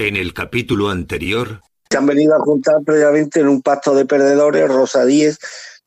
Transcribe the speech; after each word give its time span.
En 0.00 0.16
el 0.16 0.32
capítulo 0.32 0.88
anterior... 0.88 1.60
Se 1.90 1.98
han 1.98 2.06
venido 2.06 2.34
a 2.34 2.40
juntar 2.40 2.76
previamente 2.86 3.40
en 3.40 3.48
un 3.48 3.60
pacto 3.60 3.94
de 3.94 4.06
perdedores 4.06 4.66
Rosa 4.66 5.04
Díez, 5.04 5.36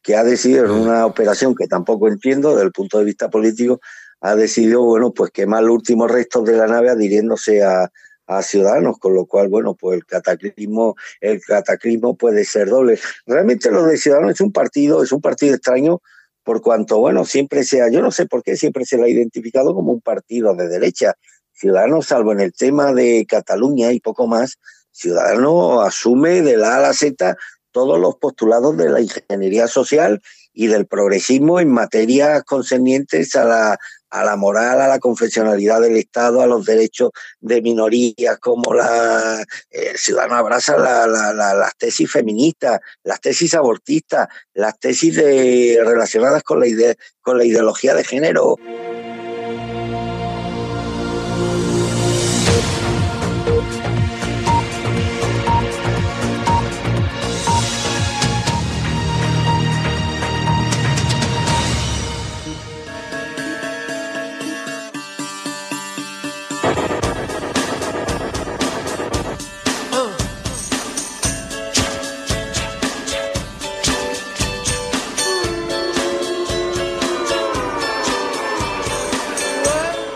que 0.04 0.16
ha 0.16 0.24
decidido 0.24 0.66
en 0.66 0.72
una 0.72 1.08
operación 1.08 1.56
que 1.56 1.66
tampoco 1.66 2.08
entiendo 2.08 2.52
desde 2.52 2.66
el 2.66 2.72
punto 2.72 3.00
de 3.00 3.06
vista 3.06 3.32
político, 3.32 3.82
ha 4.22 4.36
decidido, 4.36 4.84
bueno, 4.84 5.14
pues 5.14 5.32
quemar 5.32 5.64
los 5.64 5.78
últimos 5.78 6.12
restos 6.12 6.46
de 6.46 6.56
la 6.56 6.68
nave 6.68 6.92
adhiriéndose 6.92 7.64
a, 7.64 7.92
a 8.28 8.44
Ciudadanos, 8.44 9.00
con 9.00 9.16
lo 9.16 9.26
cual, 9.26 9.48
bueno, 9.48 9.74
pues 9.74 9.98
el 9.98 10.06
cataclismo, 10.06 10.96
el 11.20 11.42
cataclismo 11.42 12.16
puede 12.16 12.46
ser 12.46 12.70
doble. 12.70 13.00
Realmente 13.26 13.72
lo 13.72 13.84
de 13.84 13.98
Ciudadanos 13.98 14.34
es 14.34 14.42
un 14.42 14.52
partido, 14.52 15.02
es 15.02 15.12
un 15.12 15.22
partido 15.22 15.56
extraño, 15.56 16.04
por 16.44 16.62
cuanto, 16.62 17.00
bueno, 17.00 17.26
siempre 17.26 17.64
sea, 17.64 17.90
yo 17.90 18.04
no 18.04 18.12
sé 18.12 18.28
por 18.28 18.44
qué 18.44 18.58
siempre 18.58 18.86
se 18.86 18.98
lo 18.98 19.06
ha 19.06 19.10
identificado 19.10 19.74
como 19.74 19.92
un 19.92 20.02
partido 20.02 20.54
de 20.54 20.68
derecha. 20.68 21.16
Ciudadanos, 21.64 22.08
salvo 22.08 22.34
en 22.34 22.42
el 22.42 22.52
tema 22.52 22.92
de 22.92 23.26
Cataluña 23.26 23.94
y 23.94 24.02
poco 24.02 24.28
más, 24.28 24.60
Ciudadanos 24.92 25.88
asume 25.88 26.42
de 26.42 26.58
la 26.58 26.74
A 26.74 26.76
a 26.76 26.82
la 26.82 26.94
Z 26.94 27.38
todos 27.72 27.98
los 27.98 28.18
postulados 28.18 28.76
de 28.76 28.90
la 28.90 29.00
ingeniería 29.00 29.70
social 29.70 30.22
y 30.52 30.68
del 30.68 30.88
progresismo 30.88 31.62
en 31.62 31.72
materias 31.72 32.44
concernientes 32.44 33.34
a 33.38 33.46
la, 33.46 33.78
a 34.10 34.26
la 34.26 34.36
moral, 34.36 34.82
a 34.82 34.90
la 34.90 35.00
confesionalidad 35.00 35.80
del 35.80 35.96
Estado, 35.96 36.42
a 36.42 36.48
los 36.48 36.66
derechos 36.66 37.12
de 37.40 37.62
minorías, 37.62 38.38
como 38.42 38.74
la 38.74 39.42
el 39.72 39.98
ciudadano 39.98 40.36
abraza 40.36 40.78
la, 40.78 41.08
las 41.08 41.78
tesis 41.78 42.12
feministas, 42.12 42.82
las 43.04 43.22
tesis 43.22 43.54
abortistas, 43.54 44.28
las 44.54 44.78
tesis 44.78 45.16
de, 45.16 45.80
relacionadas 45.82 46.44
con 46.44 46.60
la, 46.60 46.68
ide, 46.68 46.98
con 47.22 47.38
la 47.38 47.46
ideología 47.46 47.96
de 47.96 48.04
género. 48.04 48.58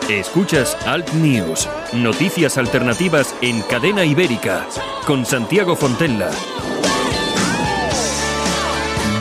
Escuchas 0.09 0.77
Alt 0.85 1.11
News, 1.15 1.67
noticias 1.91 2.57
alternativas 2.57 3.35
en 3.41 3.61
cadena 3.63 4.05
ibérica, 4.05 4.65
con 5.05 5.25
Santiago 5.25 5.75
Fontella. 5.75 6.31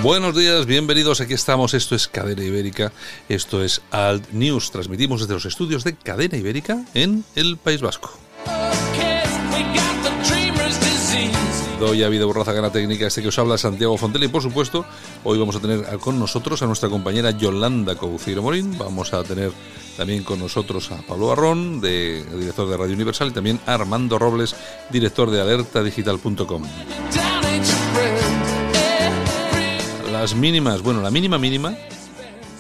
Buenos 0.05 0.37
días, 0.37 0.65
bienvenidos. 0.67 1.21
Aquí 1.21 1.35
estamos. 1.35 1.75
Esto 1.75 1.97
es 1.97 2.07
Cadena 2.07 2.45
Ibérica. 2.45 2.93
Esto 3.29 3.65
es 3.65 3.83
Alt 3.91 4.31
News. 4.31 4.71
Transmitimos 4.71 5.23
desde 5.23 5.35
los 5.35 5.47
estudios 5.47 5.83
de 5.83 5.97
Cadena 5.97 6.39
Ibérica 6.39 6.85
en 6.95 7.25
el 7.35 7.57
País 7.57 7.81
Vasco. 7.81 8.17
Doy 11.79 12.03
a 12.03 12.09
vida 12.09 12.25
borraza 12.25 12.53
gana 12.53 12.73
técnica 12.73 13.07
este 13.07 13.21
que 13.21 13.29
os 13.29 13.39
habla 13.39 13.59
Santiago 13.59 13.99
Fontella 13.99 14.25
y 14.25 14.29
por 14.29 14.43
supuesto 14.43 14.87
hoy 15.25 15.39
vamos 15.39 15.57
a 15.57 15.61
tener 15.61 15.85
con 15.99 16.19
nosotros 16.19 16.63
a 16.63 16.67
nuestra 16.67 16.89
compañera 16.89 17.33
Yolanda 17.33 17.97
Couceiro 17.97 18.43
Morín, 18.43 18.79
vamos 18.79 19.13
a 19.13 19.23
tener 19.23 19.53
también 19.97 20.25
con 20.25 20.39
nosotros 20.39 20.91
a 20.91 20.99
Pablo 21.03 21.29
Barrón, 21.29 21.81
de, 21.81 22.25
director 22.39 22.69
de 22.69 22.77
Radio 22.77 22.95
Universal, 22.95 23.29
y 23.29 23.33
también 23.33 23.61
a 23.67 23.75
Armando 23.75 24.19
Robles, 24.19 24.55
director 24.91 25.31
de 25.31 25.41
alertadigital.com. 25.41 26.63
Las 30.13 30.35
mínimas, 30.35 30.83
bueno, 30.83 31.01
la 31.01 31.11
mínima 31.11 31.39
mínima, 31.39 31.75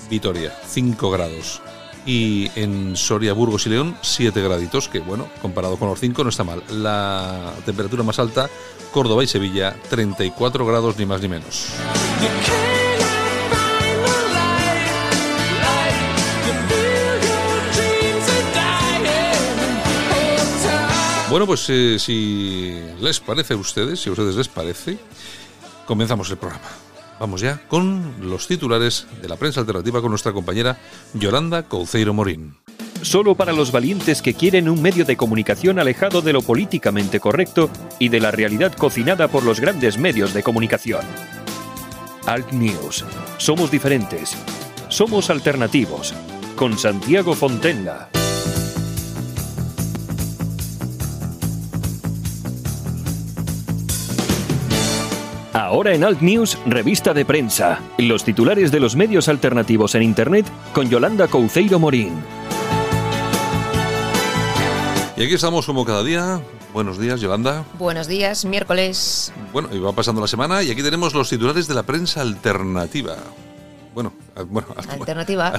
Vitoria, 0.08 0.54
5 0.66 1.10
grados. 1.10 1.60
Y 2.06 2.50
en 2.54 2.96
Soria, 2.96 3.32
Burgos 3.32 3.66
y 3.66 3.70
León, 3.70 3.96
7 4.00 4.40
graditos, 4.40 4.88
que 4.88 5.00
bueno, 5.00 5.28
comparado 5.42 5.76
con 5.76 5.88
los 5.88 5.98
5 5.98 6.22
no 6.22 6.30
está 6.30 6.44
mal. 6.44 6.62
La 6.70 7.52
temperatura 7.64 8.04
más 8.04 8.20
alta, 8.20 8.48
Córdoba 8.92 9.24
y 9.24 9.26
Sevilla, 9.26 9.76
34 9.90 10.66
grados 10.66 10.96
ni 10.98 11.06
más 11.06 11.20
ni 11.20 11.28
menos. 11.28 11.68
Bueno, 21.28 21.46
pues 21.46 21.66
eh, 21.68 21.98
si 21.98 22.80
les 23.00 23.20
parece 23.20 23.54
a 23.54 23.56
ustedes, 23.56 24.00
si 24.00 24.08
a 24.08 24.12
ustedes 24.12 24.36
les 24.36 24.48
parece, 24.48 24.96
comenzamos 25.84 26.30
el 26.30 26.38
programa. 26.38 26.68
Vamos 27.18 27.40
ya 27.40 27.66
con 27.68 28.14
los 28.20 28.46
titulares 28.46 29.06
de 29.20 29.28
la 29.28 29.36
prensa 29.36 29.60
alternativa 29.60 30.00
con 30.00 30.10
nuestra 30.10 30.32
compañera 30.32 30.78
Yolanda 31.14 31.64
Couceiro 31.64 32.14
Morín. 32.14 32.54
Solo 33.02 33.34
para 33.34 33.52
los 33.52 33.72
valientes 33.72 34.22
que 34.22 34.34
quieren 34.34 34.68
un 34.68 34.82
medio 34.82 35.04
de 35.04 35.16
comunicación 35.16 35.78
alejado 35.78 36.22
de 36.22 36.32
lo 36.32 36.42
políticamente 36.42 37.20
correcto 37.20 37.70
y 37.98 38.08
de 38.08 38.20
la 38.20 38.30
realidad 38.30 38.72
cocinada 38.72 39.28
por 39.28 39.42
los 39.44 39.60
grandes 39.60 39.98
medios 39.98 40.34
de 40.34 40.42
comunicación. 40.42 41.02
Alt 42.26 42.50
News. 42.52 43.04
Somos 43.38 43.70
diferentes. 43.70 44.36
Somos 44.88 45.30
alternativos. 45.30 46.14
Con 46.56 46.76
Santiago 46.76 47.34
Fontenla. 47.34 48.08
Ahora 55.52 55.94
en 55.94 56.04
Alt 56.04 56.20
News, 56.20 56.58
revista 56.66 57.14
de 57.14 57.24
prensa. 57.24 57.80
Los 57.98 58.24
titulares 58.24 58.70
de 58.70 58.80
los 58.80 58.94
medios 58.94 59.28
alternativos 59.28 59.94
en 59.94 60.02
Internet 60.02 60.46
con 60.72 60.88
Yolanda 60.88 61.28
Couceiro 61.28 61.78
Morín. 61.78 62.12
Y 65.16 65.22
aquí 65.22 65.32
estamos 65.32 65.64
como 65.64 65.86
cada 65.86 66.02
día. 66.02 66.42
Buenos 66.74 66.98
días, 66.98 67.22
Yolanda. 67.22 67.64
Buenos 67.78 68.06
días, 68.06 68.44
miércoles. 68.44 69.32
Bueno, 69.50 69.70
y 69.72 69.78
va 69.78 69.92
pasando 69.92 70.20
la 70.20 70.28
semana 70.28 70.62
y 70.62 70.70
aquí 70.70 70.82
tenemos 70.82 71.14
los 71.14 71.30
titulares 71.30 71.66
de 71.66 71.74
la 71.74 71.84
prensa 71.84 72.20
alternativa. 72.20 73.16
Bueno, 73.94 74.12
bueno 74.44 74.68
alternativa. 74.88 75.52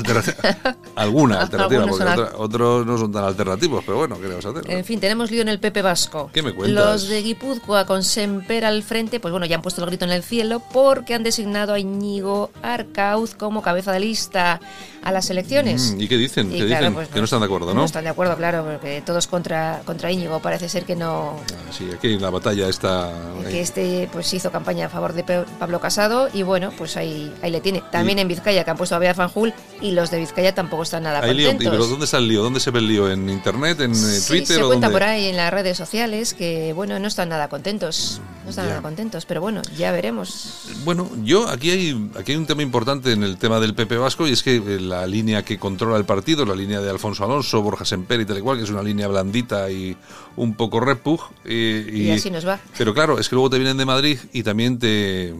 alguna 0.96 1.42
alternativa, 1.42 1.86
porque 1.88 2.22
otros 2.38 2.86
no 2.86 2.98
son 2.98 3.12
tan 3.12 3.24
alternativos, 3.26 3.84
pero 3.86 3.98
bueno, 3.98 4.20
¿qué 4.20 4.28
vamos 4.28 4.46
a 4.46 4.50
hacer? 4.50 4.72
En 4.72 4.86
fin, 4.86 5.00
tenemos 5.00 5.32
lío 5.32 5.42
en 5.42 5.50
el 5.50 5.60
Pepe 5.60 5.82
Vasco. 5.82 6.30
¿Qué 6.34 6.42
me 6.42 6.54
cuentas? 6.54 6.86
Los 6.86 7.08
de 7.08 7.22
Guipúzcoa 7.22 7.86
con 7.86 8.04
Semper 8.04 8.66
al 8.66 8.84
frente, 8.84 9.20
pues 9.20 9.32
bueno, 9.32 9.46
ya 9.46 9.56
han 9.56 9.62
puesto 9.62 9.82
el 9.82 9.88
grito 9.88 10.06
en 10.06 10.12
el 10.12 10.24
cielo 10.24 10.62
porque 10.72 11.14
han 11.14 11.24
designado 11.24 11.74
a 11.74 11.80
Íñigo 11.80 12.52
Arcauz 12.62 13.36
como 13.36 13.62
cabeza 13.62 13.92
de 13.92 14.00
lista 14.00 14.60
a 15.04 15.12
las 15.12 15.30
elecciones. 15.30 15.94
Mm, 15.96 16.02
¿Y 16.02 16.08
qué 16.08 16.18
dicen? 16.18 16.50
¿Qué 16.50 16.66
dicen? 16.66 16.94
Pues 16.94 17.08
que 17.08 17.20
no 17.20 17.26
están 17.26 17.40
de 17.40 17.46
acuerdo, 17.46 17.68
¿no? 17.68 17.76
No 17.76 17.86
están 17.86 18.04
de 18.04 18.10
acuerdo, 18.10 18.36
claro, 18.36 18.66
porque 18.66 19.02
todos 19.06 19.28
contra, 19.28 19.82
contra 19.86 20.12
Íñigo, 20.12 20.40
parece 20.40 20.68
ser 20.68 20.84
que 20.84 20.96
no... 20.96 21.40
Ah, 21.54 21.72
sí, 21.72 21.90
aquí 21.96 22.18
la 22.20 22.30
batalla 22.30 22.68
está... 22.68 23.14
Que 23.50 23.62
este 23.62 24.10
pues 24.12 24.34
hizo 24.34 24.52
campaña 24.52 24.88
a 24.88 24.90
favor 24.90 25.14
de 25.14 25.24
Pablo 25.24 25.80
Casado 25.80 26.28
y 26.34 26.44
bueno, 26.44 26.72
pues 26.78 26.98
ahí, 26.98 27.34
ahí 27.42 27.52
le 27.52 27.62
tiene. 27.62 27.82
También 27.92 28.20
en 28.20 28.28
Vizcaya, 28.28 28.66
que 28.68 28.72
han 28.72 28.76
puesto 28.78 28.96
a 28.96 29.00
Bea 29.00 29.14
Fanjul 29.14 29.54
y 29.80 29.92
los 29.92 30.12
de 30.12 30.20
Vizcaya 30.20 30.54
tampoco 30.54 30.84
están 30.84 31.04
nada 31.04 31.20
¿Hay 31.20 31.30
contentos. 31.30 31.62
Lío? 31.62 31.72
¿Pero 31.72 31.88
dónde 31.88 32.04
está 32.04 32.18
el 32.18 32.28
lío? 32.28 32.44
¿Dónde 32.44 32.60
se 32.60 32.70
ve 32.70 32.80
el 32.80 32.88
lío? 32.90 33.10
¿En 33.10 33.30
internet? 33.30 33.80
¿En 33.80 33.92
eh, 33.92 33.96
sí, 33.96 34.28
Twitter? 34.28 34.58
se 34.58 34.64
o 34.64 34.68
cuenta 34.68 34.88
dónde? 34.88 35.00
por 35.00 35.04
ahí 35.08 35.28
en 35.28 35.38
las 35.38 35.54
redes 35.54 35.78
sociales 35.78 36.34
que, 36.34 36.74
bueno, 36.74 37.00
no 37.00 37.08
están 37.08 37.30
nada 37.30 37.48
contentos. 37.48 38.20
No 38.44 38.50
están 38.50 38.66
Ya. 38.66 38.72
nada 38.72 38.82
contentos, 38.82 39.26
pero 39.26 39.40
bueno, 39.40 39.62
ya 39.78 39.94
veremos. 39.94 40.68
Bueno, 40.84 41.10
yo 41.24 41.48
aquí 41.48 41.72
hay 41.72 42.10
aquí 42.20 42.34
hay 42.34 42.38
un 42.38 42.46
tema 42.46 42.62
importante 42.62 43.14
en 43.14 43.24
el 43.24 43.38
tema 43.38 43.62
del 43.62 43.74
PP 43.74 43.96
Vasco 43.98 44.28
y 44.28 44.34
es 44.34 44.44
que 44.44 44.58
eh, 44.58 44.80
la 44.82 45.08
línea 45.08 45.46
que 45.46 45.58
controla 45.58 45.96
el 45.98 46.04
partido, 46.04 46.46
la 46.46 46.56
línea 46.56 46.82
de 46.82 46.90
Alfonso 46.90 47.24
Alonso, 47.24 47.62
Borja 47.62 47.86
Semper 47.86 48.20
y 48.20 48.26
tal 48.26 48.38
y 48.38 48.42
cual, 48.42 48.58
que 48.58 48.66
es 48.66 48.70
una 48.70 48.84
línea 48.84 49.08
blandita 49.08 49.72
y 49.72 49.96
un 50.36 50.56
poco 50.56 50.82
repug. 50.82 51.22
eh, 51.46 51.90
Y, 51.90 52.12
así 52.12 52.30
nos 52.30 52.46
va. 52.46 52.60
Pero 52.78 52.94
claro, 52.94 53.18
es 53.18 53.30
que 53.30 53.36
luego 53.36 53.50
te 53.50 53.58
vienen 53.60 53.78
de 53.78 53.86
Madrid 53.86 54.20
y 54.34 54.44
también 54.44 54.78
te 54.78 55.34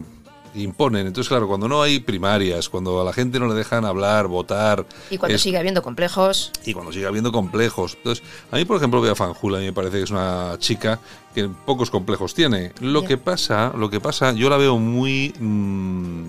imponen. 0.54 1.06
Entonces, 1.06 1.28
claro, 1.28 1.46
cuando 1.48 1.68
no 1.68 1.82
hay 1.82 1.98
primarias, 2.00 2.68
cuando 2.68 3.00
a 3.00 3.04
la 3.04 3.12
gente 3.12 3.38
no 3.38 3.46
le 3.48 3.54
dejan 3.54 3.84
hablar, 3.84 4.26
votar, 4.28 4.84
Y 5.10 5.18
cuando 5.18 5.36
es- 5.36 5.42
sigue 5.42 5.58
habiendo 5.58 5.82
complejos, 5.82 6.50
y 6.64 6.72
cuando 6.72 6.92
sigue 6.92 7.06
habiendo 7.06 7.32
complejos. 7.32 7.94
Entonces, 7.96 8.24
a 8.50 8.56
mí, 8.56 8.64
por 8.64 8.76
ejemplo, 8.76 9.00
Bea 9.00 9.14
Fanjula, 9.14 9.58
a 9.58 9.60
mí 9.60 9.66
me 9.66 9.72
parece 9.72 9.98
que 9.98 10.04
es 10.04 10.10
una 10.10 10.56
chica 10.58 10.98
que 11.34 11.48
pocos 11.48 11.90
complejos 11.90 12.34
tiene. 12.34 12.72
Lo 12.80 13.04
que 13.04 13.16
pasa, 13.18 13.72
lo 13.76 13.90
que 13.90 14.00
pasa, 14.00 14.32
yo 14.32 14.48
la 14.50 14.56
veo 14.56 14.78
muy 14.78 15.32
mm, 15.38 16.28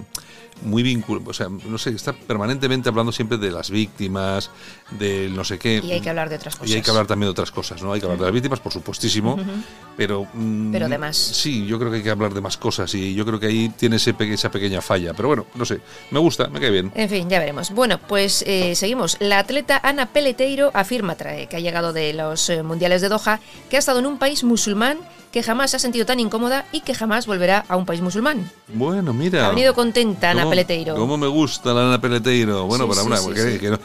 muy 0.61 0.83
vinculado, 0.83 1.29
o 1.29 1.33
sea, 1.33 1.47
no 1.49 1.77
sé, 1.77 1.91
está 1.91 2.13
permanentemente 2.13 2.89
hablando 2.89 3.11
siempre 3.11 3.37
de 3.37 3.51
las 3.51 3.69
víctimas, 3.69 4.49
del 4.91 5.35
no 5.35 5.43
sé 5.43 5.57
qué. 5.59 5.81
Y 5.83 5.91
hay 5.91 6.01
que 6.01 6.09
hablar 6.09 6.29
de 6.29 6.35
otras 6.35 6.55
cosas. 6.55 6.69
Y 6.69 6.75
hay 6.75 6.81
que 6.81 6.89
hablar 6.89 7.07
también 7.07 7.27
de 7.27 7.31
otras 7.31 7.51
cosas, 7.51 7.81
¿no? 7.81 7.93
Hay 7.93 7.99
que 7.99 8.05
hablar 8.05 8.19
de 8.19 8.25
las 8.25 8.33
víctimas, 8.33 8.59
por 8.59 8.71
supuestísimo, 8.73 9.37
pero... 9.97 10.27
mm, 10.33 10.71
Pero 10.71 10.89
de 10.89 10.97
más. 10.97 11.15
Sí, 11.17 11.65
yo 11.65 11.77
creo 11.79 11.91
que 11.91 11.97
hay 11.97 12.03
que 12.03 12.09
hablar 12.09 12.33
de 12.33 12.41
más 12.41 12.57
cosas 12.57 12.93
y 12.95 13.13
yo 13.13 13.25
creo 13.25 13.39
que 13.39 13.47
ahí 13.47 13.69
tiene 13.69 13.95
ese 13.97 14.13
pe- 14.13 14.33
esa 14.33 14.51
pequeña 14.51 14.81
falla. 14.81 15.13
Pero 15.13 15.27
bueno, 15.29 15.45
no 15.55 15.65
sé, 15.65 15.79
me 16.11 16.19
gusta, 16.19 16.47
me 16.47 16.59
cae 16.59 16.71
bien. 16.71 16.91
En 16.95 17.09
fin, 17.09 17.29
ya 17.29 17.39
veremos. 17.39 17.71
Bueno, 17.71 17.99
pues 18.07 18.43
eh, 18.47 18.75
seguimos. 18.75 19.17
La 19.19 19.39
atleta 19.39 19.79
Ana 19.83 20.07
Peleteiro 20.07 20.71
afirma 20.73 21.15
trae, 21.15 21.47
que 21.47 21.55
ha 21.57 21.59
llegado 21.59 21.93
de 21.93 22.13
los 22.13 22.49
eh, 22.49 22.63
mundiales 22.63 23.01
de 23.01 23.09
Doha 23.09 23.39
que 23.69 23.75
ha 23.75 23.79
estado 23.79 23.99
en 23.99 24.05
un 24.05 24.17
país 24.19 24.43
musulmán 24.43 24.97
que 25.31 25.43
jamás 25.43 25.71
se 25.71 25.77
ha 25.77 25.79
sentido 25.79 26.05
tan 26.05 26.19
incómoda 26.19 26.65
y 26.71 26.81
que 26.81 26.93
jamás 26.95 27.27
volverá 27.27 27.63
a 27.67 27.75
un 27.77 27.85
país 27.85 28.01
musulmán. 28.01 28.49
Bueno, 28.67 29.13
mira. 29.13 29.45
Ha 29.45 29.49
venido 29.49 29.73
contenta 29.73 30.31
Ana 30.31 30.41
¿Cómo- 30.41 30.49
Peleteiro. 30.51 30.95
¿Cómo 30.95 31.17
me 31.17 31.27
gusta 31.27 31.73
la 31.73 31.87
Ana 31.87 32.01
Peleteiro? 32.01 32.65
Bueno, 32.65 32.85
Sí, 32.85 32.89
para 32.89 33.01
sí, 33.01 33.07
una. 33.07 33.17
sí, 33.17 33.23
porque- 33.25 33.51
sí. 33.53 33.59
que 33.59 33.69
no- 33.69 33.79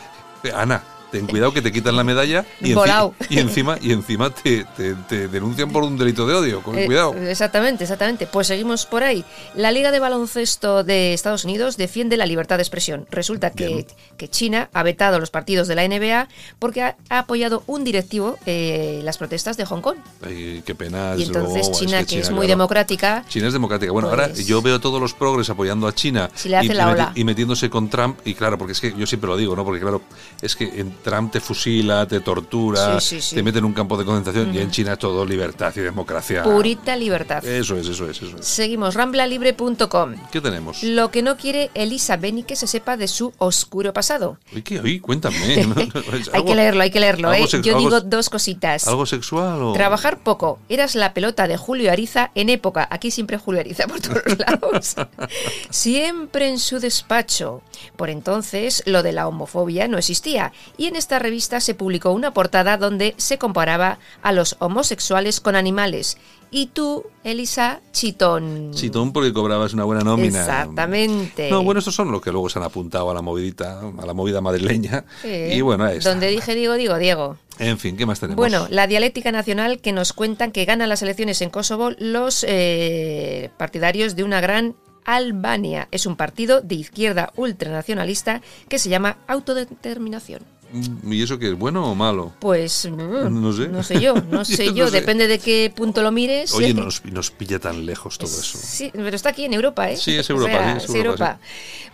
Ana, 0.56 0.82
ten 1.15 1.29
cuidado 1.29 1.53
que 1.53 1.63
te 1.63 1.71
quitan 1.71 1.95
la 1.97 2.03
medalla 2.03 2.45
y, 2.61 2.73
enci- 2.73 3.13
y 3.31 3.39
encima, 3.39 3.79
y 3.81 3.93
encima 3.93 4.31
te, 4.31 4.65
te- 4.77 4.95
te 5.09 5.29
denuncian 5.29 5.71
por 5.71 5.85
un 5.85 5.97
delito 5.97 6.27
de 6.27 6.35
odio. 6.35 6.61
Con 6.61 6.77
Eh, 6.77 6.87
cuidado. 6.87 7.15
Exactamente, 7.15 7.85
exactamente. 7.85 8.27
Pues 8.27 8.49
seguimos 8.49 8.85
por 8.85 9.05
ahí. 9.05 9.25
La 9.55 9.71
Liga 9.71 9.93
de 9.93 10.01
Baloncesto 10.01 10.83
de 10.83 11.15
Estados 11.15 11.45
Unidos 11.45 11.77
defiende 11.77 12.17
la 12.17 12.27
libertad 12.27 12.57
de 12.57 12.63
expresión. 12.63 13.07
Resulta 13.13 13.51
que, 13.53 13.87
que 14.17 14.27
China 14.29 14.71
ha 14.73 14.83
vetado 14.83 15.21
los 15.21 15.31
partidos 15.31 15.69
de 15.69 15.77
la 15.77 15.87
NBA 15.87 16.27
porque 16.59 16.83
ha, 16.83 16.97
ha 17.09 17.21
apoyado 17.21 17.63
un 17.69 17.85
directivo 17.85 18.37
eh, 18.47 19.01
las 19.05 19.17
protestas 19.19 19.57
de 19.57 19.65
Hong 19.67 19.81
Kong. 19.83 19.99
Ay, 20.27 20.63
qué 20.67 20.75
pena. 20.75 21.15
Y 21.17 21.23
entonces 21.23 21.71
China, 21.71 22.05
que 22.05 22.19
es 22.19 22.31
muy 22.31 22.47
claro. 22.47 22.49
democrática, 22.59 23.25
China 23.29 23.47
es 23.47 23.53
democrática. 23.53 23.93
Bueno, 23.93 24.09
ahora 24.09 24.27
Pues- 24.29 24.47
yo 24.49 24.61
veo 24.63 24.81
todos 24.81 25.01
los 25.01 25.15
progres 25.15 25.49
apoyando 25.49 25.87
a 25.87 25.95
China 25.95 26.29
Si 26.35 26.49
le 26.49 26.57
hace 26.57 26.67
y, 26.67 26.75
la 26.75 26.89
y 26.89 26.93
ola. 26.93 27.13
y 27.15 27.23
metiéndose 27.25 27.71
con 27.71 27.89
Trump. 27.89 28.19
Y 28.25 28.35
claro, 28.35 28.59
porque 28.59 28.73
es 28.73 28.81
que 28.81 28.93
yo 28.97 29.07
siempre 29.07 29.29
lo 29.29 29.37
digo, 29.37 29.55
¿no? 29.55 29.65
Porque 29.65 29.81
claro, 29.81 30.03
es 30.43 30.57
que 30.57 30.65
en 30.81 30.91
Trump 31.05 31.31
te 31.31 31.41
fusila, 31.41 32.06
te 32.09 32.21
tortura, 32.21 32.99
Sí, 32.99 33.17
sí, 33.17 33.21
sí. 33.21 33.35
te 33.37 33.43
mete 33.43 33.59
en 33.59 33.67
un 33.67 33.73
campo 33.75 33.97
de 33.97 34.05
concentración 34.05 34.53
y 34.55 34.59
en 34.59 34.71
China 34.71 34.95
es 34.95 34.99
todo 34.99 35.25
libertad 35.25 35.73
y 35.77 35.81
democracia. 35.81 36.43
purita 36.43 36.97
libertad. 36.97 37.45
Eso 37.45 37.77
es, 37.77 37.87
eso 37.87 38.09
es, 38.09 38.21
eso 38.23 38.37
es. 38.39 38.47
Seguimos, 38.47 38.95
ramblalibre.com. 38.95 40.15
¿Qué 40.33 40.41
tenemos? 40.41 40.83
Lo 40.83 41.11
que 41.11 41.23
no 41.23 41.37
quiere 41.37 41.71
Elisa 41.75 42.17
Beni 42.17 42.43
que 42.43 42.56
se 42.56 42.67
sepa 42.67 42.97
de 42.97 43.06
su 43.06 43.33
oscuro 43.39 43.93
pasado. 43.93 44.39
Uy, 44.55 44.62
¿qué? 44.62 44.81
Uy, 44.81 44.99
cuéntame. 45.01 45.37
¿no? 45.67 45.81
¿Es 45.81 46.29
hay 46.33 46.45
que 46.45 46.55
leerlo, 46.55 46.83
hay 46.83 46.91
que 46.91 47.01
leerlo. 47.01 47.33
¿eh? 47.33 47.47
Yo 47.62 47.79
digo 47.79 48.01
dos 48.01 48.31
cositas. 48.31 48.89
¿Algo 48.89 49.06
sexual 49.06 49.62
o...? 49.62 49.73
Trabajar 49.75 50.19
poco. 50.23 50.59
Eras 50.69 50.95
la 50.95 51.12
pelota 51.12 51.47
de 51.47 51.56
Julio 51.56 51.93
Ariza 51.93 52.31
en 52.35 52.49
época. 52.49 52.89
Aquí 52.91 53.11
siempre 53.11 53.37
Julio 53.37 53.61
Ariza 53.61 53.87
por 53.87 54.01
todos 54.01 54.39
lados. 54.39 54.97
siempre 55.71 56.49
en 56.49 56.59
su 56.59 56.81
despacho. 56.81 57.62
Por 57.97 58.11
entonces, 58.11 58.83
lo 58.87 59.03
de 59.03 59.12
la 59.12 59.29
homofobia 59.29 59.89
no 59.89 59.99
existía. 59.99 60.53
Y 60.77 60.84
en 60.87 60.97
esta 60.97 61.19
revista 61.19 61.61
se 61.61 61.75
publicó 61.75 62.13
una 62.13 62.33
portada 62.33 62.77
donde 62.77 63.15
se 63.17 63.39
comparaba 63.39 63.99
a 64.23 64.33
los 64.33 64.57
homosexuales 64.59 65.41
con 65.41 65.57
animales. 65.57 66.17
Y 66.51 66.67
tú, 66.67 67.05
Elisa, 67.25 67.81
chitón. 67.93 68.71
Chitón 68.75 69.13
porque 69.13 69.33
cobrabas 69.33 69.75
una 69.75 69.85
buena 69.85 70.03
nómina. 70.03 70.41
Exactamente. 70.41 71.51
No, 71.51 71.65
bueno, 71.65 71.81
estos 71.81 71.95
son 71.95 72.13
los 72.13 72.23
que 72.23 72.31
luego 72.31 72.49
se 72.49 72.61
han 72.61 72.65
apuntado 72.65 73.11
a 73.11 73.15
la 73.15 73.23
movidita, 73.23 73.81
a 73.81 74.07
la 74.07 74.15
movida 74.15 74.41
madrileña. 74.41 75.05
Y 75.25 75.61
bueno, 75.63 75.89
está. 75.89 76.11
Donde 76.11 76.29
dije 76.29 76.55
digo, 76.55 76.75
digo, 76.75 76.97
Diego. 76.97 77.39
En 77.59 77.79
fin, 77.79 77.97
¿qué 77.97 78.07
más 78.07 78.21
tenemos? 78.21 78.37
Bueno, 78.37 78.67
la 78.71 78.87
dialéctica 78.87 79.33
nacional 79.33 79.81
que 79.81 79.93
nos 79.93 80.13
cuentan 80.13 80.53
que 80.53 80.65
ganan 80.65 80.89
las 80.89 81.03
elecciones 81.03 81.43
en 81.43 81.51
Kosovo 81.51 81.91
los 81.99 82.45
eh, 82.47 83.51
partidarios 83.57 84.15
de 84.15 84.23
una 84.23 84.41
gran 84.41 84.77
Albania. 85.05 85.89
Es 85.91 86.07
un 86.07 86.17
partido 86.17 86.61
de 86.61 86.77
izquierda 86.77 87.33
ultranacionalista 87.37 88.43
que 88.69 88.79
se 88.79 88.89
llama 88.89 89.19
Autodeterminación. 89.27 90.43
Mm, 90.75 91.12
¿Y 91.12 91.23
eso 91.23 91.38
qué 91.38 91.49
es? 91.50 91.59
¿Bueno 91.59 91.91
o 91.91 91.94
malo? 91.94 92.32
Pues 92.41 92.88
mm, 92.91 93.41
No 93.43 93.53
sé. 93.53 93.69
no 93.69 93.82
sé 93.82 94.00
yo, 94.00 94.15
no 94.31 94.44
sé 94.44 94.67
Yo 94.67 94.73
yo, 94.75 94.85
no 94.87 94.91
sé. 94.91 95.00
depende 95.00 95.26
de 95.29 95.38
qué 95.38 95.73
punto 95.75 96.03
lo 96.03 96.11
mires. 96.12 96.53
Oye, 96.53 96.75
nos, 96.75 97.05
nos 97.05 97.31
pilla 97.31 97.59
tan 97.59 97.87
lejos 97.87 98.19
todo 98.19 98.29
eso. 98.31 98.59
Sí, 98.61 98.91
pero 98.93 99.15
está 99.15 99.31
aquí 99.31 99.44
en 99.44 99.55
Europa, 99.55 99.91
¿eh? 99.91 99.97
Sí, 99.97 100.17
es 100.17 100.29
O 100.31 100.35
Europa, 100.35 100.53
sea, 100.53 100.81
sí, 100.81 100.87
es 100.87 100.94
Europa, 100.94 101.38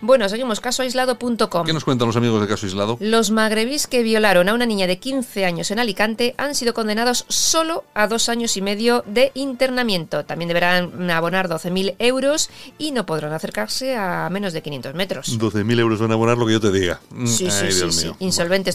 Bueno, 0.01 0.27
seguimos, 0.29 0.59
casoaislado.com. 0.59 1.65
¿Qué 1.65 1.73
nos 1.73 1.83
cuentan 1.85 2.07
los 2.07 2.15
amigos 2.15 2.41
de 2.41 2.47
Caso 2.47 2.65
Aislado? 2.65 2.97
Los 2.99 3.31
magrebís 3.31 3.87
que 3.87 4.03
violaron 4.03 4.49
a 4.49 4.53
una 4.53 4.65
niña 4.65 4.87
de 4.87 4.97
15 4.97 5.45
años 5.45 5.69
en 5.71 5.79
Alicante 5.79 6.33
han 6.37 6.55
sido 6.55 6.73
condenados 6.73 7.25
solo 7.27 7.83
a 7.93 8.07
dos 8.07 8.29
años 8.29 8.57
y 8.57 8.61
medio 8.61 9.03
de 9.07 9.31
internamiento. 9.35 10.25
También 10.25 10.47
deberán 10.47 11.09
abonar 11.11 11.47
12.000 11.49 11.95
euros 11.99 12.49
y 12.77 12.91
no 12.91 13.05
podrán 13.05 13.33
acercarse 13.33 13.95
a 13.95 14.27
menos 14.31 14.53
de 14.53 14.61
500 14.61 14.93
metros. 14.95 15.39
12.000 15.39 15.79
euros 15.79 15.99
van 15.99 16.11
a 16.11 16.13
abonar 16.15 16.37
lo 16.37 16.45
que 16.45 16.53
yo 16.53 16.59
te 16.59 16.71
diga. 16.71 16.99
Mm, 17.11 17.27
Sí, 17.27 17.49
sí, 17.51 17.65
ay, 17.65 17.71
sí, 17.71 17.77
Dios 17.79 17.95
sí. 17.95 18.05
mío. 18.05 18.15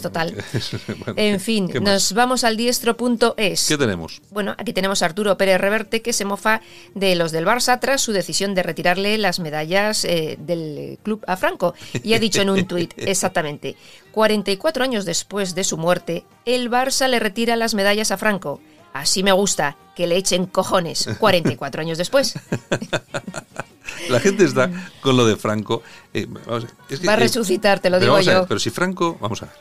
Total. 0.01 0.35
Bueno, 0.87 1.13
En 1.15 1.39
fin, 1.39 1.69
nos 1.81 2.13
vamos 2.13 2.43
al 2.43 2.57
diestro.es. 2.57 3.67
¿Qué 3.67 3.77
tenemos? 3.77 4.21
Bueno, 4.31 4.55
aquí 4.57 4.73
tenemos 4.73 5.01
a 5.01 5.05
Arturo 5.05 5.37
Pérez 5.37 5.59
Reverte 5.59 6.01
que 6.01 6.13
se 6.13 6.25
mofa 6.25 6.61
de 6.95 7.15
los 7.15 7.31
del 7.31 7.45
Barça 7.45 7.79
tras 7.79 8.01
su 8.01 8.11
decisión 8.11 8.55
de 8.55 8.63
retirarle 8.63 9.17
las 9.17 9.39
medallas 9.39 10.05
eh, 10.05 10.37
del 10.39 10.97
club 11.03 11.23
a 11.27 11.37
Franco. 11.37 11.73
Y 12.03 12.13
ha 12.13 12.19
dicho 12.19 12.41
en 12.41 12.49
un 12.49 12.65
tuit, 12.67 12.93
exactamente, 12.97 13.75
44 14.11 14.83
años 14.83 15.05
después 15.05 15.55
de 15.55 15.63
su 15.63 15.77
muerte, 15.77 16.25
el 16.45 16.69
Barça 16.69 17.07
le 17.07 17.19
retira 17.19 17.55
las 17.55 17.73
medallas 17.73 18.11
a 18.11 18.17
Franco. 18.17 18.59
Así 18.93 19.21
me 19.23 19.31
gusta, 19.31 19.77
que 19.95 20.07
le 20.07 20.17
echen 20.17 20.45
cojones 20.45 21.07
44 21.19 21.81
años 21.81 21.97
después. 21.97 22.33
La 24.09 24.19
gente 24.19 24.45
está 24.45 24.69
con 25.01 25.17
lo 25.17 25.25
de 25.25 25.35
Franco. 25.35 25.81
eh, 26.13 26.27
vamos 26.27 26.63
a 26.63 26.67
ver, 26.67 26.75
es 26.89 26.99
que, 26.99 27.07
Va 27.07 27.13
a 27.13 27.15
eh, 27.15 27.19
resucitar, 27.19 27.79
te 27.79 27.89
lo 27.89 27.99
digo 27.99 28.15
ver, 28.15 28.23
yo. 28.23 28.45
pero 28.47 28.59
si 28.59 28.69
Franco, 28.69 29.17
vamos 29.19 29.41
a 29.43 29.47
ver. 29.47 29.55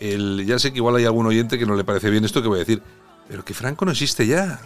El- 0.00 0.44
ya 0.46 0.58
sé 0.58 0.70
que 0.72 0.78
igual 0.78 0.96
hay 0.96 1.04
algún 1.04 1.26
oyente 1.26 1.58
que 1.58 1.66
no 1.66 1.74
le 1.74 1.84
parece 1.84 2.10
bien 2.10 2.24
esto 2.24 2.42
que 2.42 2.48
voy 2.48 2.56
a 2.56 2.60
decir. 2.60 2.82
Pero 3.28 3.44
que 3.44 3.52
Franco 3.52 3.84
no 3.84 3.90
existe 3.90 4.26
ya. 4.26 4.58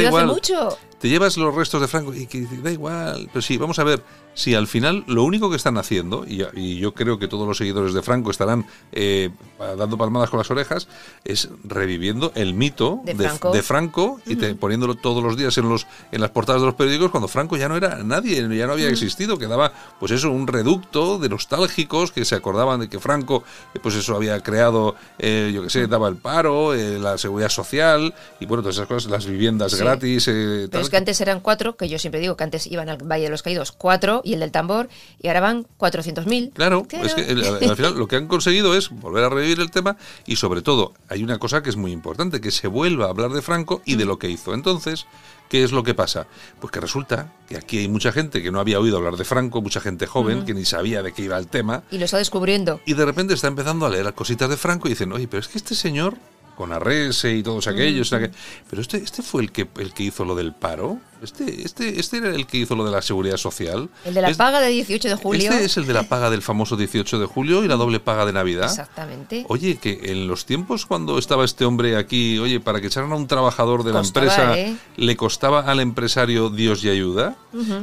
Hace 0.00 0.08
igual. 0.08 0.26
mucho. 0.26 0.76
Te 1.00 1.08
llevas 1.08 1.36
los 1.38 1.54
restos 1.54 1.80
de 1.80 1.88
Franco 1.88 2.12
y 2.14 2.26
que 2.26 2.42
da 2.62 2.70
igual. 2.70 3.28
Pero 3.32 3.40
sí, 3.40 3.56
vamos 3.56 3.78
a 3.78 3.84
ver. 3.84 4.02
Si 4.36 4.54
al 4.54 4.66
final 4.68 5.02
lo 5.08 5.24
único 5.24 5.50
que 5.50 5.56
están 5.56 5.78
haciendo, 5.78 6.24
y, 6.28 6.44
y 6.54 6.78
yo 6.78 6.92
creo 6.94 7.18
que 7.18 7.26
todos 7.26 7.48
los 7.48 7.56
seguidores 7.56 7.94
de 7.94 8.02
Franco 8.02 8.30
estarán 8.30 8.66
eh, 8.92 9.30
dando 9.58 9.96
palmadas 9.98 10.30
con 10.30 10.38
las 10.38 10.50
orejas, 10.50 10.86
es 11.24 11.48
reviviendo 11.64 12.32
el 12.34 12.52
mito 12.54 13.00
De 13.04 13.14
Franco. 13.14 13.50
de 13.52 13.62
Franco 13.62 14.20
y 14.26 14.36
te- 14.36 14.54
poniéndolo 14.54 14.94
todos 14.94 15.24
los 15.24 15.36
días 15.36 15.56
en 15.58 15.68
los 15.70 15.86
en 16.12 16.20
las 16.20 16.30
portadas 16.30 16.60
de 16.60 16.66
los 16.66 16.74
periódicos 16.74 17.10
cuando 17.10 17.28
Franco 17.28 17.56
ya 17.56 17.68
no 17.68 17.76
era 17.76 18.02
nadie, 18.04 18.36
ya 18.56 18.66
no 18.66 18.74
había 18.74 18.88
existido, 18.90 19.38
quedaba 19.38 19.72
pues 19.98 20.12
eso, 20.12 20.30
un 20.30 20.46
reducto 20.46 21.18
de 21.18 21.28
nostálgicos 21.30 22.12
que 22.12 22.24
se 22.26 22.34
acordaban 22.34 22.80
de 22.80 22.88
que 22.90 23.00
Franco 23.00 23.42
eh, 23.74 23.78
pues 23.82 23.94
eso 23.94 24.14
había 24.14 24.38
creado, 24.42 24.96
eh, 25.18 25.50
yo 25.54 25.62
que 25.62 25.70
sé, 25.70 25.86
daba 25.86 26.08
el 26.08 26.16
paro, 26.16 26.74
eh, 26.74 26.98
la 26.98 27.16
seguridad 27.16 27.48
social 27.48 28.12
y 28.38 28.44
bueno, 28.44 28.62
todas 28.62 28.76
esas 28.76 28.86
cosas, 28.86 29.10
las 29.10 29.24
viviendas 29.26 29.72
Sí. 29.72 29.78
gratis. 29.78 30.28
eh, 30.28 30.32
Pero 30.34 30.68
tal. 30.68 30.80
es 30.82 30.90
que 30.90 30.96
antes 30.98 31.20
eran 31.22 31.40
cuatro, 31.40 31.76
que 31.76 31.88
yo 31.88 31.98
siempre 31.98 32.20
digo 32.20 32.36
que 32.36 32.44
antes 32.44 32.66
iban 32.66 32.90
al 32.90 32.98
Valle 32.98 33.24
de 33.24 33.30
los 33.30 33.42
Caídos 33.42 33.72
cuatro 33.72 34.20
y 34.26 34.34
el 34.34 34.40
del 34.40 34.50
tambor, 34.50 34.88
y 35.22 35.28
ahora 35.28 35.40
van 35.40 35.66
400.000. 35.78 36.50
Claro, 36.52 36.84
Claro. 36.88 37.06
es 37.06 37.14
que 37.14 37.22
el- 37.22 37.44
al, 37.44 37.70
al 37.70 37.76
final 37.76 37.96
lo 37.98 38.08
que 38.08 38.16
han 38.16 38.26
conseguido 38.26 38.74
es 38.74 38.90
volver 38.90 39.24
a 39.24 39.28
revivir 39.28 39.60
el 39.60 39.70
tema 39.70 39.96
y 40.26 40.36
sobre 40.36 40.62
todo 40.62 40.94
hay 41.08 41.22
una 41.22 41.38
cosa 41.38 41.62
que 41.62 41.70
es 41.70 41.76
muy 41.76 41.92
importante, 41.92 42.40
que 42.40 42.50
se 42.50 42.66
vuelva 42.68 43.06
a 43.06 43.10
hablar 43.10 43.30
de 43.30 43.42
Franco 43.42 43.82
y 43.84 43.94
de 43.96 44.04
lo 44.04 44.18
que 44.18 44.28
hizo. 44.28 44.52
Entonces, 44.54 45.06
¿qué 45.48 45.62
es 45.62 45.70
lo 45.72 45.82
que 45.84 45.94
pasa? 45.94 46.26
Pues 46.60 46.72
que 46.72 46.80
resulta 46.80 47.32
que 47.48 47.56
aquí 47.56 47.78
hay 47.78 47.88
mucha 47.88 48.10
gente 48.12 48.42
que 48.42 48.50
no 48.50 48.58
había 48.58 48.80
oído 48.80 48.96
hablar 48.96 49.16
de 49.16 49.24
Franco, 49.24 49.62
mucha 49.62 49.80
gente 49.80 50.06
joven 50.06 50.44
que 50.44 50.54
ni 50.54 50.64
sabía 50.64 51.02
de 51.02 51.12
qué 51.12 51.22
iba 51.22 51.38
el 51.38 51.46
tema 51.46 51.84
Y 51.92 51.98
lo 51.98 52.04
está 52.04 52.18
descubriendo. 52.18 52.80
y 52.84 52.94
de 52.94 53.04
repente 53.04 53.34
está 53.34 53.46
empezando 53.46 53.86
a 53.86 53.90
leer 53.90 54.04
las 54.04 54.14
cositas 54.14 54.50
de 54.50 54.56
Franco 54.56 54.88
y 54.88 54.90
dicen, 54.92 55.12
oye, 55.12 55.28
pero 55.28 55.40
es 55.40 55.48
que 55.48 55.58
este 55.58 55.74
señor 55.76 56.16
con 56.56 56.72
Arrese 56.72 57.34
y 57.36 57.42
todos 57.42 57.66
aquellos, 57.66 58.10
aqu- 58.14 58.30
pero 58.70 58.80
este, 58.80 58.96
este 58.96 59.22
fue 59.22 59.42
el 59.42 59.52
que 59.52 59.68
el 59.78 59.92
que 59.92 60.04
hizo 60.04 60.24
lo 60.24 60.34
del 60.34 60.54
paro, 60.54 60.98
este, 61.22 61.62
este, 61.62 62.00
este 62.00 62.18
era 62.18 62.28
el 62.30 62.46
que 62.46 62.58
hizo 62.58 62.74
lo 62.74 62.84
de 62.84 62.90
la 62.90 63.02
seguridad 63.02 63.36
social. 63.36 63.88
El 64.04 64.14
de 64.14 64.22
la 64.22 64.34
paga 64.34 64.60
de 64.60 64.68
18 64.68 65.08
de 65.08 65.14
julio. 65.14 65.50
este 65.50 65.64
es 65.64 65.76
el 65.76 65.86
de 65.86 65.92
la 65.92 66.04
paga 66.04 66.30
del 66.30 66.42
famoso 66.42 66.76
18 66.76 67.18
de 67.18 67.26
julio 67.26 67.64
y 67.64 67.68
la 67.68 67.76
doble 67.76 68.00
paga 68.00 68.26
de 68.26 68.32
Navidad. 68.32 68.66
Exactamente. 68.66 69.44
Oye, 69.48 69.76
que 69.76 70.12
en 70.12 70.28
los 70.28 70.46
tiempos 70.46 70.86
cuando 70.86 71.18
estaba 71.18 71.44
este 71.44 71.64
hombre 71.64 71.96
aquí, 71.96 72.38
oye, 72.38 72.60
para 72.60 72.80
que 72.80 72.88
echaran 72.88 73.12
a 73.12 73.16
un 73.16 73.26
trabajador 73.26 73.84
de 73.84 73.92
la 73.92 74.00
empresa, 74.00 74.58
¿eh? 74.58 74.76
le 74.96 75.16
costaba 75.16 75.60
al 75.60 75.80
empresario 75.80 76.50
Dios 76.50 76.84
y 76.84 76.90
ayuda. 76.90 77.36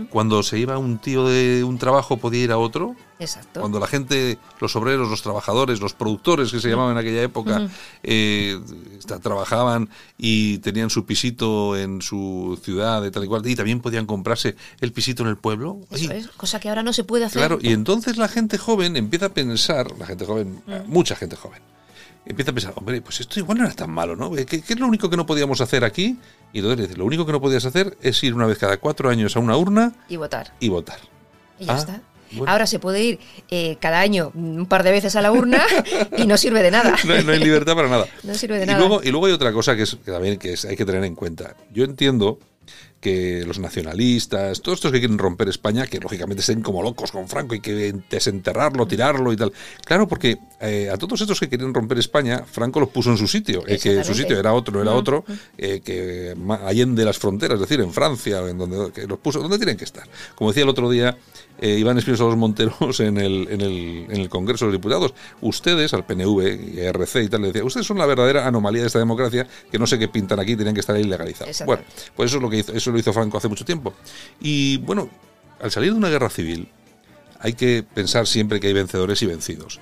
Cuando 0.09 0.43
se 0.43 0.59
iba 0.59 0.77
un 0.77 0.99
tío 0.99 1.27
de 1.27 1.63
un 1.63 1.79
trabajo 1.79 2.17
podía 2.17 2.43
ir 2.43 2.51
a 2.51 2.57
otro. 2.57 2.95
Exacto. 3.19 3.59
Cuando 3.59 3.79
la 3.79 3.87
gente, 3.87 4.37
los 4.59 4.75
obreros, 4.75 5.09
los 5.09 5.21
trabajadores, 5.21 5.79
los 5.79 5.93
productores 5.93 6.51
que 6.51 6.59
se 6.59 6.69
llamaban 6.69 6.91
en 6.91 6.97
aquella 6.97 7.23
época, 7.23 7.69
eh, 8.03 8.59
trabajaban 9.21 9.89
y 10.17 10.59
tenían 10.59 10.89
su 10.89 11.05
pisito 11.05 11.75
en 11.77 12.01
su 12.01 12.59
ciudad 12.63 13.01
de 13.01 13.11
tal 13.11 13.22
y 13.23 13.27
cual, 13.27 13.45
y 13.47 13.55
también 13.55 13.79
podían 13.81 14.05
comprarse 14.05 14.55
el 14.81 14.91
pisito 14.91 15.23
en 15.23 15.29
el 15.29 15.37
pueblo. 15.37 15.79
Eso 15.91 16.11
es, 16.11 16.27
cosa 16.29 16.59
que 16.59 16.69
ahora 16.69 16.83
no 16.83 16.93
se 16.93 17.03
puede 17.03 17.25
hacer. 17.25 17.39
Claro, 17.39 17.59
y 17.61 17.71
entonces 17.73 18.17
la 18.17 18.27
gente 18.27 18.57
joven 18.57 18.95
empieza 18.97 19.27
a 19.27 19.29
pensar, 19.29 19.91
la 19.97 20.05
gente 20.05 20.25
joven, 20.25 20.61
mucha 20.87 21.15
gente 21.15 21.35
joven, 21.35 21.61
empieza 22.25 22.51
a 22.51 22.53
pensar, 22.53 22.73
hombre, 22.75 23.01
pues 23.01 23.19
esto 23.19 23.39
igual 23.39 23.57
no 23.57 23.65
era 23.65 23.73
tan 23.73 23.89
malo, 23.91 24.15
¿no? 24.15 24.31
¿Qué, 24.31 24.45
qué 24.45 24.73
es 24.73 24.79
lo 24.79 24.87
único 24.87 25.09
que 25.09 25.17
no 25.17 25.25
podíamos 25.25 25.61
hacer 25.61 25.83
aquí? 25.83 26.17
Y 26.53 26.59
entonces 26.59 26.97
lo 26.97 27.05
único 27.05 27.25
que 27.25 27.31
no 27.31 27.41
podías 27.41 27.65
hacer 27.65 27.97
es 28.01 28.23
ir 28.23 28.33
una 28.33 28.45
vez 28.45 28.57
cada 28.57 28.77
cuatro 28.77 29.09
años 29.09 29.35
a 29.35 29.39
una 29.39 29.57
urna 29.57 29.93
Y 30.07 30.17
votar. 30.17 30.53
y 30.59 30.69
votar. 30.69 30.99
Y 31.59 31.65
ya 31.65 31.73
Ah, 31.73 31.77
está. 31.77 32.01
Ahora 32.47 32.65
se 32.65 32.79
puede 32.79 33.03
ir 33.03 33.19
eh, 33.51 33.77
cada 33.79 33.99
año 33.99 34.31
un 34.33 34.65
par 34.65 34.81
de 34.81 34.89
veces 34.89 35.15
a 35.15 35.21
la 35.21 35.31
urna 35.31 35.61
y 36.17 36.25
no 36.25 36.35
sirve 36.37 36.63
de 36.63 36.71
nada. 36.71 36.95
No, 37.05 37.13
hay- 37.13 37.23
no 37.23 37.31
hay 37.31 37.37
libertad 37.39 37.75
para 37.75 37.87
nada. 37.89 38.07
No 38.23 38.33
sirve 38.33 38.57
de 38.57 38.63
y 38.63 38.67
nada. 38.67 38.79
Luego, 38.79 39.03
y 39.03 39.11
luego 39.11 39.27
hay 39.27 39.33
otra 39.33 39.51
cosa 39.53 39.75
que, 39.75 39.83
es, 39.83 39.95
que 40.03 40.11
también 40.11 40.39
que 40.39 40.53
es- 40.53 40.65
hay 40.65 40.75
que 40.75 40.83
tener 40.83 41.03
en 41.03 41.13
cuenta. 41.13 41.55
Yo 41.71 41.83
entiendo 41.83 42.39
que 43.03 43.43
los 43.45 43.59
nacionalistas, 43.59 44.61
todos 44.61 44.77
estos 44.77 44.93
que 44.93 44.99
quieren 44.99 45.17
romper 45.17 45.49
España, 45.49 45.85
que 45.87 45.99
lógicamente 45.99 46.39
estén 46.39 46.61
como 46.61 46.81
locos 46.81 47.11
con 47.11 47.27
Franco 47.27 47.53
y 47.53 47.59
que 47.59 47.93
desenterrarlo, 48.09 48.87
tirarlo 48.87 49.33
y 49.33 49.35
tal. 49.35 49.51
Claro, 49.83 50.07
porque 50.07 50.39
eh, 50.61 50.89
a 50.89 50.97
todos 50.97 51.19
estos 51.19 51.37
que 51.37 51.49
quieren 51.49 51.73
romper 51.73 51.99
España, 51.99 52.45
Franco 52.49 52.79
los 52.79 52.87
puso 52.87 53.11
en 53.11 53.17
su 53.17 53.27
sitio, 53.27 53.65
eh, 53.67 53.77
que 53.77 54.05
su 54.05 54.13
sitio 54.13 54.39
era 54.39 54.53
otro, 54.53 54.81
era 54.81 54.93
otro, 54.93 55.25
eh, 55.57 55.81
que 55.83 56.33
allende 56.65 57.03
las 57.03 57.17
fronteras, 57.17 57.55
es 57.55 57.67
decir, 57.67 57.81
en 57.81 57.91
Francia, 57.91 58.39
en 58.47 58.57
donde 58.57 58.93
que 58.93 59.05
los 59.05 59.19
puso, 59.19 59.41
donde 59.41 59.57
tienen 59.57 59.75
que 59.75 59.83
estar. 59.83 60.07
Como 60.35 60.51
decía 60.51 60.63
el 60.63 60.69
otro 60.69 60.89
día 60.89 61.17
eh, 61.59 61.77
Iván 61.77 61.97
Espinosa 61.97 62.23
los 62.23 62.35
Monteros 62.35 62.99
en 62.99 63.17
el, 63.17 63.47
en, 63.49 63.61
el, 63.61 64.05
en 64.09 64.17
el 64.17 64.29
Congreso 64.29 64.65
de 64.65 64.71
los 64.71 64.81
Diputados, 64.81 65.13
ustedes, 65.41 65.93
al 65.93 66.05
PNV 66.05 66.75
y 66.75 66.79
a 66.81 66.89
RC 66.89 67.23
y 67.23 67.29
tal, 67.29 67.41
le 67.41 67.47
decía, 67.47 67.63
ustedes 67.63 67.85
son 67.85 67.97
la 67.97 68.05
verdadera 68.05 68.47
anomalía 68.47 68.81
de 68.81 68.87
esta 68.87 68.99
democracia, 68.99 69.47
que 69.71 69.77
no 69.77 69.87
sé 69.87 69.99
qué 69.99 70.07
pintan 70.07 70.39
aquí, 70.39 70.55
tenían 70.55 70.73
que 70.73 70.81
estar 70.81 70.95
ahí 70.95 71.03
ilegalizados. 71.03 71.63
Bueno, 71.65 71.83
pues 72.15 72.31
eso 72.31 72.37
es 72.37 72.43
lo 72.43 72.49
que 72.49 72.57
hizo, 72.57 72.73
eso 72.73 72.91
lo 72.93 72.99
hizo 72.99 73.13
Franco 73.13 73.37
hace 73.37 73.47
mucho 73.47 73.65
tiempo. 73.65 73.93
Y 74.39 74.77
bueno, 74.77 75.09
al 75.61 75.71
salir 75.71 75.91
de 75.91 75.97
una 75.97 76.09
guerra 76.09 76.29
civil, 76.29 76.69
hay 77.39 77.53
que 77.53 77.83
pensar 77.83 78.27
siempre 78.27 78.59
que 78.59 78.67
hay 78.67 78.73
vencedores 78.73 79.21
y 79.21 79.25
vencidos. 79.25 79.79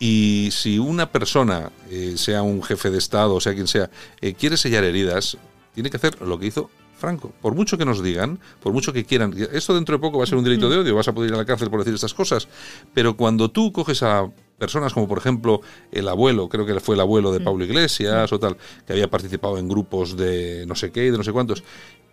Y 0.00 0.50
si 0.52 0.78
una 0.78 1.10
persona, 1.10 1.70
eh, 1.90 2.14
sea 2.16 2.42
un 2.42 2.62
jefe 2.62 2.90
de 2.90 2.98
Estado, 2.98 3.34
o 3.34 3.40
sea 3.40 3.54
quien 3.54 3.66
sea, 3.66 3.90
eh, 4.20 4.34
quiere 4.34 4.56
sellar 4.56 4.84
heridas, 4.84 5.36
tiene 5.74 5.90
que 5.90 5.96
hacer 5.96 6.20
lo 6.22 6.38
que 6.38 6.46
hizo 6.46 6.70
Franco. 6.98 7.32
Por 7.40 7.54
mucho 7.54 7.78
que 7.78 7.84
nos 7.84 8.02
digan, 8.02 8.38
por 8.60 8.72
mucho 8.72 8.92
que 8.92 9.04
quieran, 9.04 9.34
esto 9.52 9.74
dentro 9.74 9.96
de 9.96 10.00
poco 10.00 10.18
va 10.18 10.24
a 10.24 10.26
ser 10.26 10.36
un 10.36 10.44
delito 10.44 10.68
de 10.68 10.78
odio, 10.78 10.94
vas 10.94 11.08
a 11.08 11.12
poder 11.12 11.30
ir 11.30 11.34
a 11.34 11.38
la 11.38 11.44
cárcel 11.44 11.70
por 11.70 11.80
decir 11.80 11.94
estas 11.94 12.14
cosas, 12.14 12.48
pero 12.92 13.16
cuando 13.16 13.50
tú 13.50 13.72
coges 13.72 14.02
a 14.02 14.28
personas 14.58 14.92
como 14.92 15.06
por 15.06 15.18
ejemplo 15.18 15.60
el 15.92 16.08
abuelo, 16.08 16.48
creo 16.48 16.66
que 16.66 16.78
fue 16.80 16.96
el 16.96 17.00
abuelo 17.00 17.32
de 17.32 17.40
Pablo 17.40 17.64
Iglesias 17.64 18.32
o 18.32 18.38
tal, 18.40 18.56
que 18.86 18.92
había 18.92 19.08
participado 19.08 19.58
en 19.58 19.68
grupos 19.68 20.16
de 20.16 20.64
no 20.66 20.74
sé 20.74 20.90
qué 20.90 21.06
y 21.06 21.10
de 21.10 21.18
no 21.18 21.24
sé 21.24 21.32
cuántos, 21.32 21.62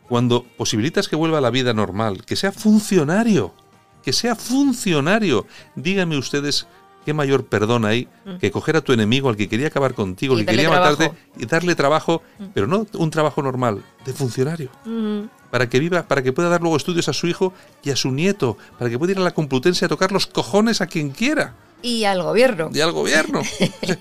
cuando 0.08 0.44
posibilitas 0.58 1.08
que 1.08 1.16
vuelva 1.16 1.40
a 1.40 1.42
la 1.42 1.50
vida 1.50 1.74
normal, 1.74 2.26
que 2.26 2.36
sea 2.36 2.52
funcionario, 2.52 3.54
que 4.04 4.14
sea 4.14 4.36
funcionario, 4.36 5.46
díganme 5.76 6.18
ustedes 6.18 6.68
qué 7.06 7.14
mayor 7.14 7.46
perdón 7.46 7.86
hay 7.86 8.08
que 8.40 8.50
coger 8.52 8.78
a 8.78 8.82
tu 8.82 8.92
enemigo, 8.92 9.30
al 9.30 9.36
que 9.36 9.48
quería 9.48 9.68
acabar 9.68 9.94
contigo, 9.94 10.34
Mm. 10.36 10.40
Al 10.40 10.46
que 10.46 10.52
quería 10.52 10.70
matarte, 10.70 11.06
trabajo. 11.06 11.20
Mm. 11.36 11.42
y 11.42 11.46
darle 11.46 11.76
trabajo, 11.76 12.22
pero 12.54 12.68
no 12.68 12.88
un 12.94 13.12
trabajo 13.12 13.42
normal, 13.44 13.84
de 14.06 14.14
funcionario 14.14 14.70
Mm, 14.86 15.26
para 15.52 15.70
que 15.70 15.80
viva, 15.80 16.04
para 16.04 16.24
que 16.24 16.34
pueda 16.34 16.50
dar 16.50 16.62
luego 16.62 16.78
estudios 16.78 17.08
a 17.08 17.14
su 17.14 17.28
hijo 17.28 17.54
y 17.84 17.92
a 17.92 17.96
su 17.96 18.12
nieto, 18.12 18.58
para 18.78 18.90
que 18.90 18.98
pueda 18.98 19.12
ir 19.14 19.20
a 19.20 19.22
la 19.22 19.32
Complutense 19.32 19.86
a 19.86 19.88
tocar 19.88 20.12
los 20.12 20.26
cojones 20.26 20.82
a 20.82 20.88
quien 20.88 21.12
quiera 21.12 21.54
Y 21.86 22.04
al 22.06 22.22
gobierno. 22.24 22.70
y 22.74 22.80
al 22.82 22.92
gobierno. 22.92 23.40
O 23.42 23.44
sea, 23.86 23.98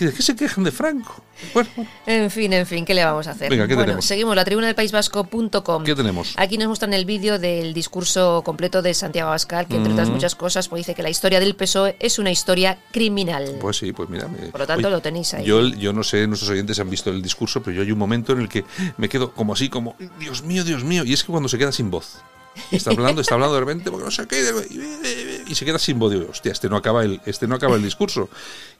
¿y 0.00 0.04
¿De 0.04 0.12
qué 0.12 0.22
se 0.22 0.36
quejan 0.36 0.62
de 0.62 0.70
Franco? 0.70 1.22
Bueno, 1.54 1.68
En 2.06 2.30
fin, 2.30 2.52
en 2.52 2.66
fin, 2.66 2.84
¿qué 2.84 2.94
le 2.94 3.04
vamos 3.04 3.26
a 3.26 3.32
hacer? 3.32 3.50
Venga, 3.50 3.66
¿qué 3.66 3.74
bueno, 3.74 3.86
tenemos? 3.86 4.04
seguimos 4.04 4.36
la 4.36 4.44
tribuna 4.44 4.66
del 4.68 4.76
País 4.76 4.92
Vasco.com. 4.92 5.82
¿qué 5.84 5.94
tenemos? 5.96 6.34
Aquí 6.36 6.56
nos 6.56 6.68
muestran 6.68 6.92
el 6.94 7.04
vídeo 7.04 7.38
del 7.40 7.74
discurso 7.74 8.42
completo 8.44 8.80
de 8.82 8.94
Santiago 8.94 9.28
Abascal, 9.28 9.66
que 9.66 9.74
entre 9.76 9.92
otras 9.92 10.08
Mm. 10.08 10.12
muchas 10.12 10.34
cosas 10.36 10.68
pues 10.68 10.80
dice 10.80 10.94
que 10.94 11.02
la 11.02 11.10
historia 11.10 11.40
del 11.40 11.54
PSOE 11.56 11.96
es 11.98 12.18
una 12.20 12.30
historia 12.30 12.78
criminal. 12.92 13.56
Pues 13.60 13.76
sí, 13.78 13.92
pues 13.92 14.08
mira. 14.08 14.28
Por 14.52 14.60
lo 14.60 14.66
tanto, 14.66 14.88
lo 14.90 15.00
tenéis 15.00 15.34
ahí. 15.34 15.44
Yo, 15.44 15.66
yo 15.66 15.92
no 15.92 16.04
sé, 16.04 16.26
nuestros 16.28 16.50
oyentes 16.50 16.78
han 16.78 16.90
visto 16.90 17.10
el 17.10 17.20
discurso, 17.22 17.60
pero 17.62 17.76
yo 17.76 17.82
hay 17.82 17.90
un 17.92 17.98
momento 17.98 18.32
en 18.32 18.40
el 18.40 18.48
que 18.48 18.64
me 18.98 19.08
quedo 19.08 19.32
como 19.32 19.52
así, 19.52 19.68
como, 19.68 19.96
Dios 20.20 20.42
mío, 20.44 20.62
Dios 20.64 20.84
mío. 20.84 21.04
Y 21.04 21.12
es 21.12 21.22
que 21.24 21.30
cuando 21.32 21.48
se 21.48 21.58
queda 21.58 21.72
sin 21.72 21.90
voz. 21.90 22.18
Está 22.70 22.90
hablando, 22.90 23.20
está 23.20 23.34
hablando 23.34 23.54
de 23.54 23.60
repente, 23.60 23.90
porque 23.90 24.04
no 24.04 24.10
sé 24.10 24.26
qué, 24.26 24.44
y 25.46 25.54
se 25.54 25.64
queda 25.64 25.78
sin 25.78 25.98
voz. 25.98 26.14
Hostia, 26.14 26.52
este 26.52 26.68
no 26.68 26.76
acaba 26.76 27.04
el, 27.04 27.20
este 27.26 27.46
no 27.46 27.54
acaba 27.54 27.76
el 27.76 27.82
discurso. 27.82 28.28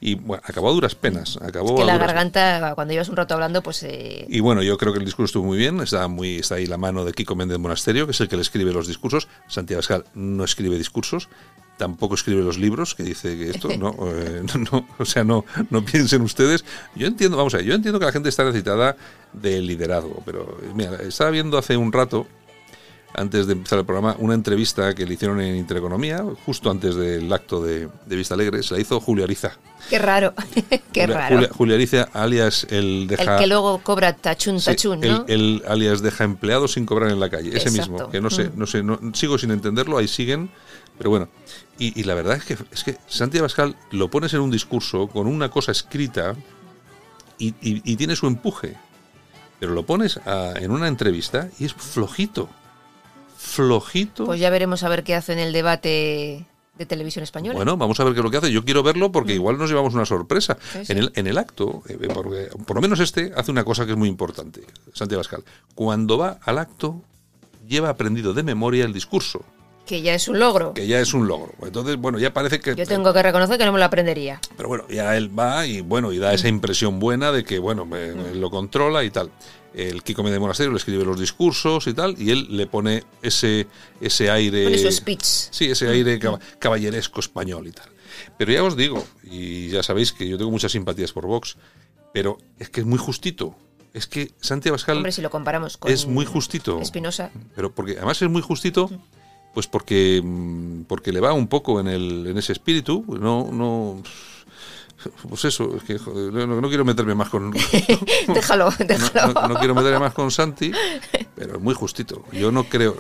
Y 0.00 0.14
bueno, 0.14 0.42
acabó 0.46 0.68
a 0.70 0.72
duras 0.72 0.94
penas. 0.94 1.38
Acabó 1.42 1.76
que 1.76 1.82
a 1.82 1.86
la 1.86 1.98
garganta, 1.98 2.72
cuando 2.74 2.92
llevas 2.92 3.08
un 3.08 3.16
rato 3.16 3.34
hablando, 3.34 3.62
pues... 3.62 3.82
eh, 3.82 4.26
Y 4.28 4.40
bueno, 4.40 4.62
yo 4.62 4.76
creo 4.78 4.92
que 4.92 4.98
el 4.98 5.04
discurso 5.04 5.26
estuvo 5.26 5.44
muy 5.46 5.58
bien. 5.58 5.80
Está, 5.80 6.08
muy, 6.08 6.36
está 6.36 6.56
ahí 6.56 6.66
la 6.66 6.76
mano 6.76 7.04
de 7.04 7.12
Kiko 7.12 7.34
Méndez 7.34 7.58
Monasterio, 7.58 8.06
que 8.06 8.12
es 8.12 8.20
el 8.20 8.28
que 8.28 8.36
le 8.36 8.42
escribe 8.42 8.72
los 8.72 8.86
discursos. 8.86 9.28
Santiago 9.48 9.78
Abascal 9.78 10.04
no 10.14 10.44
escribe 10.44 10.76
discursos, 10.76 11.28
tampoco 11.76 12.14
escribe 12.14 12.42
los 12.42 12.58
libros, 12.58 12.94
que 12.94 13.02
dice 13.02 13.36
que 13.36 13.50
esto, 13.50 13.68
no, 13.76 13.94
eh, 14.14 14.42
no, 14.42 14.64
no, 14.72 14.88
o 14.98 15.04
sea, 15.04 15.24
no, 15.24 15.44
no 15.70 15.84
piensen 15.84 16.22
ustedes. 16.22 16.64
Yo 16.94 17.06
entiendo, 17.06 17.36
vamos 17.36 17.54
a 17.54 17.58
ver, 17.58 17.66
yo 17.66 17.74
entiendo 17.74 17.98
que 17.98 18.06
la 18.06 18.12
gente 18.12 18.28
está 18.28 18.44
necesitada 18.44 18.96
de 19.32 19.60
liderazgo, 19.60 20.22
pero 20.24 20.58
mira, 20.74 20.94
estaba 21.02 21.30
viendo 21.30 21.58
hace 21.58 21.76
un 21.76 21.92
rato, 21.92 22.26
antes 23.14 23.46
de 23.46 23.54
empezar 23.54 23.78
el 23.80 23.84
programa, 23.84 24.14
una 24.18 24.34
entrevista 24.34 24.94
que 24.94 25.04
le 25.06 25.14
hicieron 25.14 25.40
en 25.40 25.56
Intereconomía, 25.56 26.22
justo 26.46 26.70
antes 26.70 26.94
del 26.94 27.32
acto 27.32 27.60
de, 27.62 27.88
de 28.06 28.16
Vista 28.16 28.34
Alegre, 28.34 28.62
se 28.62 28.74
la 28.74 28.80
hizo 28.80 29.00
Julio 29.00 29.24
Ariza. 29.24 29.52
Qué 29.90 29.98
raro, 29.98 30.34
qué 30.92 31.06
Julia- 31.06 31.06
raro. 31.16 31.48
Julia- 31.54 31.74
Ariza, 31.76 32.08
alias 32.12 32.66
el 32.70 33.06
deja... 33.08 33.34
el 33.34 33.40
que 33.40 33.46
luego 33.46 33.78
cobra 33.82 34.12
tachún, 34.12 34.60
tachún, 34.60 35.00
¿no? 35.00 35.24
el 35.26 35.62
alias 35.66 36.00
deja 36.02 36.24
empleados 36.24 36.72
sin 36.72 36.86
cobrar 36.86 37.10
en 37.10 37.18
la 37.18 37.30
calle, 37.30 37.48
ese 37.56 37.68
Exacto. 37.70 37.92
mismo, 37.92 38.10
que 38.10 38.20
no 38.20 38.30
sé, 38.30 38.44
Mm. 38.50 38.52
no 38.58 38.66
sé, 38.66 38.82
no, 38.82 38.98
sigo 39.14 39.38
sin 39.38 39.50
entenderlo, 39.50 39.98
ahí 39.98 40.06
siguen, 40.08 40.50
pero 40.96 41.10
bueno. 41.10 41.28
Y, 41.78 41.98
y 41.98 42.04
la 42.04 42.14
verdad 42.14 42.36
es 42.36 42.44
que 42.44 42.56
es 42.72 42.84
que 42.84 42.98
Santiago 43.06 43.46
Pascal 43.46 43.76
lo 43.92 44.10
pones 44.10 44.34
en 44.34 44.40
un 44.40 44.50
discurso 44.50 45.06
con 45.08 45.26
una 45.28 45.48
cosa 45.48 45.72
escrita 45.72 46.34
y, 47.38 47.48
y- 47.62 47.82
y 47.84 47.96
tiene 47.96 48.16
su 48.16 48.26
empuje, 48.26 48.74
pero 49.60 49.72
lo 49.74 49.84
pones 49.86 50.18
a- 50.18 50.54
en 50.56 50.70
una 50.72 50.88
entrevista 50.88 51.48
y 51.58 51.64
es 51.66 51.72
flojito, 51.74 52.48
flojito. 53.38 54.24
Pues 54.26 54.40
ya 54.40 54.50
veremos 54.50 54.82
a 54.82 54.88
ver 54.88 55.04
qué 55.04 55.14
hace 55.14 55.32
en 55.32 55.38
el 55.38 55.52
debate 55.52 56.44
de 56.76 56.86
televisión 56.86 57.22
española. 57.22 57.56
Bueno, 57.56 57.76
vamos 57.76 57.98
a 58.00 58.04
ver 58.04 58.12
qué 58.12 58.20
es 58.20 58.24
lo 58.24 58.30
que 58.30 58.36
hace. 58.36 58.52
Yo 58.52 58.64
quiero 58.64 58.82
verlo 58.82 59.10
porque 59.12 59.32
igual 59.34 59.56
nos 59.58 59.70
llevamos 59.70 59.94
una 59.94 60.04
sorpresa. 60.04 60.54
Mm. 60.54 60.78
Sí, 60.78 60.84
sí. 60.86 60.92
En, 60.92 60.98
el, 60.98 61.12
en 61.14 61.26
el 61.28 61.38
acto, 61.38 61.82
eh, 61.88 61.96
porque 62.12 62.48
por 62.66 62.76
lo 62.76 62.82
menos 62.82 63.00
este 63.00 63.32
hace 63.36 63.50
una 63.50 63.64
cosa 63.64 63.86
que 63.86 63.92
es 63.92 63.98
muy 63.98 64.08
importante, 64.08 64.62
Santiago 64.92 65.20
Pascal. 65.22 65.44
Cuando 65.74 66.18
va 66.18 66.38
al 66.42 66.58
acto, 66.58 67.00
lleva 67.66 67.88
aprendido 67.90 68.34
de 68.34 68.42
memoria 68.42 68.84
el 68.84 68.92
discurso, 68.92 69.44
que 69.86 70.02
ya 70.02 70.14
es 70.14 70.28
un 70.28 70.38
logro. 70.38 70.74
que 70.74 70.86
ya 70.86 71.00
es 71.00 71.14
un 71.14 71.26
logro. 71.26 71.52
Entonces, 71.62 71.96
bueno, 71.96 72.18
ya 72.18 72.32
parece 72.34 72.60
que... 72.60 72.74
Yo 72.74 72.86
tengo 72.86 73.12
que 73.12 73.22
reconocer 73.22 73.56
que 73.58 73.64
no 73.64 73.72
me 73.72 73.78
lo 73.78 73.84
aprendería. 73.86 74.38
Pero 74.56 74.68
bueno, 74.68 74.84
ya 74.88 75.16
él 75.16 75.36
va 75.36 75.66
y 75.66 75.80
bueno, 75.80 76.12
y 76.12 76.18
da 76.18 76.30
Mm. 76.30 76.34
esa 76.34 76.48
impresión 76.48 76.98
buena 77.00 77.32
de 77.32 77.42
que, 77.42 77.58
bueno, 77.58 77.86
me- 77.86 78.12
me 78.14 78.34
lo 78.34 78.50
controla 78.50 79.02
y 79.04 79.10
tal. 79.10 79.30
El 79.78 80.02
Kiko 80.02 80.22
Méndez 80.22 80.40
Monasterio 80.40 80.72
le 80.72 80.78
escribe 80.78 81.04
los 81.04 81.20
discursos 81.20 81.86
y 81.86 81.94
tal, 81.94 82.16
y 82.20 82.30
él 82.30 82.48
le 82.50 82.66
pone 82.66 83.04
ese, 83.22 83.66
ese 84.00 84.30
aire... 84.30 84.64
Pone 84.64 84.78
su 84.78 84.90
speech. 84.90 85.22
Sí, 85.22 85.66
ese 85.66 85.88
aire 85.88 86.18
caba- 86.18 86.40
caballeresco 86.58 87.20
español 87.20 87.66
y 87.68 87.72
tal. 87.72 87.88
Pero 88.36 88.52
ya 88.52 88.64
os 88.64 88.76
digo, 88.76 89.04
y 89.22 89.68
ya 89.68 89.82
sabéis 89.82 90.12
que 90.12 90.28
yo 90.28 90.36
tengo 90.38 90.50
muchas 90.50 90.72
simpatías 90.72 91.12
por 91.12 91.26
Vox, 91.26 91.56
pero 92.12 92.38
es 92.58 92.70
que 92.70 92.80
es 92.80 92.86
muy 92.86 92.98
justito. 92.98 93.54
Es 93.94 94.06
que 94.06 94.32
Santiago 94.40 94.74
Abascal 94.74 94.96
Hombre, 94.98 95.12
si 95.12 95.22
lo 95.22 95.30
comparamos 95.30 95.76
con 95.76 95.90
es 95.90 96.06
muy 96.06 96.24
justito. 96.26 96.80
Espinosa. 96.80 97.30
Pero 97.54 97.72
porque 97.74 97.92
además 97.96 98.20
es 98.20 98.28
muy 98.28 98.42
justito, 98.42 98.90
pues 99.54 99.66
porque, 99.66 100.20
mm, 100.22 100.82
porque 100.82 101.12
le 101.12 101.20
va 101.20 101.32
un 101.32 101.48
poco 101.48 101.80
en, 101.80 101.88
el, 101.88 102.26
en 102.26 102.36
ese 102.38 102.52
espíritu. 102.52 103.04
No, 103.08 103.48
no. 103.52 104.02
Pues 105.28 105.44
eso, 105.44 105.76
es 105.76 105.84
que 105.84 105.96
joder, 105.98 106.32
no, 106.32 106.60
no 106.60 106.68
quiero 106.68 106.84
meterme 106.84 107.14
más 107.14 107.28
con. 107.28 107.52
déjalo, 108.28 108.70
déjalo. 108.78 109.32
No, 109.32 109.48
no 109.48 109.54
quiero 109.54 109.74
meterme 109.74 110.00
más 110.00 110.12
con 110.12 110.30
Santi, 110.30 110.72
pero 111.36 111.56
es 111.56 111.60
muy 111.60 111.74
justito. 111.74 112.24
Yo 112.32 112.50
no 112.50 112.64
creo, 112.64 112.96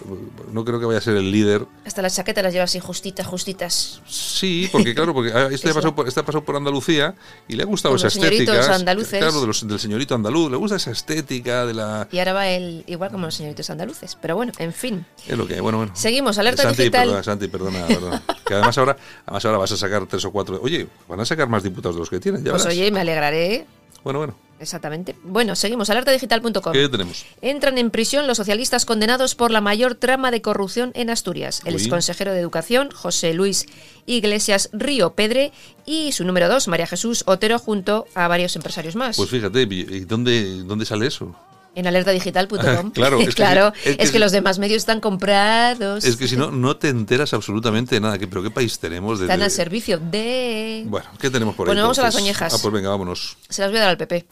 no 0.52 0.64
creo 0.64 0.78
que 0.78 0.86
vaya 0.86 0.98
a 0.98 1.02
ser 1.02 1.16
el 1.16 1.30
líder. 1.32 1.66
Hasta 1.84 2.00
las 2.02 2.14
chaquetas 2.14 2.44
las 2.44 2.52
lleva 2.52 2.64
así 2.64 2.78
justitas, 2.78 3.26
justitas. 3.26 4.00
Sí, 4.06 4.68
porque 4.70 4.94
claro, 4.94 5.12
porque 5.12 5.32
ah, 5.32 5.48
este 5.50 5.68
pasado 5.74 5.94
por, 5.94 6.06
este 6.06 6.20
ha 6.20 6.24
pasado 6.24 6.44
por 6.44 6.54
Andalucía 6.54 7.14
y 7.48 7.56
le 7.56 7.64
ha 7.64 7.66
gustado 7.66 7.96
Con 7.96 8.06
esa 8.06 8.08
estética. 8.08 8.74
andaluces. 8.74 9.18
Claro, 9.18 9.40
de 9.40 9.46
los- 9.48 9.66
del 9.66 9.80
señorito 9.80 10.14
andaluz, 10.14 10.50
le 10.52 10.56
gusta 10.56 10.76
esa 10.76 10.92
estética 10.92 11.66
de 11.66 11.74
la. 11.74 12.06
Y 12.12 12.18
ahora 12.20 12.32
va 12.32 12.48
él 12.48 12.84
igual 12.86 13.10
como 13.10 13.26
los 13.26 13.34
señoritos 13.34 13.68
andaluces. 13.70 14.16
Pero 14.20 14.36
bueno, 14.36 14.52
en 14.58 14.72
fin. 14.72 15.04
Es 15.26 15.36
lo 15.36 15.46
que 15.48 15.54
hay, 15.54 15.60
bueno, 15.60 15.78
bueno. 15.78 15.92
Seguimos, 15.96 16.38
alerta 16.38 16.62
Santi, 16.62 16.82
digital. 16.82 17.06
Perdona, 17.06 17.22
Santi, 17.24 17.48
perdona, 17.48 17.86
perdona. 17.86 18.22
Que 18.46 18.54
además 18.54 18.78
ahora, 18.78 18.96
además 19.26 19.44
ahora 19.44 19.58
vas 19.58 19.72
a 19.72 19.76
sacar 19.76 20.06
tres 20.06 20.24
o 20.24 20.30
cuatro. 20.30 20.60
Oye, 20.62 20.86
van 21.08 21.18
a 21.20 21.24
sacar 21.24 21.48
más 21.48 21.62
diputados 21.64 21.87
de 21.94 22.00
los 22.00 22.10
que 22.10 22.20
tienen, 22.20 22.44
ya 22.44 22.50
Pues 22.52 22.64
verás. 22.64 22.76
oye, 22.78 22.90
me 22.90 23.00
alegraré. 23.00 23.66
Bueno, 24.04 24.18
bueno. 24.20 24.34
Exactamente. 24.60 25.14
Bueno, 25.22 25.54
seguimos, 25.54 25.88
alertadigital.com. 25.88 26.72
¿Qué 26.72 26.88
tenemos? 26.88 27.24
Entran 27.42 27.78
en 27.78 27.90
prisión 27.90 28.26
los 28.26 28.38
socialistas 28.38 28.84
condenados 28.86 29.36
por 29.36 29.52
la 29.52 29.60
mayor 29.60 29.94
trama 29.94 30.32
de 30.32 30.42
corrupción 30.42 30.90
en 30.94 31.10
Asturias. 31.10 31.62
El 31.64 31.76
Uy. 31.76 31.80
exconsejero 31.80 32.32
de 32.32 32.40
Educación, 32.40 32.90
José 32.90 33.34
Luis 33.34 33.66
Iglesias 34.06 34.68
Río 34.72 35.10
Pedre, 35.14 35.52
y 35.86 36.10
su 36.10 36.24
número 36.24 36.48
dos, 36.48 36.66
María 36.66 36.88
Jesús 36.88 37.22
Otero, 37.26 37.60
junto 37.60 38.06
a 38.16 38.26
varios 38.26 38.56
empresarios 38.56 38.96
más. 38.96 39.16
Pues 39.16 39.30
fíjate, 39.30 39.62
¿y 39.62 40.00
dónde, 40.00 40.64
dónde 40.64 40.84
sale 40.86 41.06
eso? 41.06 41.36
En 41.78 41.86
alertadigital.com. 41.86 42.90
Claro, 42.92 43.20
es 43.20 43.34
claro, 43.34 43.72
es 43.84 43.96
que 43.96 44.02
es 44.02 44.10
que 44.10 44.16
sí. 44.16 44.18
los 44.18 44.32
demás 44.32 44.58
medios 44.58 44.78
están 44.78 45.00
comprados. 45.00 46.04
Es 46.04 46.16
que 46.16 46.26
si 46.28 46.36
no, 46.36 46.50
no 46.52 46.76
te 46.76 46.88
enteras 46.88 47.32
absolutamente 47.34 47.94
de 47.94 48.00
nada. 48.00 48.18
¿Qué- 48.18 48.26
¿Pero 48.28 48.42
qué 48.42 48.50
país 48.50 48.78
tenemos? 48.78 49.18
De, 49.18 49.26
Están 49.26 49.38
de- 49.38 49.44
al 49.46 49.50
servicio 49.50 49.98
de... 49.98 50.84
Bueno, 50.86 51.08
¿qué 51.20 51.30
tenemos 51.30 51.54
por 51.54 51.66
ahí? 51.66 51.70
Bueno, 51.70 51.82
vamos 51.82 51.98
a 51.98 52.02
las 52.02 52.16
oñejas. 52.16 52.52
Ah, 52.54 52.58
pues 52.60 52.72
venga, 52.74 52.90
vámonos. 52.90 53.36
Se 53.48 53.62
las 53.62 53.70
voy 53.70 53.78
a 53.78 53.82
dar 53.82 53.90
al 53.90 53.96
PP. 53.96 54.26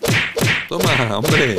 Toma, 0.69 1.19
hombre. 1.19 1.57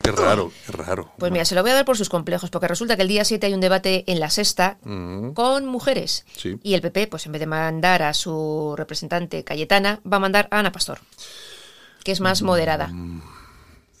Qué 0.00 0.12
raro, 0.12 0.50
qué 0.64 0.72
raro. 0.72 1.12
Pues 1.18 1.30
mira, 1.30 1.44
se 1.44 1.54
lo 1.54 1.60
voy 1.60 1.70
a 1.72 1.74
dar 1.74 1.84
por 1.84 1.98
sus 1.98 2.08
complejos, 2.08 2.48
porque 2.48 2.66
resulta 2.66 2.96
que 2.96 3.02
el 3.02 3.08
día 3.08 3.26
7 3.26 3.46
hay 3.46 3.52
un 3.52 3.60
debate 3.60 4.04
en 4.06 4.20
la 4.20 4.30
sexta 4.30 4.78
Mm, 4.82 5.32
con 5.32 5.66
mujeres. 5.66 6.24
Sí. 6.34 6.56
Y 6.62 6.72
el 6.74 6.80
PP, 6.80 7.08
pues 7.08 7.26
en 7.26 7.32
vez 7.32 7.40
de 7.40 7.46
mandar 7.46 8.02
a 8.02 8.14
su 8.14 8.74
representante 8.78 9.44
Cayetana, 9.44 10.00
va 10.10 10.16
a 10.16 10.20
mandar 10.20 10.48
a 10.50 10.60
Ana 10.60 10.72
Pastor, 10.72 11.00
que 12.04 12.12
es 12.12 12.20
más 12.20 12.40
moderada. 12.40 12.90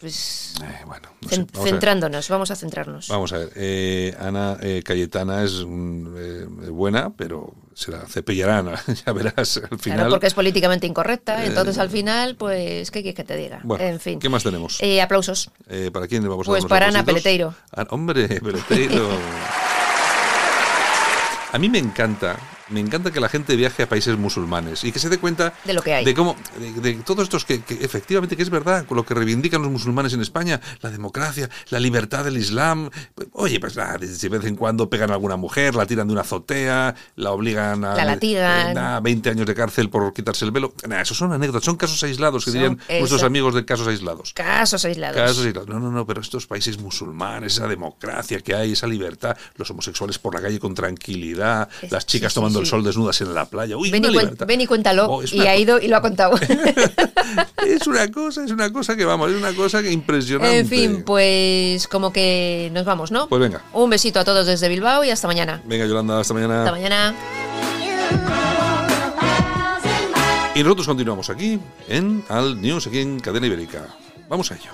Pues 0.00 0.54
eh, 0.62 0.84
bueno, 0.86 1.08
no 1.20 1.28
vamos 1.28 1.58
a 1.58 1.62
centrándonos, 1.64 2.28
vamos 2.28 2.50
a 2.52 2.56
centrarnos. 2.56 3.08
Vamos 3.08 3.32
a 3.32 3.38
ver, 3.38 3.52
eh, 3.56 4.16
Ana 4.20 4.56
eh, 4.60 4.82
Cayetana 4.84 5.42
es 5.42 5.54
un, 5.54 6.68
buena, 6.70 7.10
pero 7.16 7.52
se 7.74 7.90
la 7.90 8.06
cepillarán, 8.06 8.70
ya 9.06 9.12
verás 9.12 9.56
al 9.56 9.78
final. 9.78 9.98
Claro, 9.98 10.10
porque 10.10 10.28
es 10.28 10.34
políticamente 10.34 10.86
incorrecta, 10.86 11.44
entonces 11.44 11.78
al 11.78 11.90
final, 11.90 12.36
pues, 12.36 12.92
¿qué 12.92 13.02
quieres 13.02 13.16
que 13.16 13.24
te 13.24 13.36
diga? 13.36 13.60
Bueno, 13.64 13.84
en 13.84 13.98
fin. 13.98 14.20
¿qué 14.20 14.28
más 14.28 14.44
tenemos? 14.44 14.80
Aplausos. 15.02 15.50
Eh, 15.68 15.90
¿Para 15.92 16.06
quién 16.06 16.22
le 16.22 16.28
vamos 16.28 16.46
a 16.46 16.50
Pues 16.50 16.62
dar 16.62 16.68
para 16.68 16.88
Ana? 16.88 17.04
Peleteiro. 17.04 17.54
Ah, 17.72 17.86
hombre, 17.90 18.28
Peleteiro. 18.28 19.08
A 21.50 21.58
mí 21.58 21.70
me 21.70 21.78
encanta, 21.78 22.36
me 22.70 22.80
encanta 22.80 23.10
que 23.10 23.20
la 23.20 23.28
gente 23.28 23.56
viaje 23.56 23.82
a 23.82 23.88
países 23.88 24.16
musulmanes 24.18 24.84
y 24.84 24.92
que 24.92 24.98
se 24.98 25.08
dé 25.08 25.18
cuenta 25.18 25.54
De 25.64 25.72
lo 25.74 25.82
que 25.82 25.94
hay. 25.94 26.04
de 26.04 26.14
cómo, 26.14 26.36
de, 26.58 26.72
de 26.80 26.94
todos 27.02 27.24
estos 27.24 27.44
que, 27.44 27.60
que 27.62 27.74
efectivamente 27.84 28.36
que 28.36 28.42
es 28.42 28.50
verdad, 28.50 28.84
con 28.86 28.96
lo 28.96 29.04
que 29.04 29.14
reivindican 29.14 29.62
los 29.62 29.70
musulmanes 29.70 30.12
en 30.12 30.20
España, 30.20 30.60
la 30.80 30.90
democracia, 30.90 31.48
la 31.70 31.80
libertad 31.80 32.24
del 32.24 32.36
Islam. 32.36 32.90
Oye, 33.32 33.60
pues 33.60 33.76
nada, 33.76 33.96
de 33.98 34.28
vez 34.28 34.44
en 34.44 34.56
cuando 34.56 34.88
pegan 34.90 35.10
a 35.10 35.14
alguna 35.14 35.36
mujer, 35.36 35.74
la 35.74 35.86
tiran 35.86 36.06
de 36.06 36.12
una 36.12 36.22
azotea, 36.22 36.94
la 37.16 37.30
obligan 37.32 37.84
a 37.84 37.94
La 37.94 38.04
latigan. 38.04 38.70
eh, 38.70 38.74
nada, 38.74 39.00
20 39.00 39.30
años 39.30 39.46
de 39.46 39.54
cárcel 39.54 39.90
por 39.90 40.12
quitarse 40.12 40.44
el 40.44 40.50
velo. 40.50 40.72
Nah, 40.86 41.00
esos 41.00 41.16
son 41.16 41.32
anécdotas, 41.32 41.64
son 41.64 41.76
casos 41.76 42.02
aislados 42.02 42.44
que 42.44 42.50
Son- 42.50 42.60
dirían 42.60 42.78
nuestros 43.00 43.20
eso. 43.20 43.26
amigos 43.26 43.54
de 43.54 43.64
casos 43.64 43.86
aislados. 43.88 44.32
Casos 44.34 44.84
aislados. 44.84 45.16
Casos 45.16 45.44
aislados. 45.46 45.68
No, 45.68 45.78
no, 45.80 45.90
no, 45.90 46.06
pero 46.06 46.20
estos 46.20 46.46
países 46.46 46.78
musulmanes, 46.78 47.54
esa 47.54 47.66
democracia 47.68 48.40
que 48.40 48.54
hay, 48.54 48.72
esa 48.72 48.86
libertad, 48.86 49.36
los 49.56 49.70
homosexuales 49.70 50.18
por 50.18 50.34
la 50.34 50.40
calle 50.40 50.58
con 50.58 50.74
tranquilidad, 50.74 51.68
Es- 51.82 51.90
las 51.92 52.06
chicas 52.06 52.32
sí, 52.32 52.38
sí, 52.38 52.40
tomando 52.58 52.60
el 52.60 52.66
sí. 52.66 52.70
sol 52.70 52.84
desnudas 52.84 53.20
en 53.20 53.34
la 53.34 53.44
playa. 53.46 53.76
Uy, 53.76 53.90
Ven 53.90 54.04
y, 54.04 54.08
una 54.08 54.14
cuen- 54.16 54.22
libertad. 54.24 54.46
ven 54.46 54.60
y 54.60 54.66
cuéntalo. 54.66 55.06
Oh, 55.10 55.22
y 55.24 55.40
ha 55.46 55.56
ido 55.56 55.80
y 55.80 55.88
lo 55.88 55.96
ha 55.96 56.00
contado. 56.02 56.34
Es 57.66 57.86
una 57.86 58.10
cosa, 58.10 58.44
es 58.44 58.50
una 58.50 58.72
cosa 58.72 58.96
que 58.96 59.04
vamos, 59.04 59.30
es 59.30 59.36
una 59.36 59.52
cosa 59.52 59.82
que 59.82 59.90
impresionante. 59.92 60.58
en 60.58 60.66
fin, 60.66 61.02
pues 61.04 61.86
como 61.88 62.10
que 62.12 62.70
nos 62.72 62.86
vamos, 62.86 63.10
¿no? 63.10 63.28
Pues 63.28 63.40
venga. 63.42 63.60
Un 63.74 63.90
besito 63.90 64.18
a 64.20 64.24
todos 64.24 64.46
desde 64.46 64.68
Bilbao 64.68 65.04
y 65.04 65.10
hasta 65.10 65.26
mañana. 65.26 65.60
Venga, 65.66 65.84
Yolanda, 65.84 66.18
hasta 66.20 66.32
mañana. 66.32 66.60
Hasta 66.60 66.70
mañana. 66.72 67.14
Y 70.54 70.62
nosotros 70.62 70.86
continuamos 70.86 71.28
aquí 71.30 71.60
en 71.88 72.24
Al 72.28 72.60
News, 72.60 72.86
aquí 72.86 73.00
en 73.00 73.20
Cadena 73.20 73.46
Ibérica. 73.46 73.86
Vamos 74.28 74.50
a 74.50 74.54
ello. 74.56 74.70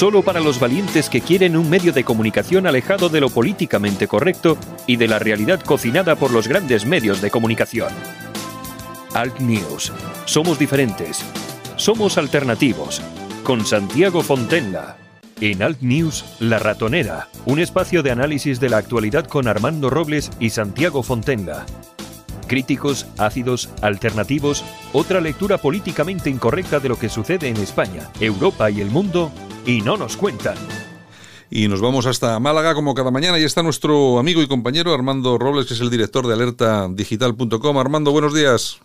Solo 0.00 0.22
para 0.22 0.40
los 0.40 0.58
valientes 0.58 1.10
que 1.10 1.20
quieren 1.20 1.58
un 1.58 1.68
medio 1.68 1.92
de 1.92 2.04
comunicación 2.04 2.66
alejado 2.66 3.10
de 3.10 3.20
lo 3.20 3.28
políticamente 3.28 4.08
correcto 4.08 4.56
y 4.86 4.96
de 4.96 5.06
la 5.06 5.18
realidad 5.18 5.60
cocinada 5.60 6.16
por 6.16 6.30
los 6.30 6.48
grandes 6.48 6.86
medios 6.86 7.20
de 7.20 7.30
comunicación. 7.30 7.90
Alt 9.12 9.40
News. 9.40 9.92
Somos 10.24 10.58
diferentes. 10.58 11.22
Somos 11.76 12.16
alternativos. 12.16 13.02
Con 13.44 13.66
Santiago 13.66 14.22
Fontenla. 14.22 14.96
En 15.38 15.62
Alt 15.62 15.82
News, 15.82 16.24
La 16.38 16.58
Ratonera. 16.58 17.28
Un 17.44 17.58
espacio 17.58 18.02
de 18.02 18.10
análisis 18.10 18.58
de 18.58 18.70
la 18.70 18.78
actualidad 18.78 19.26
con 19.26 19.48
Armando 19.48 19.90
Robles 19.90 20.30
y 20.40 20.48
Santiago 20.48 21.02
Fontenla. 21.02 21.66
Críticos, 22.46 23.06
ácidos, 23.18 23.68
alternativos, 23.82 24.64
otra 24.94 25.20
lectura 25.20 25.58
políticamente 25.58 26.30
incorrecta 26.30 26.80
de 26.80 26.88
lo 26.88 26.98
que 26.98 27.10
sucede 27.10 27.48
en 27.48 27.58
España, 27.58 28.08
Europa 28.18 28.70
y 28.70 28.80
el 28.80 28.90
mundo, 28.90 29.30
y 29.70 29.82
no 29.82 29.96
nos 29.96 30.16
cuentan. 30.16 30.56
Y 31.48 31.68
nos 31.68 31.80
vamos 31.80 32.06
hasta 32.06 32.38
Málaga 32.40 32.74
como 32.74 32.94
cada 32.94 33.10
mañana 33.10 33.38
y 33.38 33.44
está 33.44 33.62
nuestro 33.62 34.18
amigo 34.18 34.42
y 34.42 34.48
compañero 34.48 34.92
Armando 34.92 35.38
Robles, 35.38 35.66
que 35.66 35.74
es 35.74 35.80
el 35.80 35.90
director 35.90 36.26
de 36.26 36.34
alertadigital.com. 36.34 37.78
Armando, 37.78 38.10
buenos 38.10 38.34
días. 38.34 38.78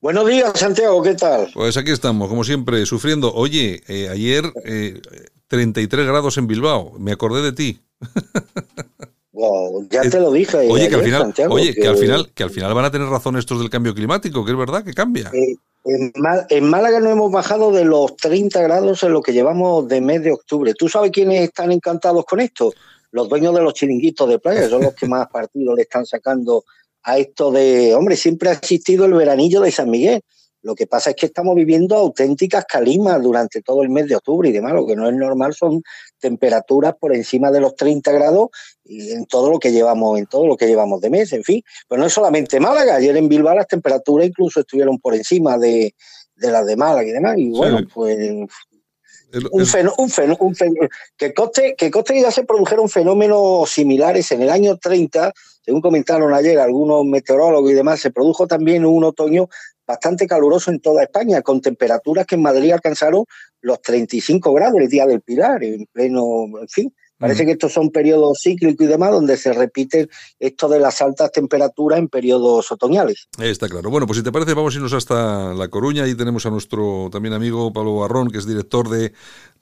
Buenos 0.00 0.26
días, 0.26 0.52
Santiago, 0.58 1.00
¿qué 1.00 1.14
tal? 1.14 1.48
Pues 1.54 1.76
aquí 1.76 1.92
estamos, 1.92 2.28
como 2.28 2.42
siempre, 2.42 2.84
sufriendo. 2.86 3.32
Oye, 3.32 3.82
eh, 3.86 4.08
ayer 4.08 4.52
eh, 4.64 5.00
33 5.46 6.06
grados 6.06 6.36
en 6.38 6.48
Bilbao, 6.48 6.94
me 6.98 7.12
acordé 7.12 7.42
de 7.42 7.52
ti. 7.52 7.80
Wow, 9.32 9.88
ya 9.90 10.02
Eh, 10.02 10.10
te 10.10 10.20
lo 10.20 10.30
dije. 10.30 10.58
Oye, 10.58 10.88
que 10.88 10.94
al 10.94 11.00
ayer, 11.00 11.04
final, 11.04 11.22
Santiago, 11.22 11.54
oye, 11.54 11.74
que 11.74 11.88
al 11.88 11.96
final, 11.96 12.32
que 12.34 12.42
al 12.42 12.50
final 12.50 12.74
van 12.74 12.84
a 12.84 12.90
tener 12.90 13.08
razón 13.08 13.36
estos 13.36 13.58
del 13.60 13.70
cambio 13.70 13.94
climático, 13.94 14.44
que 14.44 14.52
es 14.52 14.56
verdad 14.58 14.84
que 14.84 14.92
cambia. 14.92 15.30
eh, 15.32 15.56
en 15.84 16.64
Málaga 16.70 17.00
no 17.00 17.10
hemos 17.10 17.32
bajado 17.32 17.72
de 17.72 17.84
los 17.84 18.16
30 18.16 18.60
grados 18.62 19.02
en 19.02 19.12
lo 19.12 19.20
que 19.22 19.32
llevamos 19.32 19.88
de 19.88 20.00
mes 20.00 20.22
de 20.22 20.32
octubre. 20.32 20.74
¿Tú 20.74 20.88
sabes 20.88 21.10
quiénes 21.10 21.42
están 21.42 21.72
encantados 21.72 22.24
con 22.24 22.40
esto? 22.40 22.72
Los 23.10 23.28
dueños 23.28 23.54
de 23.54 23.62
los 23.62 23.74
chiringuitos 23.74 24.28
de 24.28 24.38
playa, 24.38 24.68
son 24.68 24.82
los 24.82 24.94
que 24.94 25.06
más 25.08 25.26
partidos 25.32 25.74
le 25.76 25.82
están 25.82 26.06
sacando 26.06 26.64
a 27.02 27.18
esto 27.18 27.50
de, 27.50 27.94
hombre, 27.96 28.16
siempre 28.16 28.50
ha 28.50 28.52
existido 28.52 29.06
el 29.06 29.14
veranillo 29.14 29.60
de 29.60 29.72
San 29.72 29.90
Miguel. 29.90 30.20
Lo 30.62 30.76
que 30.76 30.86
pasa 30.86 31.10
es 31.10 31.16
que 31.16 31.26
estamos 31.26 31.56
viviendo 31.56 31.96
auténticas 31.96 32.64
calimas 32.66 33.20
durante 33.20 33.60
todo 33.62 33.82
el 33.82 33.88
mes 33.90 34.06
de 34.06 34.14
octubre 34.14 34.48
y 34.48 34.52
demás. 34.52 34.74
Lo 34.74 34.86
que 34.86 34.94
no 34.94 35.08
es 35.08 35.14
normal 35.16 35.52
son 35.54 35.82
temperaturas 36.22 36.94
por 36.98 37.14
encima 37.14 37.50
de 37.50 37.60
los 37.60 37.74
30 37.76 38.10
grados 38.12 38.48
y 38.84 39.10
en 39.12 39.26
todo 39.26 39.50
lo 39.50 39.58
que 39.58 39.72
llevamos, 39.72 40.18
en 40.18 40.26
todo 40.26 40.46
lo 40.46 40.56
que 40.56 40.66
llevamos 40.66 41.02
de 41.02 41.10
mes, 41.10 41.32
en 41.34 41.44
fin. 41.44 41.62
Pero 41.88 42.00
no 42.00 42.06
es 42.06 42.12
solamente 42.14 42.58
Málaga, 42.60 42.94
ayer 42.94 43.14
en 43.18 43.28
Bilbao 43.28 43.54
las 43.54 43.66
temperaturas 43.66 44.26
incluso 44.28 44.60
estuvieron 44.60 44.98
por 44.98 45.14
encima 45.14 45.58
de, 45.58 45.94
de 46.36 46.50
las 46.50 46.64
de 46.64 46.76
Málaga 46.76 47.06
y 47.06 47.12
demás. 47.12 47.34
Y 47.36 47.50
bueno, 47.50 47.78
Sí. 47.80 47.84
pues 47.92 48.18
El- 48.18 49.48
un 49.50 49.60
el- 49.62 49.66
fenómeno, 49.66 49.94
un 49.98 50.08
fenó- 50.10 50.36
un 50.40 50.54
fenó- 50.54 50.88
que 51.16 51.32
coste 51.34 51.74
que 51.76 51.90
coste 51.90 52.20
ya 52.20 52.30
se 52.30 52.44
produjeron 52.44 52.88
fenómenos 52.88 53.68
similares 53.70 54.30
en 54.32 54.42
el 54.42 54.50
año 54.50 54.76
30, 54.78 55.32
según 55.64 55.80
comentaron 55.80 56.32
ayer 56.34 56.58
algunos 56.58 57.04
meteorólogos 57.04 57.70
y 57.70 57.74
demás, 57.74 58.00
se 58.00 58.10
produjo 58.10 58.46
también 58.46 58.84
un 58.84 59.04
otoño 59.04 59.48
bastante 59.86 60.26
caluroso 60.26 60.70
en 60.70 60.80
toda 60.80 61.02
España, 61.02 61.42
con 61.42 61.60
temperaturas 61.60 62.26
que 62.26 62.34
en 62.36 62.42
Madrid 62.42 62.72
alcanzaron 62.72 63.24
los 63.62 63.80
35 63.80 64.52
grados 64.52 64.80
el 64.80 64.88
día 64.88 65.06
del 65.06 65.20
Pilar, 65.22 65.64
en 65.64 65.86
pleno, 65.92 66.44
en 66.60 66.68
fin. 66.68 66.94
Parece 67.18 67.44
Mm. 67.44 67.46
que 67.46 67.52
estos 67.52 67.72
son 67.72 67.90
periodos 67.90 68.40
cíclicos 68.42 68.84
y 68.84 68.88
demás, 68.88 69.12
donde 69.12 69.36
se 69.36 69.52
repiten 69.52 70.08
esto 70.40 70.68
de 70.68 70.80
las 70.80 71.00
altas 71.00 71.30
temperaturas 71.30 72.00
en 72.00 72.08
periodos 72.08 72.72
otoñales. 72.72 73.28
Está 73.38 73.68
claro. 73.68 73.90
Bueno, 73.90 74.06
pues 74.08 74.18
si 74.18 74.24
te 74.24 74.32
parece, 74.32 74.54
vamos 74.54 74.74
a 74.74 74.76
irnos 74.78 74.92
hasta 74.92 75.54
La 75.54 75.68
Coruña. 75.68 76.02
Ahí 76.02 76.16
tenemos 76.16 76.44
a 76.46 76.50
nuestro 76.50 77.08
también 77.12 77.32
amigo 77.32 77.72
Pablo 77.72 77.96
Barrón, 77.96 78.28
que 78.30 78.38
es 78.38 78.46
director 78.46 78.88
de 78.88 79.12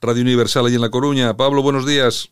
Radio 0.01 0.23
Universal 0.23 0.65
ahí 0.67 0.75
en 0.75 0.81
La 0.81 0.89
Coruña. 0.91 1.37
Pablo, 1.37 1.63
buenos 1.63 1.87
días. 1.87 2.31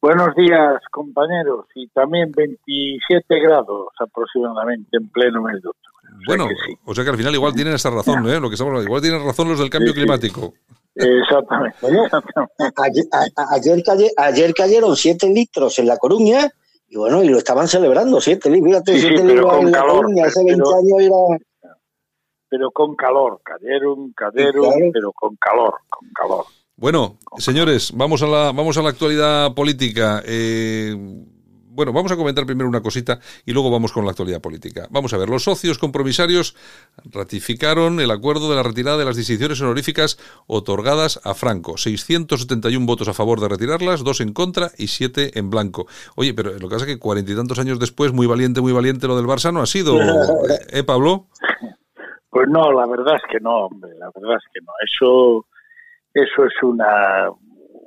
Buenos 0.00 0.34
días, 0.36 0.80
compañeros. 0.92 1.66
Y 1.74 1.88
también 1.88 2.30
27 2.32 3.40
grados 3.40 3.88
aproximadamente 3.98 4.96
en 4.96 5.08
pleno 5.08 5.42
mes 5.42 5.60
de 5.62 5.68
octubre. 5.68 5.96
O 6.04 6.18
sea 6.18 6.26
Bueno, 6.26 6.48
que 6.48 6.54
sí. 6.66 6.78
o 6.84 6.94
sea 6.94 7.04
que 7.04 7.10
al 7.10 7.16
final 7.16 7.34
igual 7.34 7.54
tienen 7.54 7.74
esa 7.74 7.90
razón, 7.90 8.28
¿eh? 8.28 8.38
Lo 8.40 8.48
que 8.48 8.54
estamos 8.54 8.70
hablando. 8.70 8.88
Igual 8.88 9.02
tienen 9.02 9.24
razón 9.24 9.48
los 9.48 9.58
del 9.58 9.70
cambio 9.70 9.92
Sí, 9.92 9.94
sí. 9.94 10.00
climático. 10.00 10.54
Exactamente. 10.94 11.76
Ayer, 11.86 13.04
a- 13.12 13.42
a- 13.42 13.54
ayer, 13.54 13.82
caye- 13.84 14.12
ayer 14.16 14.54
cayeron 14.54 14.96
7 14.96 15.28
litros 15.28 15.78
en 15.78 15.86
La 15.88 15.96
Coruña 15.98 16.48
y 16.88 16.96
bueno, 16.96 17.22
y 17.22 17.28
lo 17.28 17.38
estaban 17.38 17.66
celebrando, 17.68 18.20
7 18.20 18.48
litros. 18.50 18.70
Fíjate, 18.70 18.92
Sí, 18.92 19.00
sí, 19.00 19.06
7 19.08 19.22
pero 19.22 19.34
litros 19.34 19.52
con 19.52 19.66
en 19.66 19.72
La 19.72 19.78
calor, 19.78 19.96
Coruña 19.96 20.24
hace 20.26 20.40
pero- 20.46 20.56
20 20.70 20.78
años 20.78 21.00
era. 21.02 21.72
Pero 22.48 22.70
con 22.70 22.94
calor. 22.94 23.40
Cayeron, 23.42 24.12
cayeron, 24.12 24.62
Claro. 24.70 24.90
pero 24.92 25.12
con 25.12 25.36
calor, 25.36 25.74
con 25.88 26.08
calor. 26.14 26.44
Bueno, 26.78 27.16
señores, 27.38 27.92
vamos 27.94 28.22
a 28.22 28.26
la, 28.26 28.52
vamos 28.52 28.76
a 28.76 28.82
la 28.82 28.90
actualidad 28.90 29.54
política. 29.54 30.22
Eh, 30.26 30.94
bueno, 31.70 31.90
vamos 31.90 32.12
a 32.12 32.16
comentar 32.16 32.44
primero 32.44 32.68
una 32.68 32.82
cosita 32.82 33.18
y 33.46 33.52
luego 33.52 33.70
vamos 33.70 33.92
con 33.92 34.04
la 34.04 34.10
actualidad 34.10 34.42
política. 34.42 34.86
Vamos 34.90 35.14
a 35.14 35.16
ver, 35.16 35.30
los 35.30 35.44
socios 35.44 35.78
compromisarios 35.78 36.54
ratificaron 37.04 37.98
el 38.00 38.10
acuerdo 38.10 38.50
de 38.50 38.56
la 38.56 38.62
retirada 38.62 38.98
de 38.98 39.06
las 39.06 39.16
distinciones 39.16 39.58
honoríficas 39.62 40.18
otorgadas 40.46 41.18
a 41.24 41.32
Franco. 41.32 41.78
671 41.78 42.84
votos 42.84 43.08
a 43.08 43.14
favor 43.14 43.40
de 43.40 43.48
retirarlas, 43.48 44.04
dos 44.04 44.20
en 44.20 44.34
contra 44.34 44.70
y 44.76 44.88
siete 44.88 45.38
en 45.38 45.48
blanco. 45.48 45.86
Oye, 46.14 46.34
pero 46.34 46.52
lo 46.58 46.68
que 46.68 46.74
pasa 46.74 46.84
es 46.84 46.94
que 46.94 46.98
cuarenta 46.98 47.32
y 47.32 47.36
tantos 47.36 47.58
años 47.58 47.78
después, 47.78 48.12
muy 48.12 48.26
valiente, 48.26 48.60
muy 48.60 48.72
valiente 48.72 49.06
lo 49.06 49.16
del 49.16 49.26
Barça 49.26 49.50
no 49.50 49.62
ha 49.62 49.66
sido, 49.66 49.96
¿eh, 50.70 50.82
Pablo? 50.82 51.28
Pues 52.28 52.48
no, 52.48 52.70
la 52.70 52.86
verdad 52.86 53.16
es 53.16 53.22
que 53.30 53.40
no, 53.40 53.66
hombre, 53.66 53.92
la 53.98 54.10
verdad 54.14 54.36
es 54.36 54.44
que 54.52 54.60
no. 54.60 54.72
Eso, 54.84 55.46
eso 56.16 56.46
es 56.46 56.62
una, 56.62 57.30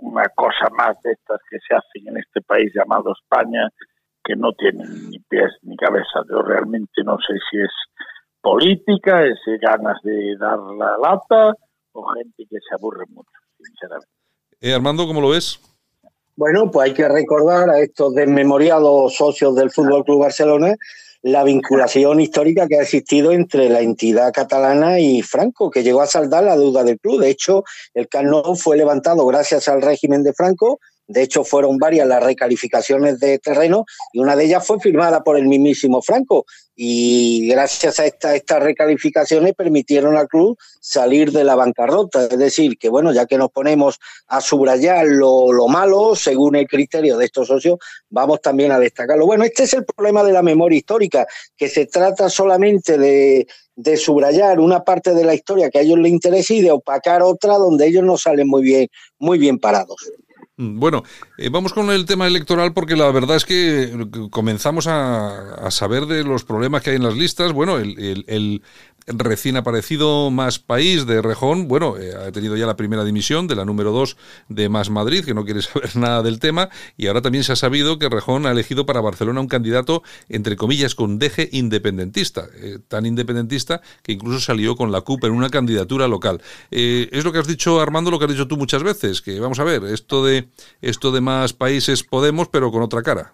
una 0.02 0.30
cosa 0.36 0.70
más 0.78 1.02
de 1.04 1.12
estas 1.14 1.40
que 1.50 1.58
se 1.68 1.74
hacen 1.74 2.08
en 2.08 2.18
este 2.18 2.42
país 2.42 2.72
llamado 2.76 3.12
España, 3.12 3.70
que 4.24 4.36
no 4.36 4.52
tienen 4.54 5.10
ni 5.10 5.20
pies 5.20 5.52
ni 5.64 5.76
cabeza. 5.76 6.22
Yo 6.30 6.42
realmente 6.44 7.04
no 7.04 7.18
sé 7.18 7.34
si 7.50 7.58
es 7.60 7.72
política, 8.42 9.26
es 9.26 9.40
ganas 9.60 9.98
de 10.04 10.36
dar 10.38 10.60
la 10.60 10.98
lata 10.98 11.54
o 11.94 12.08
gente 12.10 12.46
que 12.50 12.58
se 12.68 12.76
aburre 12.76 13.06
mucho, 13.10 13.32
sinceramente. 13.58 14.14
Eh, 14.62 14.74
Armando, 14.74 15.08
¿cómo 15.08 15.22
lo 15.22 15.30
ves? 15.30 15.60
Bueno, 16.36 16.70
pues 16.72 16.90
hay 16.90 16.94
que 16.94 17.08
recordar 17.08 17.70
a 17.70 17.80
estos 17.80 18.14
desmemoriados 18.14 19.16
socios 19.16 19.56
del 19.56 19.72
Fútbol 19.72 20.06
Club 20.06 20.22
Barcelona 20.22 20.76
la 21.22 21.44
vinculación 21.44 22.20
histórica 22.22 22.68
que 22.68 22.78
ha 22.78 22.82
existido 22.82 23.32
entre 23.32 23.70
la 23.70 23.82
entidad 23.82 24.32
catalana 24.32 25.00
y 25.00 25.22
Franco, 25.22 25.70
que 25.70 25.84
llegó 25.84 26.02
a 26.02 26.08
saldar 26.08 26.44
la 26.44 26.58
deuda 26.58 26.84
del 26.84 27.00
club. 27.00 27.22
De 27.22 27.30
hecho, 27.30 27.64
el 27.94 28.08
Camp 28.08 28.30
fue 28.56 28.78
levantado 28.78 29.26
gracias 29.26 29.68
al 29.68 29.82
régimen 29.82 30.24
de 30.24 30.34
Franco 30.34 30.80
de 31.10 31.24
hecho, 31.24 31.44
fueron 31.44 31.80
varias 31.80 32.08
las 32.08 32.22
recalificaciones 32.22 33.20
de 33.20 33.40
terreno 33.40 33.86
y 34.14 34.20
una 34.20 34.36
de 34.36 34.46
ellas 34.46 34.66
fue 34.66 34.80
firmada 34.80 35.24
por 35.24 35.40
el 35.40 35.48
mismísimo 35.48 36.04
Franco. 36.04 36.46
Y 36.76 37.48
gracias 37.48 38.00
a 38.00 38.06
estas 38.06 38.64
recalificaciones 38.64 39.56
permitieron 39.56 40.16
al 40.16 40.28
club 40.28 40.56
salir 40.80 41.32
de 41.32 41.44
la 41.44 41.56
bancarrota. 41.56 42.26
Es 42.26 42.38
decir, 42.38 42.78
que 42.78 42.90
bueno, 42.90 43.12
ya 43.12 43.26
que 43.26 43.40
nos 43.40 43.50
ponemos 43.50 44.00
a 44.28 44.40
subrayar 44.40 45.08
lo, 45.08 45.52
lo 45.52 45.68
malo, 45.68 46.16
según 46.16 46.56
el 46.56 46.68
criterio 46.68 47.18
de 47.18 47.26
estos 47.26 47.48
socios, 47.48 47.80
vamos 48.12 48.40
también 48.40 48.72
a 48.72 48.78
destacarlo. 48.78 49.26
Bueno, 49.26 49.46
este 49.46 49.64
es 49.64 49.74
el 49.74 49.86
problema 49.86 50.24
de 50.24 50.32
la 50.32 50.44
memoria 50.44 50.78
histórica, 50.78 51.26
que 51.58 51.70
se 51.70 51.88
trata 51.88 52.30
solamente 52.30 53.00
de, 53.00 53.48
de 53.76 53.98
subrayar 53.98 54.60
una 54.60 54.84
parte 54.84 55.16
de 55.16 55.24
la 55.24 55.34
historia 55.34 55.72
que 55.72 55.80
a 55.80 55.82
ellos 55.82 55.98
les 55.98 56.12
interesa 56.12 56.54
y 56.54 56.62
de 56.62 56.72
opacar 56.72 57.24
otra 57.24 57.58
donde 57.58 57.88
ellos 57.88 58.04
no 58.04 58.16
salen 58.16 58.48
muy 58.48 58.62
bien, 58.62 58.90
muy 59.18 59.40
bien 59.40 59.58
parados. 59.58 60.12
Mm, 60.60 60.78
bueno, 60.78 61.04
eh, 61.38 61.48
vamos 61.50 61.72
con 61.72 61.90
el 61.90 62.06
tema 62.06 62.28
electoral 62.28 62.74
porque 62.74 62.98
la 62.98 63.10
verdad 63.12 63.38
es 63.38 63.46
que 63.46 64.28
comenzamos 64.30 64.88
a, 64.88 65.72
saber 65.72 66.06
de 66.06 66.26
los 66.26 66.44
problemas 66.44 66.84
que 66.84 66.90
hay 66.90 66.98
en 66.98 67.04
las 67.04 67.16
listas. 67.16 67.54
Bueno, 67.54 67.78
el, 67.78 68.26
el 68.28 68.62
recién 69.08 69.58
aparecido 69.58 70.30
Más 70.32 70.60
País 70.60 71.06
de 71.06 71.22
Rejón, 71.22 71.68
bueno, 71.68 71.98
eh, 71.98 72.14
ha 72.16 72.32
tenido 72.32 72.56
ya 72.56 72.66
la 72.66 72.76
primera 72.76 73.04
dimisión 73.04 73.48
de 73.48 73.56
la 73.56 73.66
número 73.66 73.92
2 73.92 74.18
de 74.50 74.70
Más 74.70 74.90
Madrid, 74.90 75.24
que 75.26 75.34
no 75.34 75.46
quiere 75.46 75.62
saber 75.64 75.96
nada 75.96 76.22
del 76.24 76.40
tema, 76.40 76.70
y 76.98 77.08
ahora 77.08 77.22
también 77.22 77.44
se 77.44 77.54
ha 77.54 77.56
sabido 77.56 78.00
que 78.00 78.10
Rejón 78.10 78.46
ha 78.46 78.52
elegido 78.52 78.86
para 78.86 79.02
Barcelona 79.02 79.42
un 79.42 79.48
candidato, 79.48 80.04
entre 80.28 80.56
comillas, 80.56 80.96
con 80.96 81.20
deje 81.20 81.50
independentista, 81.52 82.48
eh, 82.56 82.80
tan 82.88 83.06
independentista 83.06 83.82
que 84.04 84.14
incluso 84.14 84.40
salió 84.40 84.76
con 84.76 84.92
la 84.92 85.02
CUP 85.02 85.26
en 85.26 85.32
una 85.32 85.50
candidatura 85.50 86.08
local. 86.08 86.42
Eh, 86.72 87.10
es 87.12 87.24
lo 87.24 87.32
que 87.32 87.40
has 87.40 87.48
dicho, 87.48 87.82
Armando, 87.82 88.12
lo 88.12 88.20
que 88.20 88.26
has 88.26 88.32
dicho 88.32 88.48
tú 88.48 88.58
muchas 88.58 88.84
veces, 88.84 89.22
que 89.22 89.40
vamos 89.40 89.60
a 89.60 89.64
ver, 89.64 89.84
esto 89.86 90.24
de, 90.24 90.50
esto 90.82 91.12
de 91.12 91.22
Más 91.22 91.54
Países 91.54 92.04
Podemos, 92.04 92.48
pero 92.50 92.72
con 92.72 92.82
otra 92.82 93.04
cara. 93.04 93.34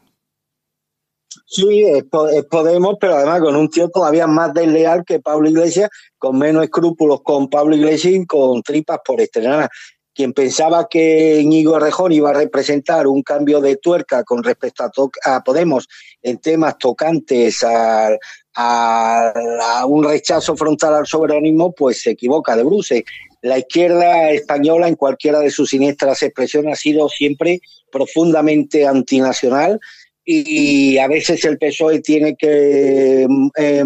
Sí, 1.47 1.83
es, 1.83 2.03
Podemos, 2.49 2.95
pero 2.99 3.15
además 3.15 3.39
con 3.41 3.55
un 3.55 3.69
tío 3.69 3.89
todavía 3.89 4.25
más 4.25 4.53
desleal 4.53 5.05
que 5.05 5.19
Pablo 5.19 5.47
Iglesias, 5.47 5.89
con 6.17 6.39
menos 6.39 6.63
escrúpulos 6.63 7.21
con 7.21 7.49
Pablo 7.49 7.75
Iglesias 7.75 8.13
y 8.15 8.25
con 8.25 8.63
tripas 8.63 8.99
por 9.05 9.21
estrenar. 9.21 9.69
Quien 10.13 10.33
pensaba 10.33 10.87
que 10.89 11.41
Íñigo 11.41 11.77
Rejón 11.77 12.13
iba 12.13 12.29
a 12.29 12.33
representar 12.33 13.05
un 13.05 13.21
cambio 13.21 13.59
de 13.59 13.75
tuerca 13.75 14.23
con 14.23 14.43
respecto 14.43 14.89
a, 15.25 15.43
Podemos 15.43 15.87
en 16.21 16.37
temas 16.39 16.77
tocantes 16.77 17.63
a, 17.63 18.09
a, 18.55 19.85
un 19.85 20.05
rechazo 20.05 20.55
frontal 20.55 20.95
al 20.95 21.05
soberanismo, 21.05 21.73
pues 21.73 22.01
se 22.01 22.11
equivoca 22.11 22.55
de 22.55 22.63
bruce. 22.63 23.05
La 23.41 23.59
izquierda 23.59 24.31
española, 24.31 24.87
en 24.87 24.95
cualquiera 24.95 25.39
de 25.39 25.51
sus 25.51 25.69
siniestras 25.69 26.23
expresiones, 26.23 26.73
ha 26.73 26.81
sido 26.81 27.09
siempre 27.09 27.59
profundamente 27.91 28.87
antinacional 28.87 29.79
y 30.25 30.97
a 30.97 31.07
veces 31.07 31.45
el 31.45 31.59
PSOE 31.59 32.01
tiene 32.01 32.35
que 32.35 33.27
eh, 33.57 33.83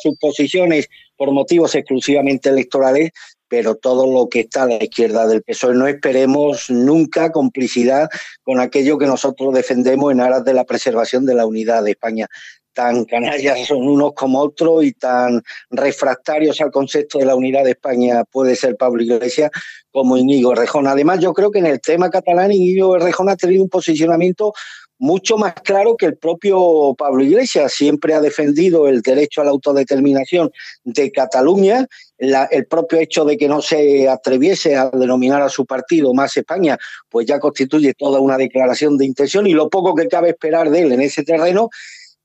sus 0.00 0.16
posiciones 0.18 0.88
por 1.16 1.32
motivos 1.32 1.74
exclusivamente 1.74 2.48
electorales, 2.48 3.10
pero 3.48 3.74
todo 3.74 4.10
lo 4.10 4.28
que 4.28 4.40
está 4.40 4.62
a 4.62 4.66
la 4.66 4.82
izquierda 4.82 5.26
del 5.26 5.42
PSOE 5.42 5.74
no 5.74 5.88
esperemos 5.88 6.70
nunca 6.70 7.32
complicidad 7.32 8.08
con 8.44 8.60
aquello 8.60 8.98
que 8.98 9.06
nosotros 9.06 9.52
defendemos 9.52 10.12
en 10.12 10.20
aras 10.20 10.44
de 10.44 10.54
la 10.54 10.64
preservación 10.64 11.26
de 11.26 11.34
la 11.34 11.44
unidad 11.44 11.82
de 11.82 11.90
España. 11.90 12.28
Tan 12.72 13.04
canallas 13.04 13.66
son 13.66 13.88
unos 13.88 14.12
como 14.14 14.38
otros 14.38 14.84
y 14.84 14.92
tan 14.92 15.42
refractarios 15.70 16.60
al 16.60 16.70
concepto 16.70 17.18
de 17.18 17.26
la 17.26 17.34
unidad 17.34 17.64
de 17.64 17.72
España 17.72 18.22
puede 18.30 18.54
ser 18.54 18.76
Pablo 18.76 19.02
Iglesias 19.02 19.50
como 19.90 20.16
Íñigo 20.16 20.54
Rejón. 20.54 20.86
Además, 20.86 21.18
yo 21.18 21.32
creo 21.34 21.50
que 21.50 21.58
en 21.58 21.66
el 21.66 21.80
tema 21.80 22.10
catalán 22.10 22.52
Íñigo 22.52 22.96
Rejón 22.96 23.28
ha 23.28 23.34
tenido 23.34 23.64
un 23.64 23.68
posicionamiento 23.68 24.52
mucho 25.00 25.38
más 25.38 25.54
claro 25.54 25.96
que 25.96 26.04
el 26.04 26.16
propio 26.18 26.94
Pablo 26.96 27.24
Iglesias. 27.24 27.72
Siempre 27.72 28.12
ha 28.12 28.20
defendido 28.20 28.86
el 28.86 29.00
derecho 29.00 29.40
a 29.40 29.44
la 29.44 29.50
autodeterminación 29.50 30.52
de 30.84 31.10
Cataluña. 31.10 31.86
el 32.18 32.66
propio 32.66 32.98
hecho 32.98 33.24
de 33.24 33.38
que 33.38 33.48
no 33.48 33.62
se 33.62 34.06
atreviese 34.08 34.76
a 34.76 34.90
denominar 34.90 35.40
a 35.40 35.48
su 35.48 35.64
partido 35.64 36.12
más 36.12 36.36
España, 36.36 36.78
pues 37.08 37.26
ya 37.26 37.40
constituye 37.40 37.94
toda 37.94 38.20
una 38.20 38.36
declaración 38.36 38.98
de 38.98 39.06
intención 39.06 39.46
y 39.46 39.54
lo 39.54 39.70
poco 39.70 39.94
que 39.94 40.06
cabe 40.06 40.30
esperar 40.30 40.68
de 40.68 40.82
él 40.82 40.92
en 40.92 41.00
ese 41.00 41.24
terreno. 41.24 41.70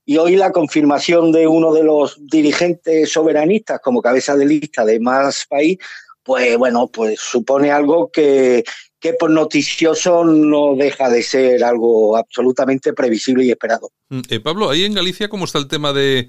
Y 0.05 0.17
hoy 0.17 0.35
la 0.35 0.51
confirmación 0.51 1.31
de 1.31 1.47
uno 1.47 1.73
de 1.73 1.83
los 1.83 2.17
dirigentes 2.27 3.09
soberanistas 3.09 3.79
como 3.79 4.01
cabeza 4.01 4.35
de 4.35 4.45
lista 4.45 4.83
de 4.83 4.99
más 4.99 5.45
país, 5.49 5.77
pues 6.23 6.57
bueno, 6.57 6.87
pues 6.87 7.21
supone 7.21 7.71
algo 7.71 8.11
que, 8.11 8.65
que 9.05 9.13
por 9.13 9.29
noticioso 9.29 10.25
no 10.25 10.75
deja 10.75 11.09
de 11.09 11.21
ser 11.21 11.63
algo 11.63 12.17
absolutamente 12.17 12.91
previsible 12.91 13.45
y 13.45 13.51
esperado. 13.51 13.89
Mm, 14.09 14.21
eh, 14.31 14.39
Pablo, 14.39 14.67
ahí 14.67 14.83
en 14.83 14.95
Galicia, 14.95 15.29
¿cómo 15.29 15.45
está 15.45 15.59
el 15.59 15.67
tema 15.67 15.93
de, 15.93 16.27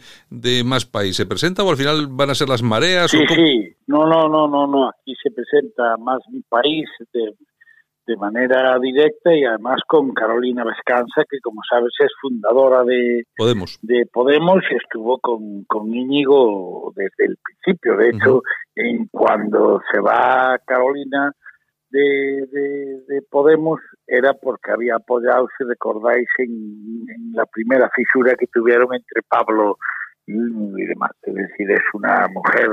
más 0.63 0.85
país? 0.85 1.17
¿Se 1.17 1.25
presenta 1.25 1.63
o 1.63 1.71
al 1.71 1.79
final 1.79 2.07
van 2.11 2.29
a 2.29 2.35
ser 2.35 2.51
las 2.51 2.61
mareas? 2.61 3.11
Sí, 3.11 3.25
sí, 3.35 3.75
no, 3.87 4.07
no, 4.07 4.29
no, 4.29 4.47
no, 4.47 4.67
no, 4.67 4.91
aquí 4.91 5.15
se 5.23 5.31
presenta 5.31 5.97
más 5.97 6.19
mi 6.31 6.43
país 6.43 6.85
de, 7.15 7.33
de 8.07 8.17
manera 8.19 8.79
directa 8.79 9.35
y 9.35 9.47
además 9.47 9.81
con 9.87 10.13
Carolina 10.13 10.63
Vescanza, 10.63 11.25
que 11.31 11.41
como 11.41 11.63
sabes 11.71 11.95
es 11.99 12.13
fundadora 12.21 12.85
de 12.85 13.25
Podemos, 13.39 13.79
de 13.81 14.05
Podemos 14.13 14.63
y 14.71 14.77
estuvo 14.77 15.19
con, 15.19 15.65
con 15.65 15.95
Íñigo 15.95 16.93
desde 16.95 17.33
el 17.33 17.39
principio. 17.43 17.97
De 17.97 18.11
hecho, 18.11 18.43
en 18.75 19.07
cuando 19.07 19.81
se 19.91 19.99
va 19.99 20.59
Carolina 20.67 21.33
de, 21.97 23.01
de, 23.09 23.23
Podemos 23.31 23.81
era 24.07 24.35
porque 24.35 24.73
había 24.73 24.97
apoyado, 24.97 25.49
si 25.57 25.65
recordáis, 25.65 26.29
en, 26.39 27.07
la 27.33 27.45
primera 27.47 27.91
fisura 27.95 28.35
que 28.39 28.47
tuvieron 28.47 28.95
entre 28.95 29.23
Pablo 29.29 29.79
y, 30.27 30.87
demás. 30.87 31.11
Es 31.23 31.35
decir, 31.35 31.71
es 31.71 31.83
una 31.93 32.27
mujer 32.29 32.69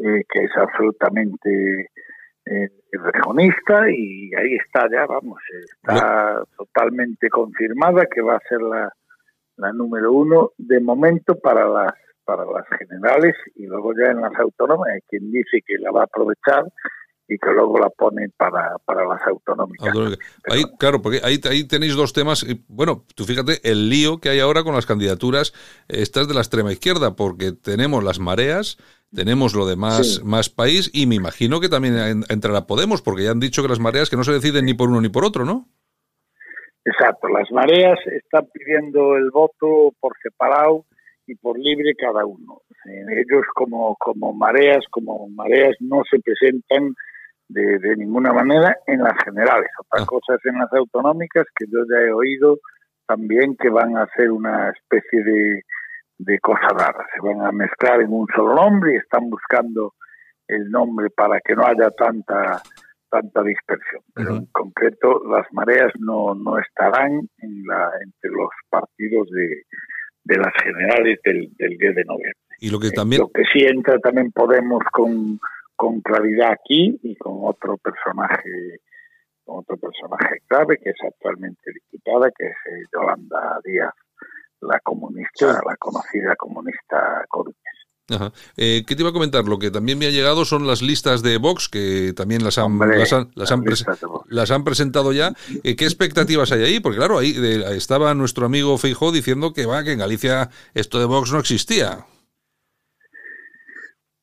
eh, 0.00 0.24
que 0.28 0.44
es 0.44 0.50
absolutamente 0.56 1.90
eh, 2.46 2.68
regionista 2.92 3.90
y 3.90 4.30
ahí 4.34 4.56
está 4.56 4.88
ya, 4.90 5.06
vamos, 5.06 5.38
está 5.62 6.42
totalmente 6.56 7.28
confirmada 7.28 8.06
que 8.06 8.22
va 8.22 8.36
a 8.36 8.48
ser 8.48 8.62
la, 8.62 8.92
la 9.56 9.72
número 9.72 10.12
uno 10.12 10.52
de 10.56 10.80
momento 10.80 11.38
para 11.38 11.68
las 11.68 11.92
para 12.24 12.44
las 12.44 12.66
generales 12.76 13.36
y 13.54 13.66
luego 13.66 13.92
ya 13.94 14.10
en 14.10 14.20
las 14.20 14.34
autónomas 14.38 14.88
hay 14.92 15.00
quien 15.08 15.30
dice 15.30 15.62
que 15.64 15.78
la 15.78 15.92
va 15.92 16.00
a 16.00 16.04
aprovechar 16.04 16.64
y 17.28 17.38
que 17.38 17.50
luego 17.50 17.78
la 17.78 17.90
ponen 17.90 18.32
para, 18.36 18.76
para 18.84 19.06
las 19.06 19.20
autonómicas. 19.26 19.94
Ahí, 20.48 20.64
claro, 20.78 21.02
porque 21.02 21.20
ahí, 21.24 21.40
ahí 21.50 21.64
tenéis 21.64 21.94
dos 21.94 22.12
temas. 22.12 22.46
Bueno, 22.68 23.04
tú 23.14 23.24
fíjate 23.24 23.60
el 23.68 23.88
lío 23.88 24.18
que 24.18 24.28
hay 24.28 24.40
ahora 24.40 24.62
con 24.62 24.74
las 24.74 24.86
candidaturas 24.86 25.52
estas 25.88 26.28
de 26.28 26.34
la 26.34 26.40
extrema 26.40 26.72
izquierda, 26.72 27.16
porque 27.16 27.52
tenemos 27.52 28.04
las 28.04 28.20
mareas, 28.20 28.78
tenemos 29.12 29.54
lo 29.54 29.66
de 29.66 29.76
más, 29.76 30.22
más 30.24 30.48
país 30.50 30.90
y 30.92 31.06
me 31.06 31.16
imagino 31.16 31.60
que 31.60 31.68
también 31.68 32.24
entrará 32.28 32.66
Podemos, 32.66 33.02
porque 33.02 33.24
ya 33.24 33.30
han 33.30 33.40
dicho 33.40 33.62
que 33.62 33.68
las 33.68 33.80
mareas 33.80 34.08
que 34.10 34.16
no 34.16 34.24
se 34.24 34.32
deciden 34.32 34.64
ni 34.64 34.74
por 34.74 34.88
uno 34.88 35.00
ni 35.00 35.08
por 35.08 35.24
otro, 35.24 35.44
¿no? 35.44 35.68
Exacto, 36.84 37.28
las 37.28 37.50
mareas 37.50 37.98
están 38.06 38.46
pidiendo 38.52 39.16
el 39.16 39.30
voto 39.30 39.92
por 39.98 40.12
separado 40.22 40.84
y 41.26 41.34
por 41.34 41.58
libre 41.58 41.94
cada 41.96 42.24
uno. 42.24 42.62
Ellos 42.84 43.44
como, 43.54 43.96
como 43.96 44.32
mareas, 44.32 44.84
como 44.90 45.28
mareas 45.28 45.74
no 45.80 46.02
se 46.08 46.20
presentan 46.20 46.94
de, 47.48 47.78
de 47.78 47.96
ninguna 47.96 48.32
manera 48.32 48.76
en 48.86 49.02
las 49.02 49.14
generales. 49.24 49.70
Otra 49.78 50.02
ah. 50.02 50.06
cosa 50.06 50.34
es 50.34 50.46
en 50.46 50.58
las 50.58 50.72
autonómicas, 50.72 51.46
que 51.56 51.66
yo 51.66 51.80
ya 51.90 52.06
he 52.06 52.12
oído 52.12 52.58
también 53.06 53.56
que 53.56 53.70
van 53.70 53.96
a 53.96 54.02
hacer 54.02 54.30
una 54.30 54.70
especie 54.70 55.22
de, 55.22 55.62
de 56.18 56.38
cosa 56.40 56.68
rara. 56.68 57.06
Se 57.14 57.20
van 57.20 57.40
a 57.46 57.52
mezclar 57.52 58.00
en 58.00 58.12
un 58.12 58.26
solo 58.34 58.54
nombre 58.54 58.94
y 58.94 58.96
están 58.96 59.30
buscando 59.30 59.94
el 60.48 60.70
nombre 60.70 61.10
para 61.10 61.40
que 61.40 61.54
no 61.54 61.64
haya 61.64 61.90
tanta 61.90 62.62
tanta 63.08 63.42
dispersión. 63.42 64.02
Pero 64.14 64.36
en 64.36 64.46
concreto, 64.46 65.22
las 65.30 65.46
mareas 65.52 65.92
no, 65.98 66.34
no 66.34 66.58
estarán 66.58 67.28
en 67.38 67.62
la, 67.64 67.90
entre 68.02 68.30
los 68.30 68.50
partidos 68.68 69.30
de, 69.30 69.62
de 70.24 70.36
las 70.36 70.52
generales 70.62 71.18
del, 71.24 71.48
del 71.56 71.78
10 71.78 71.94
de 71.94 72.04
noviembre. 72.04 72.32
Y 72.60 72.70
lo 72.70 72.78
que 72.78 72.90
también... 72.90 73.22
Lo 73.22 73.28
que 73.28 73.44
sí 73.52 73.64
entra 73.64 73.98
también 73.98 74.32
Podemos 74.32 74.82
con, 74.92 75.38
con 75.76 76.00
claridad 76.00 76.52
aquí 76.52 76.98
y 77.02 77.16
con 77.16 77.40
otro 77.42 77.76
personaje 77.76 78.80
con 79.44 79.60
otro 79.60 79.76
personaje 79.76 80.40
clave 80.48 80.78
que 80.78 80.90
es 80.90 80.96
actualmente 81.06 81.70
diputada 81.72 82.30
que 82.36 82.46
es 82.46 82.52
eh, 82.52 82.84
Yolanda 82.92 83.60
Díaz 83.64 83.94
la 84.60 84.80
comunista, 84.80 85.60
la 85.66 85.76
conocida 85.76 86.34
comunista 86.36 87.24
coruñesa. 87.28 87.60
Ajá. 88.08 88.32
Eh, 88.56 88.84
¿Qué 88.86 88.94
te 88.94 89.02
iba 89.02 89.10
a 89.10 89.12
comentar? 89.12 89.44
Lo 89.46 89.58
que 89.58 89.72
también 89.72 89.98
me 89.98 90.06
ha 90.06 90.10
llegado 90.10 90.44
son 90.44 90.66
las 90.66 90.80
listas 90.80 91.22
de 91.22 91.38
Vox, 91.38 91.68
que 91.68 92.12
también 92.14 92.44
las 92.44 92.56
han, 92.56 92.78
las 92.78 93.12
han, 93.12 93.30
las 93.34 93.50
han, 93.50 93.64
las 94.28 94.50
han 94.52 94.64
presentado 94.64 95.12
ya. 95.12 95.32
Eh, 95.64 95.74
¿Qué 95.74 95.84
expectativas 95.84 96.52
hay 96.52 96.62
ahí? 96.62 96.80
Porque 96.80 96.98
claro, 96.98 97.18
ahí 97.18 97.34
estaba 97.72 98.14
nuestro 98.14 98.46
amigo 98.46 98.78
Feijó 98.78 99.10
diciendo 99.10 99.52
que 99.52 99.66
va, 99.66 99.82
que 99.82 99.92
en 99.92 99.98
Galicia 99.98 100.50
esto 100.74 101.00
de 101.00 101.06
Vox 101.06 101.32
no 101.32 101.40
existía. 101.40 102.06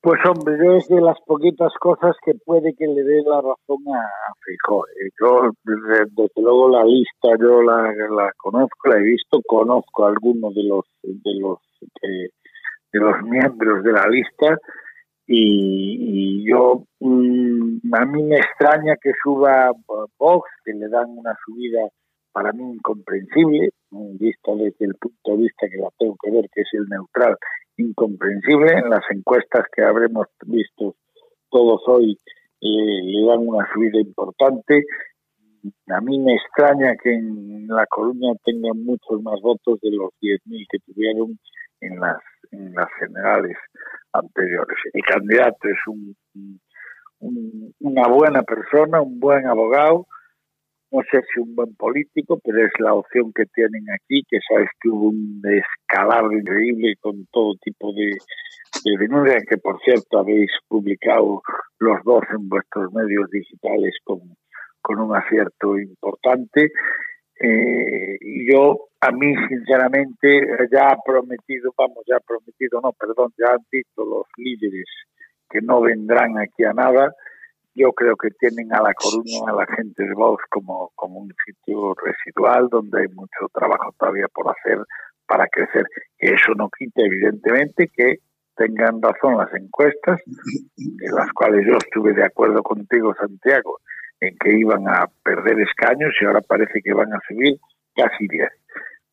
Pues 0.04 0.20
hombre, 0.26 0.76
es 0.76 0.86
de 0.88 1.00
las 1.00 1.16
poquitas 1.24 1.72
cosas 1.80 2.14
que 2.22 2.34
puede 2.44 2.74
que 2.74 2.86
le 2.86 3.02
dé 3.04 3.22
la 3.22 3.40
razón 3.40 3.82
a. 3.88 4.02
Eh, 4.50 5.08
yo, 5.18 5.50
desde, 5.64 6.28
luego, 6.36 6.68
la 6.68 6.84
lista 6.84 7.30
yo 7.40 7.62
la, 7.62 7.90
la, 8.10 8.30
conozco, 8.36 8.90
la 8.90 8.98
he 8.98 9.02
visto, 9.02 9.40
conozco 9.46 10.04
a 10.04 10.10
algunos 10.10 10.54
de 10.54 10.64
los 10.64 10.84
de 11.02 11.40
los 11.40 11.58
de 11.90 13.00
los 13.00 13.22
miembros 13.22 13.82
de 13.82 13.92
la 13.92 14.06
lista 14.08 14.58
y, 15.26 16.46
yo 16.46 16.84
mm, 17.00 17.94
a 17.94 18.04
mí 18.04 18.22
me 18.24 18.36
extraña 18.36 18.96
que 19.00 19.12
suba 19.22 19.72
Vox, 20.18 20.50
que 20.66 20.74
le 20.74 20.86
dan 20.90 21.16
una 21.16 21.34
subida 21.46 21.80
para 22.34 22.52
mí 22.52 22.64
incomprensible, 22.74 23.70
vista 24.18 24.52
desde 24.56 24.86
el 24.86 24.96
punto 24.96 25.30
de 25.30 25.36
vista 25.36 25.68
que 25.70 25.76
la 25.78 25.88
tengo 25.96 26.16
que 26.20 26.32
ver, 26.32 26.50
que 26.52 26.62
es 26.62 26.68
el 26.72 26.86
neutral, 26.88 27.36
incomprensible. 27.76 28.72
En 28.72 28.90
las 28.90 29.04
encuestas 29.08 29.64
que 29.74 29.82
habremos 29.82 30.26
visto 30.44 30.96
todos 31.48 31.80
hoy 31.86 32.18
eh, 32.60 33.00
le 33.04 33.26
dan 33.26 33.38
una 33.38 33.64
subida 33.72 34.00
importante. 34.00 34.84
A 35.88 36.00
mí 36.00 36.18
me 36.18 36.34
extraña 36.34 36.96
que 37.00 37.14
en 37.14 37.68
La 37.68 37.86
Coruña 37.86 38.32
tengan 38.44 38.84
muchos 38.84 39.22
más 39.22 39.40
votos 39.40 39.78
de 39.80 39.92
los 39.92 40.10
10.000 40.20 40.66
que 40.68 40.78
tuvieron 40.80 41.38
en 41.80 42.00
las, 42.00 42.18
en 42.50 42.74
las 42.74 42.88
generales 42.98 43.56
anteriores. 44.12 44.76
El 44.92 45.02
candidato 45.02 45.68
es 45.68 45.78
un, 45.86 46.16
una 47.78 48.08
buena 48.08 48.42
persona, 48.42 49.00
un 49.00 49.20
buen 49.20 49.46
abogado, 49.46 50.08
no 50.94 51.02
sé 51.10 51.20
si 51.32 51.40
un 51.40 51.56
buen 51.56 51.74
político, 51.74 52.38
pero 52.44 52.64
es 52.64 52.72
la 52.78 52.94
opción 52.94 53.32
que 53.34 53.46
tienen 53.46 53.84
aquí, 53.90 54.22
que 54.28 54.38
sabes 54.48 54.68
que 54.80 54.88
hubo 54.88 55.08
un 55.08 55.42
escalado 55.44 56.30
increíble 56.30 56.94
con 57.00 57.26
todo 57.32 57.54
tipo 57.60 57.92
de, 57.92 58.12
de 58.84 58.96
denuncias, 58.98 59.42
que 59.48 59.56
por 59.58 59.80
cierto 59.80 60.20
habéis 60.20 60.50
publicado 60.68 61.42
los 61.80 62.04
dos 62.04 62.22
en 62.30 62.48
vuestros 62.48 62.92
medios 62.92 63.28
digitales 63.30 63.94
con, 64.04 64.20
con 64.80 65.00
un 65.00 65.16
acierto 65.16 65.76
importante. 65.78 66.70
Eh, 67.40 68.16
yo, 68.48 68.86
a 69.00 69.10
mí, 69.10 69.34
sinceramente, 69.48 70.46
ya 70.70 70.90
ha 70.90 70.96
prometido, 71.04 71.74
vamos, 71.76 72.04
ya 72.06 72.18
ha 72.18 72.20
prometido, 72.20 72.80
no, 72.80 72.92
perdón, 72.92 73.32
ya 73.36 73.54
han 73.54 73.66
dicho 73.72 74.04
los 74.04 74.26
líderes 74.36 74.86
que 75.50 75.60
no 75.60 75.80
vendrán 75.80 76.38
aquí 76.38 76.62
a 76.62 76.72
nada 76.72 77.12
yo 77.74 77.92
creo 77.92 78.16
que 78.16 78.30
tienen 78.30 78.72
a 78.72 78.82
La 78.82 78.94
Coruña, 78.94 79.40
a 79.48 79.52
la 79.52 79.66
gente 79.66 80.04
de 80.04 80.14
Vox, 80.14 80.44
como, 80.50 80.90
como 80.94 81.20
un 81.20 81.34
sitio 81.44 81.94
residual 81.94 82.68
donde 82.70 83.02
hay 83.02 83.08
mucho 83.08 83.48
trabajo 83.52 83.94
todavía 83.98 84.28
por 84.32 84.48
hacer 84.48 84.78
para 85.26 85.46
crecer. 85.48 85.84
Que 86.18 86.34
eso 86.34 86.54
no 86.56 86.70
quita, 86.70 87.02
evidentemente, 87.02 87.90
que 87.94 88.18
tengan 88.56 89.02
razón 89.02 89.36
las 89.36 89.52
encuestas, 89.54 90.20
en 90.76 91.14
las 91.14 91.30
cuales 91.32 91.66
yo 91.66 91.76
estuve 91.76 92.12
de 92.12 92.24
acuerdo 92.24 92.62
contigo, 92.62 93.14
Santiago, 93.18 93.80
en 94.20 94.36
que 94.38 94.56
iban 94.56 94.86
a 94.88 95.08
perder 95.22 95.60
escaños 95.60 96.14
y 96.20 96.24
ahora 96.24 96.40
parece 96.40 96.80
que 96.80 96.92
van 96.92 97.12
a 97.12 97.20
subir 97.26 97.58
casi 97.94 98.28
10. 98.28 98.48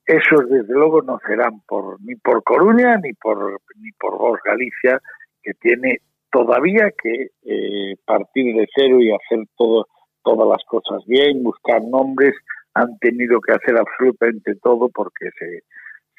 Esos, 0.06 0.50
desde 0.50 0.74
luego, 0.74 1.02
no 1.02 1.19
serán 1.26 1.62
por 1.67 2.02
ni 2.02 2.15
por 2.15 2.43
Coruña 2.43 2.97
ni 2.97 3.13
por 3.13 3.60
ni 3.78 3.91
por 3.93 4.17
Vox 4.17 4.41
Galicia, 4.43 5.02
que 5.41 5.54
tiene 5.56 6.02
todavía 6.32 6.91
que 7.02 7.30
eh, 7.44 7.96
partir 8.06 8.56
de 8.56 8.67
cero 8.76 9.00
y 9.02 9.12
hacer 9.12 9.46
todo, 9.58 9.88
todas 10.24 10.48
las 10.48 10.63
cosas 10.65 11.06
bien, 11.06 11.44
buscar 11.44 11.82
nombres, 11.84 12.34
han 12.74 12.98
tenido 13.00 13.39
que 13.41 13.54
hacer 13.54 13.78
absolutamente 13.78 14.56
todo 14.63 14.89
porque 14.89 15.30
se, 15.38 15.63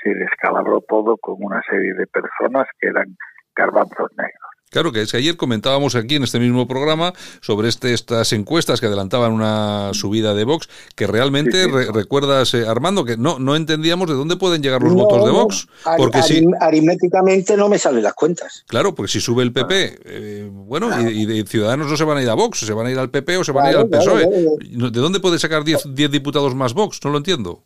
se 0.02 0.14
descalabró 0.14 0.80
todo 0.82 1.16
con 1.16 1.36
una 1.38 1.62
serie 1.68 1.94
de 1.94 2.06
personas 2.06 2.66
que 2.78 2.88
eran 2.88 3.16
garbanzos 3.54 4.10
negros. 4.16 4.41
Claro 4.72 4.90
que 4.90 5.02
es 5.02 5.14
ayer 5.14 5.36
comentábamos 5.36 5.94
aquí 5.96 6.14
en 6.14 6.22
este 6.22 6.40
mismo 6.40 6.66
programa 6.66 7.12
sobre 7.42 7.68
este, 7.68 7.92
estas 7.92 8.32
encuestas 8.32 8.80
que 8.80 8.86
adelantaban 8.86 9.30
una 9.32 9.90
subida 9.92 10.34
de 10.34 10.44
Vox, 10.44 10.66
que 10.94 11.06
realmente 11.06 11.68
recuerdas, 11.92 12.54
eh, 12.54 12.66
Armando, 12.66 13.04
que 13.04 13.18
no, 13.18 13.38
no 13.38 13.54
entendíamos 13.54 14.08
de 14.08 14.14
dónde 14.14 14.36
pueden 14.36 14.62
llegar 14.62 14.82
los 14.82 14.94
votos 14.94 15.26
de 15.26 15.30
Vox. 15.30 15.68
Porque 15.98 16.22
si, 16.22 16.46
aritméticamente 16.58 17.54
no 17.54 17.68
me 17.68 17.78
salen 17.78 18.02
las 18.02 18.14
cuentas. 18.14 18.64
Claro, 18.66 18.94
porque 18.94 19.12
si 19.12 19.20
sube 19.20 19.42
el 19.42 19.52
PP, 19.52 19.74
ah. 19.74 20.00
eh, 20.06 20.48
bueno, 20.50 20.88
y, 21.06 21.26
de 21.26 21.44
Ciudadanos 21.44 21.90
no 21.90 21.96
se 21.98 22.04
van 22.04 22.16
a 22.16 22.22
ir 22.22 22.30
a 22.30 22.34
Vox, 22.34 22.60
se 22.60 22.72
van 22.72 22.86
a 22.86 22.90
ir 22.90 22.98
al 22.98 23.10
PP 23.10 23.36
o 23.36 23.44
se 23.44 23.52
van 23.52 23.66
a 23.66 23.70
ir 23.72 23.76
al 23.76 23.90
PSOE. 23.90 24.26
¿De 24.26 25.00
dónde 25.00 25.20
puede 25.20 25.38
sacar 25.38 25.64
10 25.64 26.10
diputados 26.10 26.54
más 26.54 26.72
Vox? 26.72 26.98
No 27.04 27.10
lo 27.10 27.18
entiendo 27.18 27.62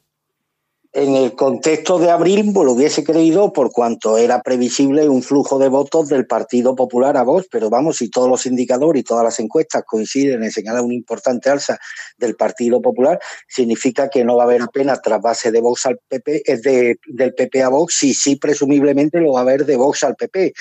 en 0.96 1.14
el 1.14 1.35
contexto 1.35 1.98
de 1.98 2.11
abril 2.11 2.52
pues, 2.54 2.64
lo 2.64 2.72
hubiese 2.72 3.04
creído 3.04 3.52
por 3.52 3.70
cuanto 3.70 4.16
era 4.16 4.40
previsible 4.40 5.11
un 5.11 5.22
flujo 5.22 5.59
de 5.59 5.68
votos 5.68 6.09
del 6.09 6.26
Partido 6.26 6.74
Popular 6.74 7.18
a 7.18 7.22
Vox, 7.22 7.48
pero 7.50 7.68
vamos, 7.68 7.98
si 7.98 8.09
todos 8.09 8.30
los 8.30 8.46
indicadores 8.46 9.00
y 9.00 9.04
todas 9.04 9.22
las 9.22 9.38
encuestas 9.38 9.85
coinciden 9.87 10.42
en 10.42 10.50
señalar 10.50 10.80
una 10.80 10.94
importante 10.94 11.50
alza 11.50 11.78
del 12.16 12.35
Partido 12.35 12.80
Popular, 12.80 13.20
significa 13.46 14.09
que 14.09 14.24
no 14.24 14.37
va 14.37 14.44
a 14.44 14.46
haber 14.46 14.62
apenas 14.62 15.02
trasvase 15.02 15.52
de 15.52 15.61
Vox 15.61 15.85
al 15.85 15.98
PP, 16.09 16.42
es 16.46 16.62
de, 16.62 16.98
del 17.06 17.35
PP 17.35 17.62
a 17.62 17.68
Vox, 17.68 18.02
y 18.02 18.14
sí 18.14 18.37
presumiblemente 18.37 19.20
lo 19.20 19.32
va 19.32 19.40
a 19.40 19.42
haber 19.42 19.66
de 19.66 19.76
Vox 19.76 20.02
al 20.02 20.16
PP. 20.16 20.54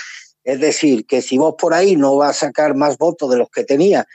Es 0.44 0.60
decir, 0.60 1.06
que 1.06 1.22
si 1.22 1.38
vos 1.38 1.56
por 1.58 1.74
ahí 1.74 1.96
no 1.96 2.18
va 2.18 2.28
a 2.28 2.34
sacar 2.34 2.76
más 2.76 2.98
votos 2.98 3.30
de 3.30 3.38
los 3.38 3.50
que 3.50 3.64
tenía 3.64 4.06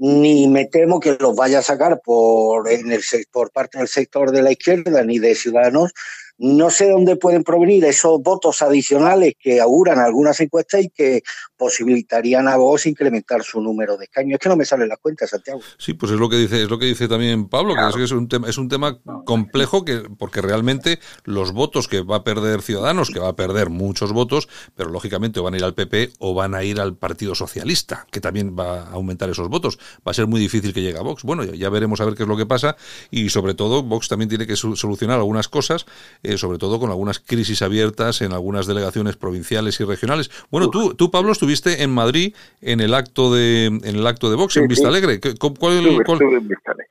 ni 0.00 0.48
me 0.48 0.64
temo 0.64 0.98
que 0.98 1.16
los 1.20 1.36
vaya 1.36 1.58
a 1.58 1.62
sacar 1.62 2.00
por, 2.02 2.70
en 2.70 2.90
el, 2.90 3.02
por 3.30 3.52
parte 3.52 3.78
del 3.78 3.86
sector 3.86 4.32
de 4.32 4.42
la 4.42 4.50
izquierda 4.50 5.04
ni 5.04 5.18
de 5.18 5.34
Ciudadanos, 5.34 5.92
no 6.40 6.70
sé 6.70 6.88
dónde 6.88 7.16
pueden 7.16 7.44
provenir 7.44 7.84
esos 7.84 8.22
votos 8.22 8.62
adicionales 8.62 9.34
que 9.38 9.60
auguran 9.60 9.98
algunas 9.98 10.40
encuestas 10.40 10.82
y 10.82 10.88
que 10.88 11.22
posibilitarían 11.58 12.48
a 12.48 12.56
vos 12.56 12.86
incrementar 12.86 13.42
su 13.42 13.60
número 13.60 13.98
de 13.98 14.04
escaños. 14.04 14.34
Es 14.34 14.40
que 14.40 14.48
no 14.48 14.56
me 14.56 14.64
salen 14.64 14.88
las 14.88 14.98
cuentas, 14.98 15.28
Santiago. 15.28 15.60
Sí, 15.76 15.92
pues 15.92 16.12
es 16.12 16.18
lo 16.18 16.30
que 16.30 16.36
dice, 16.36 16.62
es 16.62 16.70
lo 16.70 16.78
que 16.78 16.86
dice 16.86 17.08
también 17.08 17.46
Pablo, 17.48 17.74
que 17.94 18.02
es, 18.02 18.12
un 18.12 18.26
tema, 18.26 18.48
es 18.48 18.56
un 18.56 18.70
tema 18.70 18.98
complejo 19.26 19.84
que, 19.84 20.02
porque 20.18 20.40
realmente 20.40 20.98
los 21.24 21.52
votos 21.52 21.88
que 21.88 22.00
va 22.00 22.16
a 22.16 22.24
perder 22.24 22.62
Ciudadanos, 22.62 23.10
que 23.10 23.20
va 23.20 23.28
a 23.28 23.36
perder 23.36 23.68
muchos 23.68 24.14
votos, 24.14 24.48
pero 24.74 24.88
lógicamente 24.88 25.40
van 25.40 25.52
a 25.52 25.58
ir 25.58 25.64
al 25.64 25.74
PP 25.74 26.12
o 26.20 26.32
van 26.32 26.54
a 26.54 26.64
ir 26.64 26.80
al 26.80 26.96
Partido 26.96 27.34
Socialista, 27.34 28.06
que 28.10 28.20
también 28.22 28.56
va 28.58 28.84
a 28.84 28.92
aumentar 28.92 29.28
esos 29.28 29.48
votos. 29.50 29.78
Va 30.06 30.12
a 30.12 30.14
ser 30.14 30.26
muy 30.26 30.40
difícil 30.40 30.72
que 30.72 30.80
llegue 30.80 30.98
a 30.98 31.02
Vox. 31.02 31.22
Bueno, 31.22 31.44
ya, 31.44 31.68
veremos 31.68 32.00
a 32.00 32.06
ver 32.06 32.14
qué 32.14 32.22
es 32.22 32.28
lo 32.28 32.38
que 32.38 32.46
pasa 32.46 32.76
y 33.10 33.28
sobre 33.28 33.52
todo 33.52 33.82
Vox 33.82 34.08
también 34.08 34.30
tiene 34.30 34.46
que 34.46 34.56
solucionar 34.56 35.18
algunas 35.18 35.48
cosas. 35.48 35.84
Eh, 36.22 36.29
sobre 36.38 36.58
todo 36.58 36.78
con 36.78 36.90
algunas 36.90 37.18
crisis 37.18 37.62
abiertas 37.62 38.22
en 38.22 38.32
algunas 38.32 38.66
delegaciones 38.66 39.16
provinciales 39.16 39.80
y 39.80 39.84
regionales. 39.84 40.30
Bueno, 40.50 40.70
tú, 40.70 40.94
tú 40.94 41.10
Pablo, 41.10 41.32
estuviste 41.32 41.82
en 41.82 41.90
Madrid 41.90 42.34
en 42.60 42.80
el 42.80 42.94
acto 42.94 43.32
de, 43.32 43.66
en 43.66 43.96
el 43.96 44.06
acto 44.06 44.30
de 44.30 44.36
Vox, 44.36 44.56
en 44.56 44.68
Vista 44.68 44.88
Alegre. 44.88 45.20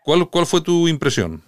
¿Cuál, 0.04 0.30
cuál, 0.30 0.46
fue 0.46 0.62
tu 0.62 0.88
impresión? 0.88 1.42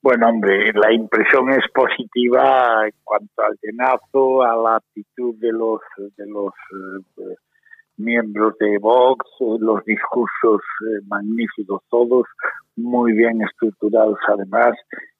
Bueno, 0.00 0.28
hombre, 0.28 0.72
la 0.74 0.92
impresión 0.92 1.50
es 1.50 1.64
positiva 1.74 2.86
en 2.86 2.92
cuanto 3.02 3.42
al 3.42 3.58
llenazo, 3.62 4.42
a 4.42 4.56
la 4.56 4.76
actitud 4.76 5.34
de 5.36 5.52
los, 5.52 5.80
de 6.16 6.26
los 6.26 6.52
eh, 7.18 7.34
miembros 7.98 8.54
de 8.58 8.78
Vox, 8.78 9.26
eh, 9.40 9.56
los 9.60 9.84
discursos 9.84 10.60
eh, 10.86 11.00
magníficos 11.06 11.82
todos, 11.90 12.26
muy 12.76 13.12
bien 13.12 13.42
estructurados 13.42 14.18
además, 14.28 14.74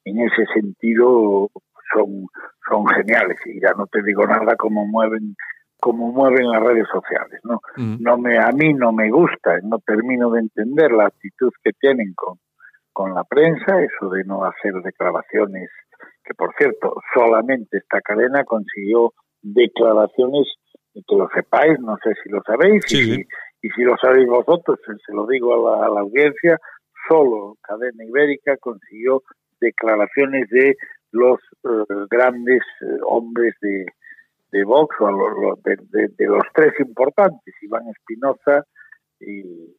en 0.04 0.20
ese 0.20 0.46
sentido 0.54 1.50
son, 1.92 2.26
son 2.68 2.86
geniales 2.86 3.38
y 3.46 3.60
ya 3.60 3.72
no 3.76 3.86
te 3.86 4.02
digo 4.02 4.26
nada 4.26 4.56
cómo 4.56 4.86
mueven 4.86 5.34
cómo 5.80 6.10
mueven 6.10 6.50
las 6.50 6.62
redes 6.62 6.86
sociales 6.92 7.40
no 7.44 7.60
mm. 7.76 7.96
no 8.00 8.18
me 8.18 8.38
a 8.38 8.50
mí 8.50 8.74
no 8.74 8.92
me 8.92 9.10
gusta 9.10 9.58
no 9.62 9.78
termino 9.78 10.30
de 10.30 10.40
entender 10.40 10.92
la 10.92 11.06
actitud 11.06 11.52
que 11.62 11.72
tienen 11.72 12.14
con 12.14 12.38
con 12.92 13.14
la 13.14 13.24
prensa 13.24 13.80
eso 13.80 14.10
de 14.10 14.24
no 14.24 14.44
hacer 14.44 14.74
declaraciones 14.82 15.70
que 16.24 16.34
por 16.34 16.52
cierto 16.58 16.94
solamente 17.14 17.78
esta 17.78 18.00
cadena 18.00 18.44
consiguió 18.44 19.12
declaraciones 19.40 20.48
y 20.94 21.02
que 21.02 21.16
lo 21.16 21.28
sepáis 21.34 21.78
no 21.80 21.96
sé 22.02 22.14
si 22.22 22.28
lo 22.30 22.42
sabéis 22.42 22.84
y, 22.92 22.96
si, 22.96 23.26
y 23.62 23.68
si 23.70 23.82
lo 23.82 23.96
sabéis 23.96 24.26
vosotros 24.28 24.78
se 24.84 25.12
lo 25.12 25.26
digo 25.26 25.54
a 25.54 25.78
la, 25.80 25.86
a 25.86 25.90
la 25.90 26.00
audiencia 26.00 26.58
solo 27.08 27.56
cadena 27.62 28.04
ibérica 28.04 28.56
consiguió 28.58 29.22
declaraciones 29.60 30.48
de 30.50 30.76
los 31.12 31.38
eh, 31.64 32.06
grandes 32.10 32.62
eh, 32.80 32.98
hombres 33.06 33.54
de, 33.60 33.86
de 34.52 34.64
Vox, 34.64 34.94
o 35.00 35.58
de, 35.64 36.26
los 36.26 36.42
tres 36.54 36.72
importantes, 36.80 37.54
Iván 37.62 37.88
Espinosa 37.88 38.64
y 39.20 39.74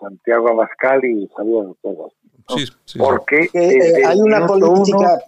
Santiago 0.00 0.48
Abascal 0.48 1.04
y 1.04 1.28
Javier 1.36 1.66
Ortega. 1.66 2.04
Porque 2.98 3.48
eh, 3.52 4.04
hay 4.04 4.20
una 4.20 4.46
política 4.46 5.18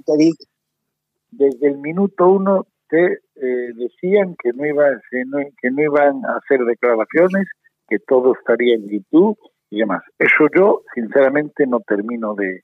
desde 1.30 1.68
el 1.68 1.78
minuto 1.78 2.28
uno 2.28 2.66
te 2.88 3.20
eh, 3.36 3.72
decían 3.74 4.36
que 4.42 4.52
no, 4.52 4.66
iban, 4.66 5.00
que 5.10 5.70
no 5.70 5.82
iban 5.82 6.24
a 6.24 6.36
hacer 6.36 6.64
declaraciones, 6.64 7.46
que 7.86 7.98
todo 8.00 8.34
estaría 8.34 8.74
en 8.74 8.88
YouTube 8.88 9.38
y 9.70 9.80
demás. 9.80 10.02
Eso 10.18 10.46
yo, 10.56 10.82
sinceramente, 10.94 11.66
no 11.66 11.80
termino 11.80 12.34
de, 12.34 12.62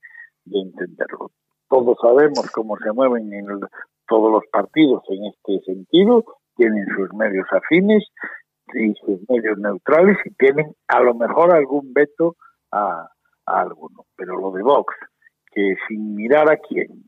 entenderlo. 0.50 1.30
Todos 1.68 1.96
sabemos 2.00 2.50
cómo 2.52 2.76
se 2.78 2.92
mueven 2.92 3.32
en 3.32 3.46
todos 4.06 4.30
los 4.30 4.44
partidos 4.52 5.02
en 5.08 5.24
este 5.26 5.64
sentido, 5.64 6.24
tienen 6.56 6.86
sus 6.94 7.12
medios 7.14 7.46
afines 7.50 8.04
y 8.74 8.92
sus 8.94 9.20
medios 9.28 9.58
neutrales 9.58 10.18
y 10.24 10.30
tienen 10.34 10.74
a 10.88 11.00
lo 11.00 11.14
mejor 11.14 11.54
algún 11.54 11.92
veto 11.94 12.36
a, 12.70 13.08
a 13.46 13.60
alguno. 13.60 14.04
Pero 14.16 14.38
lo 14.38 14.52
de 14.52 14.62
Vox, 14.62 14.94
que 15.50 15.74
sin 15.88 16.14
mirar 16.14 16.50
a 16.50 16.58
quién, 16.58 17.04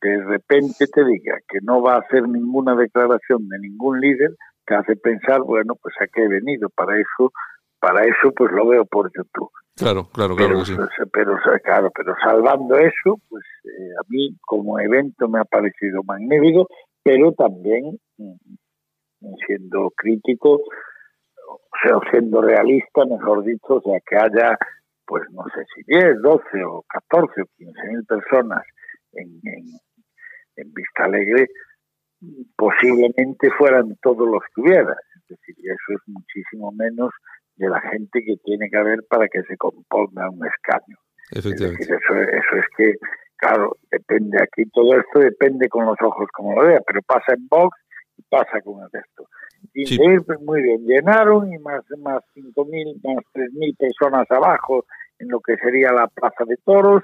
de 0.00 0.24
repente 0.24 0.86
te 0.86 1.04
diga 1.04 1.36
que 1.48 1.58
no 1.62 1.82
va 1.82 1.94
a 1.94 2.00
hacer 2.00 2.28
ninguna 2.28 2.74
declaración 2.76 3.48
de 3.48 3.58
ningún 3.58 4.00
líder, 4.00 4.30
te 4.66 4.74
hace 4.74 4.96
pensar, 4.96 5.40
bueno, 5.42 5.74
pues 5.80 5.94
a 6.00 6.06
qué 6.06 6.24
he 6.24 6.28
venido, 6.28 6.68
para 6.70 6.96
eso, 6.96 7.32
para 7.80 8.04
eso 8.04 8.32
pues 8.36 8.52
lo 8.52 8.66
veo 8.68 8.84
por 8.84 9.10
YouTube. 9.14 9.50
Claro, 9.76 10.08
claro, 10.12 10.34
claro 10.34 10.54
pero, 10.54 10.64
sí. 10.64 10.74
Pero, 11.12 11.38
claro, 11.62 11.90
pero 11.94 12.14
salvando 12.22 12.76
eso, 12.76 13.20
pues 13.28 13.44
eh, 13.64 13.92
a 13.98 14.02
mí 14.08 14.36
como 14.40 14.78
evento 14.78 15.28
me 15.28 15.40
ha 15.40 15.44
parecido 15.44 16.02
magnífico, 16.02 16.66
pero 17.02 17.32
también 17.32 17.98
mm, 18.16 19.34
siendo 19.46 19.90
crítico, 19.96 20.54
o 20.54 21.60
sea, 21.82 21.98
siendo 22.10 22.42
realista, 22.42 23.04
mejor 23.04 23.44
dicho, 23.44 23.74
o 23.74 23.80
sea, 23.80 24.00
que 24.00 24.16
haya, 24.16 24.58
pues 25.06 25.22
no 25.30 25.44
sé 25.54 25.64
si 25.74 25.82
10, 25.86 26.22
12 26.22 26.42
o 26.66 26.84
14 26.88 27.42
o 27.42 27.46
15 27.56 27.88
mil 27.88 28.04
personas 28.04 28.64
en, 29.12 29.40
en 29.44 29.64
Vista 30.66 31.04
Alegre 31.04 31.48
posiblemente 32.56 33.50
fueran 33.56 33.96
todos 34.02 34.28
los 34.28 34.42
que 34.54 34.60
hubiera. 34.60 34.96
Es 35.16 35.28
decir, 35.28 35.54
eso 35.58 35.92
es 35.92 36.00
muchísimo 36.06 36.72
menos 36.72 37.10
de 37.56 37.68
la 37.68 37.80
gente 37.80 38.24
que 38.24 38.36
tiene 38.44 38.68
que 38.70 38.76
haber 38.76 39.00
para 39.08 39.28
que 39.28 39.42
se 39.42 39.56
componga 39.56 40.30
un 40.30 40.46
escaño. 40.46 40.96
Efectivamente. 41.30 41.84
eso, 41.84 42.14
eso 42.14 42.56
es 42.56 42.66
que, 42.76 42.94
claro, 43.36 43.76
depende 43.90 44.38
aquí, 44.42 44.64
todo 44.70 44.98
esto 44.98 45.20
depende 45.20 45.68
con 45.68 45.84
los 45.84 45.96
ojos 46.00 46.28
como 46.32 46.54
lo 46.54 46.66
vea, 46.66 46.80
pero 46.86 47.02
pasa 47.02 47.34
en 47.34 47.46
Vox 47.48 47.76
y 48.16 48.22
pasa 48.22 48.60
con 48.62 48.82
el 48.82 48.90
resto. 48.90 49.28
Y 49.74 49.98
pues, 49.98 50.40
muy 50.40 50.62
bien, 50.62 50.86
llenaron 50.86 51.52
y 51.52 51.58
más, 51.58 51.84
más 51.98 52.22
5.000, 52.34 53.00
más 53.02 53.24
3.000 53.34 53.76
personas 53.76 54.30
abajo 54.30 54.86
en 55.18 55.28
lo 55.28 55.40
que 55.40 55.56
sería 55.56 55.92
la 55.92 56.06
Plaza 56.06 56.44
de 56.46 56.56
Toros, 56.64 57.02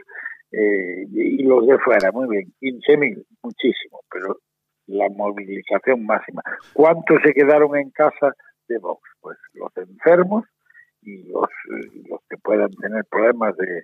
eh, 0.56 1.06
y 1.10 1.42
los 1.42 1.66
de 1.66 1.78
fuera, 1.78 2.12
muy 2.12 2.28
bien, 2.28 2.52
15.000, 2.60 3.24
muchísimo, 3.42 4.00
pero 4.10 4.38
la 4.86 5.08
movilización 5.08 6.04
máxima. 6.04 6.42
¿Cuántos 6.72 7.18
se 7.24 7.32
quedaron 7.32 7.76
en 7.76 7.90
casa 7.90 8.34
de 8.68 8.78
Vox? 8.78 9.00
Pues 9.20 9.36
los 9.54 9.76
enfermos 9.76 10.44
y 11.02 11.24
los, 11.24 11.48
los 12.08 12.20
que 12.28 12.36
puedan 12.38 12.70
tener 12.70 13.04
problemas 13.10 13.56
de, 13.56 13.82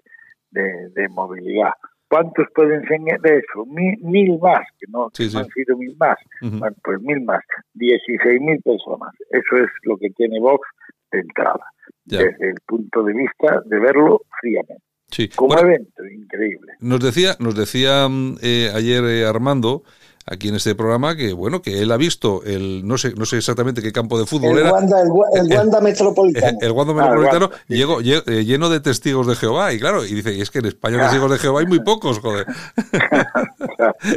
de, 0.91 1.09
movilidad. 1.09 1.73
¿Cuántos 2.09 2.47
pueden 2.55 2.83
ser 2.87 3.01
de 3.21 3.39
eso? 3.39 3.67
Mil, 3.67 4.39
más, 4.41 4.67
que 4.79 4.87
no, 4.89 5.07
han 5.07 5.47
sido 5.49 5.77
mil 5.77 5.97
más. 5.97 6.19
Bueno, 6.41 6.77
pues 6.83 7.01
mil 7.01 7.21
más. 7.23 7.43
16.000 7.75 8.63
personas. 8.63 9.13
Eso 9.31 9.57
es 9.57 9.71
lo 9.85 9.97
que 9.97 10.11
tiene 10.11 10.41
Vox 10.41 10.69
de 11.13 11.21
entrada, 11.21 11.65
desde 12.05 12.51
el 12.51 12.57
punto 12.67 13.03
de 13.03 13.15
vista 13.15 13.63
de 13.65 13.79
verlo 13.79 14.23
fríamente. 14.41 14.90
Como 15.37 15.59
evento, 15.59 16.05
increíble. 16.07 16.73
Nos 16.81 17.01
decía, 17.01 17.37
nos 17.39 17.55
decía 17.55 18.09
mm, 18.09 18.39
eh, 18.43 18.71
ayer 18.75 19.05
eh, 19.05 19.25
Armando 19.25 19.83
aquí 20.27 20.49
en 20.49 20.55
este 20.57 20.75
programa 20.75 21.17
que 21.17 21.33
bueno 21.33 21.63
que 21.63 21.81
él 21.81 21.91
ha 21.93 21.97
visto 21.97 22.43
el 22.45 22.87
no 22.87 22.99
sé 22.99 23.15
no 23.17 23.27
sé 23.27 23.39
exactamente 23.39 23.83
qué 23.83 23.93
campo 23.93 24.19
de 24.19 24.27
fútbol 24.27 24.53
el 24.53 24.59
era. 24.59 24.73
Wanda, 24.73 25.01
el, 25.01 25.09
Wanda 25.57 25.81
Metropolitano. 25.81 26.59
el, 26.61 26.73
Wanda 26.73 26.95
Metropolitano 26.95 27.51
llegó, 27.69 28.01
eh, 28.01 28.45
lleno 28.45 28.69
de 28.69 28.81
testigos 28.81 29.27
de 29.27 29.35
Jehová 29.35 29.73
y 29.73 29.81
claro 29.81 30.05
y 30.05 30.15
dice 30.15 30.33
y 30.35 30.41
es 30.41 30.51
que 30.51 30.59
en 30.59 30.67
España 30.67 31.01
testigos 31.03 31.31
de 31.31 31.39
Jehová 31.39 31.61
hay 31.61 31.67
muy 31.67 31.81
pocos 31.81 32.19
joder 32.19 32.47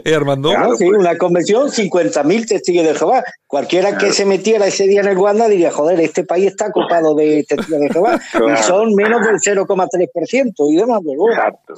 ¿Eh, 0.05 0.15
Armando. 0.15 0.49
Claro, 0.49 0.75
sí 0.75 0.85
una 0.85 1.17
convención 1.17 1.69
50.000 1.69 2.47
testigos 2.47 2.85
de 2.85 2.95
Jehová. 2.95 3.23
Cualquiera 3.47 3.97
que 3.97 4.11
se 4.13 4.25
metiera 4.25 4.67
ese 4.67 4.87
día 4.87 5.01
en 5.01 5.07
el 5.07 5.17
Wanda 5.17 5.47
diría 5.47 5.71
joder 5.71 5.99
este 5.99 6.23
país 6.23 6.47
está 6.47 6.67
ocupado 6.67 7.15
de 7.15 7.43
testigos 7.47 7.81
de 7.81 7.89
Jehová 7.89 8.19
y 8.33 8.63
son 8.63 8.95
menos 8.95 9.21
del 9.25 9.35
0,3% 9.35 10.53
y 10.69 10.75
demás 10.75 11.01
pero 11.05 11.29
Exacto. 11.29 11.73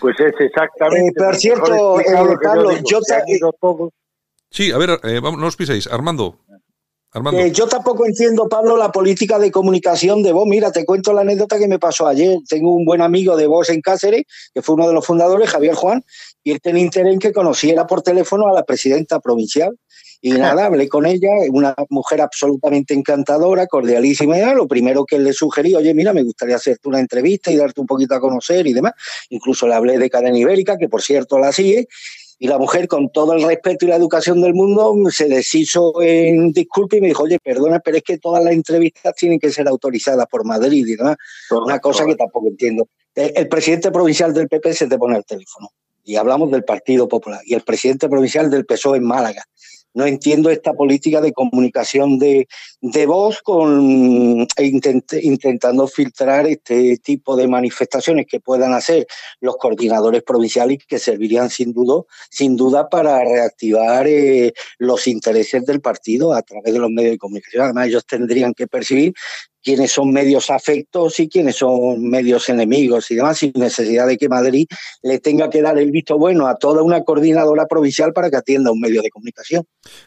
Pues 0.00 0.16
es 0.20 0.34
exactamente. 0.38 1.20
Eh, 1.20 1.24
por 1.24 1.36
cierto, 1.36 2.00
eh, 2.00 2.04
Pablo, 2.42 2.70
yo, 2.84 3.00
yo 3.26 3.90
Sí, 4.54 4.70
a 4.70 4.78
ver, 4.78 5.00
eh, 5.02 5.18
vamos, 5.20 5.40
no 5.40 5.48
os 5.48 5.56
piséis. 5.56 5.88
Armando. 5.88 6.38
Armando. 7.10 7.40
Eh, 7.40 7.50
yo 7.50 7.66
tampoco 7.66 8.06
entiendo, 8.06 8.48
Pablo, 8.48 8.76
la 8.76 8.92
política 8.92 9.36
de 9.36 9.50
comunicación 9.50 10.22
de 10.22 10.32
vos. 10.32 10.46
Mira, 10.46 10.70
te 10.70 10.84
cuento 10.84 11.12
la 11.12 11.22
anécdota 11.22 11.58
que 11.58 11.66
me 11.66 11.80
pasó 11.80 12.06
ayer. 12.06 12.38
Tengo 12.48 12.72
un 12.72 12.84
buen 12.84 13.00
amigo 13.00 13.36
de 13.36 13.48
vos 13.48 13.68
en 13.70 13.80
Cáceres, 13.80 14.22
que 14.54 14.62
fue 14.62 14.76
uno 14.76 14.86
de 14.86 14.94
los 14.94 15.04
fundadores, 15.04 15.50
Javier 15.50 15.74
Juan, 15.74 16.04
y 16.44 16.52
él 16.52 16.60
tenía 16.60 16.84
interés 16.84 17.14
en 17.14 17.18
que 17.18 17.32
conociera 17.32 17.84
por 17.86 18.02
teléfono 18.02 18.46
a 18.46 18.52
la 18.52 18.62
presidenta 18.62 19.18
provincial. 19.18 19.76
Y 20.26 20.30
nada, 20.30 20.64
hablé 20.64 20.88
con 20.88 21.04
ella, 21.04 21.28
una 21.50 21.74
mujer 21.90 22.22
absolutamente 22.22 22.94
encantadora, 22.94 23.66
cordialísima. 23.66 24.38
Y 24.38 24.54
lo 24.54 24.66
primero 24.66 25.04
que 25.04 25.18
le 25.18 25.34
sugerí, 25.34 25.74
oye, 25.74 25.92
mira, 25.92 26.14
me 26.14 26.22
gustaría 26.22 26.56
hacerte 26.56 26.88
una 26.88 26.98
entrevista 26.98 27.52
y 27.52 27.56
darte 27.56 27.82
un 27.82 27.86
poquito 27.86 28.14
a 28.14 28.20
conocer 28.20 28.66
y 28.66 28.72
demás. 28.72 28.94
Incluso 29.28 29.68
le 29.68 29.74
hablé 29.74 29.98
de 29.98 30.08
Cadena 30.08 30.38
Ibérica, 30.38 30.78
que 30.78 30.88
por 30.88 31.02
cierto 31.02 31.38
la 31.38 31.52
sigue. 31.52 31.88
Y 32.38 32.48
la 32.48 32.56
mujer, 32.56 32.88
con 32.88 33.12
todo 33.12 33.34
el 33.34 33.42
respeto 33.42 33.84
y 33.84 33.88
la 33.88 33.96
educación 33.96 34.40
del 34.40 34.54
mundo, 34.54 34.94
se 35.10 35.28
deshizo 35.28 35.92
en 36.00 36.52
disculpe 36.52 36.96
y 36.96 37.00
me 37.02 37.08
dijo, 37.08 37.24
oye, 37.24 37.38
perdona, 37.38 37.80
pero 37.80 37.98
es 37.98 38.02
que 38.02 38.16
todas 38.16 38.42
las 38.42 38.54
entrevistas 38.54 39.14
tienen 39.14 39.38
que 39.38 39.50
ser 39.50 39.68
autorizadas 39.68 40.26
por 40.26 40.46
Madrid 40.46 40.86
y 40.86 40.96
demás. 40.96 41.16
Una 41.50 41.80
cosa 41.80 42.06
que 42.06 42.14
tampoco 42.14 42.48
entiendo. 42.48 42.88
El 43.14 43.46
presidente 43.48 43.90
provincial 43.90 44.32
del 44.32 44.48
PP 44.48 44.72
se 44.72 44.86
te 44.86 44.96
pone 44.96 45.18
el 45.18 45.24
teléfono. 45.26 45.68
Y 46.02 46.16
hablamos 46.16 46.50
del 46.50 46.64
Partido 46.64 47.08
Popular. 47.08 47.42
Y 47.44 47.52
el 47.52 47.62
presidente 47.62 48.08
provincial 48.08 48.50
del 48.50 48.64
PSOE 48.64 48.96
en 48.96 49.04
Málaga 49.04 49.44
no 49.94 50.06
entiendo 50.06 50.50
esta 50.50 50.72
política 50.72 51.20
de 51.20 51.32
comunicación 51.32 52.18
de, 52.18 52.48
de 52.84 53.06
voz 53.06 53.40
con 53.40 54.46
e 54.56 54.80
intentando 55.22 55.88
filtrar 55.88 56.46
este 56.46 56.98
tipo 56.98 57.34
de 57.34 57.48
manifestaciones 57.48 58.26
que 58.26 58.40
puedan 58.40 58.74
hacer 58.74 59.06
los 59.40 59.56
coordinadores 59.56 60.22
provinciales 60.22 60.84
que 60.86 60.98
servirían 60.98 61.48
sin 61.48 61.72
duda, 61.72 62.02
sin 62.30 62.56
duda 62.56 62.90
para 62.90 63.24
reactivar 63.24 64.06
eh, 64.06 64.52
los 64.76 65.06
intereses 65.06 65.64
del 65.64 65.80
partido 65.80 66.34
a 66.34 66.42
través 66.42 66.74
de 66.74 66.78
los 66.78 66.90
medios 66.90 67.12
de 67.12 67.18
comunicación. 67.18 67.64
Además, 67.64 67.88
ellos 67.88 68.04
tendrían 68.04 68.52
que 68.52 68.66
percibir 68.66 69.14
quiénes 69.64 69.90
son 69.90 70.12
medios 70.12 70.50
afectos 70.50 71.18
y 71.18 71.28
quiénes 71.28 71.56
son 71.56 72.02
medios 72.08 72.48
enemigos 72.50 73.10
y 73.10 73.16
demás, 73.16 73.38
sin 73.38 73.52
necesidad 73.54 74.06
de 74.06 74.18
que 74.18 74.28
Madrid 74.28 74.66
le 75.02 75.18
tenga 75.18 75.48
que 75.48 75.62
dar 75.62 75.78
el 75.78 75.90
visto 75.90 76.18
bueno 76.18 76.46
a 76.46 76.56
toda 76.56 76.82
una 76.82 77.02
coordinadora 77.02 77.66
provincial 77.66 78.12
para 78.12 78.30
que 78.30 78.36
atienda 78.36 78.70
un 78.70 78.78
medio 78.78 79.00
de 79.00 79.08
comunicación. 79.08 79.64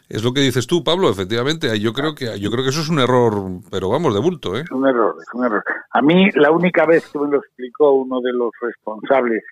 Es 0.08 0.24
lo 0.24 0.32
que 0.32 0.42
dices 0.42 0.68
tú, 0.68 0.84
Pablo, 0.84 1.10
efectivamente. 1.10 1.80
Yo 1.80 1.92
creo 1.92 2.14
que 2.14 2.40
yo 2.40 2.52
creo 2.52 2.64
que 2.64 2.67
eso 2.70 2.82
es 2.82 2.90
un 2.90 3.00
error, 3.00 3.34
pero 3.72 3.90
vamos, 3.90 4.14
de 4.14 4.20
bulto, 4.20 4.56
¿eh? 4.56 4.62
Es 4.62 4.72
un 4.72 4.88
error, 4.88 5.16
es 5.20 5.34
un 5.34 5.46
error. 5.46 5.64
A 5.92 6.02
mí 6.02 6.30
la 6.36 6.52
única 6.52 6.86
vez 6.86 7.08
que 7.12 7.20
me 7.20 7.28
lo 7.28 7.38
explicó 7.38 7.92
uno 7.92 8.20
de 8.22 8.34
los 8.34 8.52
responsables 8.62 9.44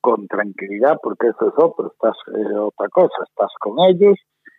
con 0.00 0.26
tranquilidad, 0.26 0.98
porque 1.02 1.28
eso 1.28 1.48
es 1.48 1.54
otro, 1.56 1.92
estás 1.92 2.16
eh, 2.34 2.54
otra 2.54 2.88
cosa, 2.88 3.24
estás 3.28 3.50
con 3.60 3.78
ellos 3.88 4.18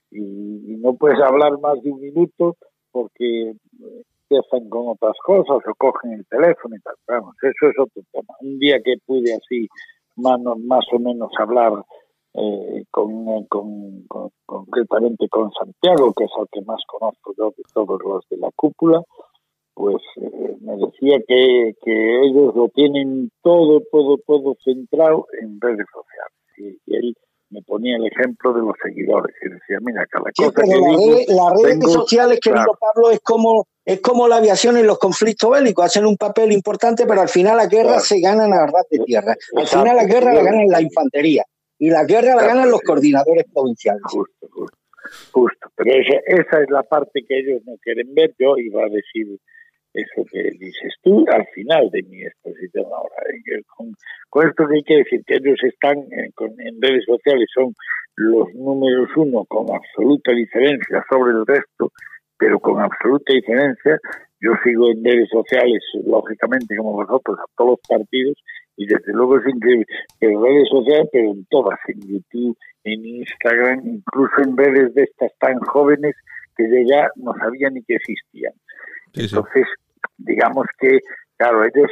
y, 0.09 0.77
no 0.83 0.93
puedes 0.95 1.19
hablar 1.21 1.57
más 1.59 1.81
de 1.81 1.91
un 1.91 2.01
minuto 2.01 2.57
porque 2.91 3.53
empiezan 4.29 4.69
con 4.69 4.89
otras 4.89 5.15
cosas 5.25 5.57
o 5.65 5.75
cogen 5.77 6.13
el 6.13 6.25
teléfono 6.25 6.75
y 6.75 6.79
tal. 6.79 6.95
Vamos, 7.07 7.35
eso 7.41 7.69
es 7.69 7.79
otro 7.79 8.01
tema. 8.11 8.33
Un 8.41 8.59
día 8.59 8.81
que 8.83 8.95
pude 9.05 9.33
así 9.33 9.67
más, 10.17 10.39
más 10.41 10.85
o 10.91 10.99
menos 10.99 11.31
hablar 11.37 11.71
eh, 12.33 12.83
con, 12.91 13.45
con, 13.45 14.07
concretamente 14.73 15.27
con 15.29 15.51
Santiago, 15.51 16.13
que 16.13 16.25
es 16.25 16.31
el 16.37 16.47
que 16.51 16.61
más 16.65 16.81
conozco 16.87 17.33
yo 17.37 17.53
de 17.55 17.63
todos 17.73 17.99
los 18.03 18.27
de 18.29 18.37
la 18.37 18.49
cúpula, 18.55 19.01
pues 19.73 19.97
eh, 20.17 20.57
me 20.61 20.75
decía 20.77 21.19
que, 21.27 21.73
que 21.83 22.21
ellos 22.25 22.55
lo 22.55 22.69
tienen 22.69 23.31
todo, 23.41 23.81
todo, 23.91 24.17
todo 24.25 24.55
centrado 24.63 25.25
en 25.41 25.59
redes 25.59 25.85
sociales. 25.91 26.79
Y, 26.87 26.95
él 26.95 27.15
me 27.49 27.61
ponía 27.61 27.97
el 27.97 28.05
ejemplo 28.07 28.51
de 28.53 28.61
los 28.61 28.73
seguidores 28.83 29.35
y 29.45 29.49
decía, 29.49 29.77
mira, 29.81 30.05
cada 30.07 30.31
cosa 30.35 30.63
que 30.63 31.25
las 31.27 31.61
redes 31.61 31.91
sociales, 31.91 32.39
querido 32.39 32.75
Pablo, 32.79 33.11
es 33.11 33.19
como 33.19 33.67
es 33.85 33.99
como 33.99 34.27
la 34.27 34.37
aviación 34.37 34.77
en 34.77 34.87
los 34.87 34.97
conflictos 34.97 35.51
bélicos, 35.51 35.85
hacen 35.85 36.05
un 36.05 36.17
papel 36.17 36.51
importante, 36.51 37.05
pero 37.05 37.21
al 37.21 37.29
final 37.29 37.57
la 37.57 37.67
guerra 37.67 37.99
se 37.99 38.19
gana 38.21 38.45
a 38.45 38.65
ras 38.65 38.87
de 38.89 38.99
tierra. 38.99 39.35
Al 39.55 39.67
final 39.67 39.95
la 39.97 40.05
guerra 40.05 40.33
la 40.33 40.41
ganan 40.41 40.67
la 40.67 40.81
infantería 40.81 41.45
y 41.83 41.89
la 41.89 42.05
guerra 42.05 42.35
la 42.35 42.47
ganan 42.47 42.71
los 42.71 42.79
coordinadores 42.79 43.43
provinciales. 43.53 44.03
Justo, 44.05 44.47
justo. 44.49 44.77
justo. 45.33 45.67
Pero 45.75 45.91
esa, 45.99 46.15
esa, 46.27 46.63
es 46.63 46.69
la 46.69 46.83
parte 46.83 47.25
que 47.27 47.39
ellos 47.39 47.61
no 47.65 47.75
quieren 47.81 48.15
ver. 48.15 48.33
Yo 48.39 48.55
iba 48.57 48.85
a 48.85 48.87
decir 48.87 49.27
eso 49.91 50.23
que 50.31 50.43
dices 50.57 50.93
tú 51.03 51.25
al 51.29 51.45
final 51.53 51.89
de 51.91 52.03
mi 52.03 52.23
exposición 52.23 52.85
ahora. 52.85 53.15
Con, 53.75 53.91
con 54.29 54.47
esto 54.47 54.65
que 54.65 54.75
hay 54.75 54.83
que 54.83 54.97
decir 55.03 55.25
que 55.27 55.35
ellos 55.35 55.59
están 55.61 55.97
en, 56.09 56.81
redes 56.81 57.03
sociales, 57.03 57.49
son 57.53 57.73
los 58.15 58.47
números 58.55 59.09
uno 59.17 59.43
con 59.43 59.67
absoluta 59.75 60.31
diferencia 60.31 61.03
sobre 61.11 61.33
el 61.33 61.45
resto, 61.45 61.91
pero 62.37 62.61
con 62.61 62.79
absoluta 62.79 63.33
diferencia. 63.33 63.99
Yo 64.39 64.51
sigo 64.63 64.89
en 64.89 65.03
redes 65.03 65.27
sociales, 65.29 65.83
lógicamente, 66.05 66.77
como 66.77 66.93
vosotros, 66.93 67.39
a 67.39 67.45
todos 67.57 67.71
los 67.71 67.79
partidos, 67.89 68.37
y 68.75 68.85
desde 68.85 69.13
luego 69.13 69.37
es 69.37 69.47
increíble. 69.47 69.85
En 70.19 70.41
redes 70.41 70.67
sociales, 70.69 71.09
pero 71.11 71.31
en 71.31 71.45
todas, 71.45 71.79
en 71.87 72.01
YouTube, 72.01 72.57
en 72.83 73.05
Instagram, 73.05 73.81
incluso 73.85 74.41
en 74.41 74.57
redes 74.57 74.93
de 74.93 75.03
estas 75.03 75.31
tan 75.39 75.59
jóvenes 75.59 76.15
que 76.55 76.65
ya 76.85 77.09
no 77.15 77.33
sabían 77.39 77.73
ni 77.73 77.83
que 77.83 77.95
existían. 77.95 78.53
Entonces, 79.13 79.65
digamos 80.17 80.65
que, 80.79 80.99
claro, 81.37 81.63
ellos 81.63 81.89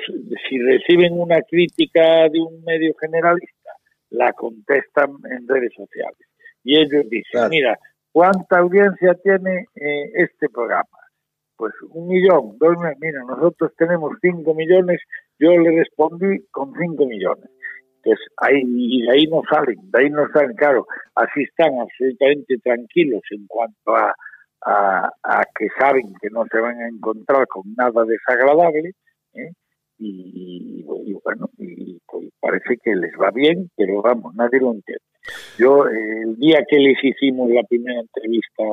si 0.50 0.60
reciben 0.60 1.20
una 1.20 1.42
crítica 1.42 2.30
de 2.30 2.40
un 2.40 2.64
medio 2.64 2.94
generalista, 3.00 3.72
la 4.10 4.34
contestan 4.34 5.12
en 5.30 5.48
redes 5.48 5.74
sociales. 5.76 6.28
Y 6.64 6.80
ellos 6.80 7.10
dicen, 7.10 7.50
mira, 7.50 7.78
¿cuánta 8.12 8.60
audiencia 8.60 9.16
tiene 9.24 9.66
eh, 9.76 10.12
este 10.16 10.50
programa? 10.50 11.01
Pues 11.62 11.76
un 11.92 12.08
millón, 12.08 12.58
dos 12.58 12.72
millones. 12.72 12.98
Mira, 13.00 13.20
nosotros 13.28 13.72
tenemos 13.78 14.14
cinco 14.20 14.56
millones, 14.56 15.00
yo 15.38 15.52
le 15.52 15.78
respondí 15.78 16.44
con 16.50 16.74
cinco 16.74 17.06
millones. 17.06 17.52
Entonces, 17.98 18.26
ahí, 18.38 18.64
y 18.66 19.04
de 19.04 19.12
ahí 19.12 19.28
no 19.28 19.44
salen, 19.48 19.78
de 19.92 20.02
ahí 20.02 20.10
no 20.10 20.28
salen, 20.34 20.56
claro, 20.56 20.88
así 21.14 21.44
están 21.44 21.80
absolutamente 21.80 22.58
tranquilos 22.64 23.22
en 23.30 23.46
cuanto 23.46 23.96
a, 23.96 24.12
a, 24.66 25.44
que 25.56 25.68
saben 25.80 26.12
que 26.20 26.32
no 26.32 26.46
se 26.52 26.60
van 26.60 26.82
a 26.82 26.88
encontrar 26.88 27.46
con 27.46 27.62
nada 27.78 28.06
desagradable, 28.06 28.94
¿eh? 29.36 29.52
y, 30.00 30.84
bueno, 31.24 31.48
y, 31.60 32.00
pues, 32.08 32.30
parece 32.40 32.78
que 32.84 32.96
les 32.96 33.12
va 33.22 33.30
bien, 33.30 33.70
pero 33.78 34.02
vamos, 34.02 34.34
nadie 34.34 34.60
lo 34.60 34.72
entiende. 34.72 35.04
Yo, 35.60 35.86
el 35.86 36.38
día 36.38 36.66
que 36.68 36.80
les 36.80 36.98
hicimos 37.04 37.52
la 37.52 37.62
primera 37.70 38.00
entrevista 38.00 38.64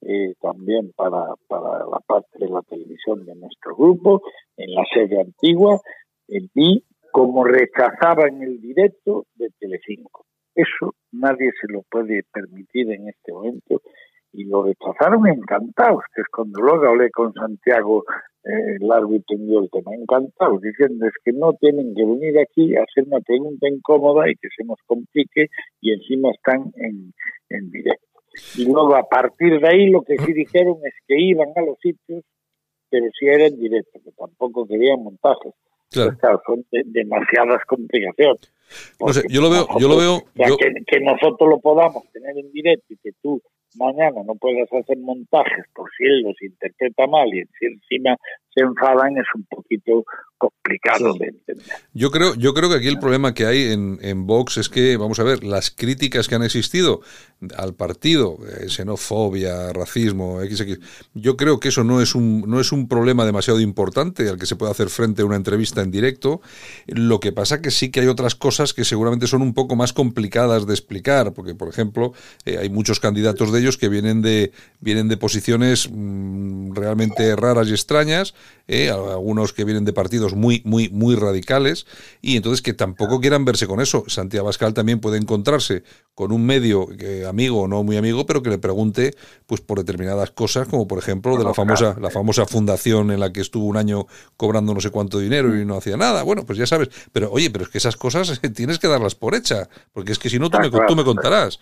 eh, 0.00 0.34
también 0.40 0.92
para, 0.96 1.34
para 1.48 1.84
la 1.86 2.00
parte 2.06 2.38
de 2.38 2.48
la 2.48 2.62
televisión 2.62 3.24
de 3.24 3.34
nuestro 3.34 3.74
grupo, 3.76 4.22
en 4.56 4.74
la 4.74 4.84
sede 4.92 5.20
antigua, 5.20 5.80
eh, 6.28 6.40
vi 6.54 6.84
cómo 7.12 7.44
rechazaban 7.44 8.42
el 8.42 8.60
directo 8.60 9.26
de 9.34 9.48
Telecinco. 9.58 10.26
Eso 10.54 10.94
nadie 11.12 11.50
se 11.60 11.72
lo 11.72 11.82
puede 11.90 12.22
permitir 12.32 12.90
en 12.92 13.08
este 13.08 13.32
momento 13.32 13.80
y 14.32 14.44
lo 14.44 14.64
rechazaron 14.64 15.26
encantados, 15.26 16.02
que 16.14 16.20
es 16.20 16.28
cuando 16.28 16.60
luego 16.60 16.86
hablé 16.86 17.10
con 17.10 17.32
Santiago 17.32 18.04
eh, 18.44 18.78
largo 18.80 19.14
y 19.14 19.20
tendió 19.22 19.60
el 19.60 19.70
tema, 19.70 19.94
encantados, 19.94 20.60
diciendo 20.60 21.06
es 21.06 21.12
que 21.24 21.32
no 21.32 21.54
tienen 21.54 21.94
que 21.94 22.04
venir 22.04 22.38
aquí 22.38 22.76
a 22.76 22.82
hacer 22.82 23.04
una 23.06 23.20
pregunta 23.20 23.68
incómoda 23.68 24.30
y 24.30 24.34
que 24.36 24.48
se 24.56 24.64
nos 24.64 24.78
complique 24.86 25.46
y 25.80 25.92
encima 25.92 26.30
están 26.30 26.72
en, 26.76 27.12
en 27.50 27.70
directo. 27.70 28.07
Y 28.56 28.64
luego 28.64 28.96
a 28.96 29.08
partir 29.08 29.60
de 29.60 29.68
ahí 29.68 29.88
lo 29.88 30.02
que 30.02 30.16
sí 30.18 30.32
dijeron 30.32 30.76
es 30.84 30.94
que 31.06 31.20
iban 31.20 31.48
a 31.56 31.62
los 31.62 31.78
sitios, 31.80 32.24
pero 32.90 33.06
sí 33.18 33.26
era 33.26 33.46
en 33.46 33.58
directo, 33.58 34.00
que 34.04 34.12
tampoco 34.12 34.66
querían 34.66 35.02
montajes. 35.02 35.52
Claro. 35.90 36.16
Pues 36.20 36.40
son 36.46 36.66
demasiadas 36.70 37.64
complicaciones. 37.66 38.52
No 39.00 39.12
sé, 39.12 39.22
yo 39.30 39.40
lo 39.40 39.50
veo, 39.50 39.66
yo 39.78 39.88
lo 39.88 39.96
veo. 39.96 40.22
Que, 40.58 40.74
que, 40.86 41.00
nosotros 41.00 41.48
lo 41.48 41.58
podamos 41.58 42.04
tener 42.12 42.36
en 42.36 42.52
directo 42.52 42.92
y 42.92 42.96
que 42.98 43.12
tú 43.22 43.40
mañana 43.76 44.22
no 44.24 44.34
puedas 44.34 44.70
hacer 44.72 44.98
montajes 44.98 45.64
por 45.74 45.88
si 45.96 46.04
él 46.04 46.22
los 46.22 46.40
interpreta 46.42 47.06
mal 47.06 47.28
y 47.32 47.44
encima 47.60 48.16
se 48.58 48.64
enfadan 48.64 49.16
es 49.16 49.26
un 49.34 49.44
poquito 49.44 50.04
complicado 50.38 51.14
de 51.18 51.26
entender. 51.26 51.66
Yo 51.92 52.10
creo, 52.10 52.34
yo 52.34 52.54
creo 52.54 52.70
que 52.70 52.76
aquí 52.76 52.86
el 52.86 52.98
problema 52.98 53.34
que 53.34 53.46
hay 53.46 53.72
en, 53.72 53.98
en 54.02 54.26
Vox 54.26 54.56
es 54.56 54.68
que, 54.68 54.96
vamos 54.96 55.18
a 55.18 55.24
ver, 55.24 55.44
las 55.44 55.70
críticas 55.70 56.28
que 56.28 56.36
han 56.36 56.44
existido 56.44 57.00
al 57.56 57.74
partido, 57.74 58.38
eh, 58.46 58.68
xenofobia, 58.68 59.72
racismo, 59.72 60.40
XX, 60.40 60.78
yo 61.14 61.36
creo 61.36 61.60
que 61.60 61.68
eso 61.68 61.84
no 61.84 62.00
es 62.00 62.14
un, 62.14 62.44
no 62.46 62.60
es 62.60 62.72
un 62.72 62.88
problema 62.88 63.24
demasiado 63.24 63.60
importante 63.60 64.28
al 64.28 64.38
que 64.38 64.46
se 64.46 64.56
puede 64.56 64.72
hacer 64.72 64.88
frente 64.88 65.22
a 65.22 65.24
una 65.24 65.36
entrevista 65.36 65.82
en 65.82 65.90
directo. 65.90 66.40
Lo 66.86 67.20
que 67.20 67.32
pasa 67.32 67.60
que 67.60 67.70
sí 67.70 67.90
que 67.90 68.00
hay 68.00 68.06
otras 68.06 68.34
cosas 68.34 68.74
que 68.74 68.84
seguramente 68.84 69.26
son 69.26 69.42
un 69.42 69.54
poco 69.54 69.76
más 69.76 69.92
complicadas 69.92 70.66
de 70.66 70.74
explicar, 70.74 71.32
porque, 71.32 71.54
por 71.54 71.68
ejemplo, 71.68 72.12
eh, 72.44 72.58
hay 72.58 72.70
muchos 72.70 73.00
candidatos 73.00 73.52
de 73.52 73.60
ellos 73.60 73.76
que 73.76 73.88
vienen 73.88 74.22
de, 74.22 74.52
vienen 74.80 75.08
de 75.08 75.16
posiciones 75.16 75.88
mm, 75.90 76.74
realmente 76.74 77.34
raras 77.36 77.68
y 77.68 77.72
extrañas, 77.72 78.34
eh, 78.66 78.90
algunos 78.90 79.52
que 79.52 79.64
vienen 79.64 79.84
de 79.84 79.92
partidos 79.92 80.34
muy, 80.34 80.62
muy, 80.64 80.90
muy 80.90 81.14
radicales, 81.16 81.86
y 82.20 82.36
entonces 82.36 82.60
que 82.60 82.74
tampoco 82.74 83.20
quieran 83.20 83.44
verse 83.44 83.66
con 83.66 83.80
eso. 83.80 84.04
Santiago 84.08 84.46
Bascal 84.46 84.74
también 84.74 85.00
puede 85.00 85.16
encontrarse 85.16 85.84
con 86.14 86.32
un 86.32 86.44
medio 86.44 86.86
que, 86.86 87.24
amigo 87.24 87.62
o 87.62 87.68
no 87.68 87.82
muy 87.82 87.96
amigo, 87.96 88.26
pero 88.26 88.42
que 88.42 88.50
le 88.50 88.58
pregunte 88.58 89.14
pues 89.46 89.60
por 89.60 89.78
determinadas 89.78 90.30
cosas, 90.32 90.68
como 90.68 90.86
por 90.86 90.98
ejemplo 90.98 91.38
de 91.38 91.44
la 91.44 91.54
famosa, 91.54 91.96
la 92.00 92.10
famosa 92.10 92.44
fundación 92.44 93.10
en 93.10 93.20
la 93.20 93.32
que 93.32 93.40
estuvo 93.40 93.64
un 93.64 93.76
año 93.76 94.06
cobrando 94.36 94.74
no 94.74 94.80
sé 94.80 94.90
cuánto 94.90 95.18
dinero 95.18 95.56
y 95.56 95.64
no 95.64 95.76
hacía 95.76 95.96
nada. 95.96 96.22
Bueno, 96.22 96.44
pues 96.44 96.58
ya 96.58 96.66
sabes, 96.66 96.90
pero 97.12 97.30
oye, 97.30 97.50
pero 97.50 97.64
es 97.64 97.70
que 97.70 97.78
esas 97.78 97.96
cosas 97.96 98.40
tienes 98.54 98.78
que 98.78 98.88
darlas 98.88 99.14
por 99.14 99.34
hecha, 99.34 99.68
porque 99.92 100.12
es 100.12 100.18
que 100.18 100.28
si 100.28 100.38
no 100.38 100.50
tú, 100.50 100.58
me, 100.58 100.70
tú 100.70 100.94
me 100.94 101.04
contarás. 101.04 101.58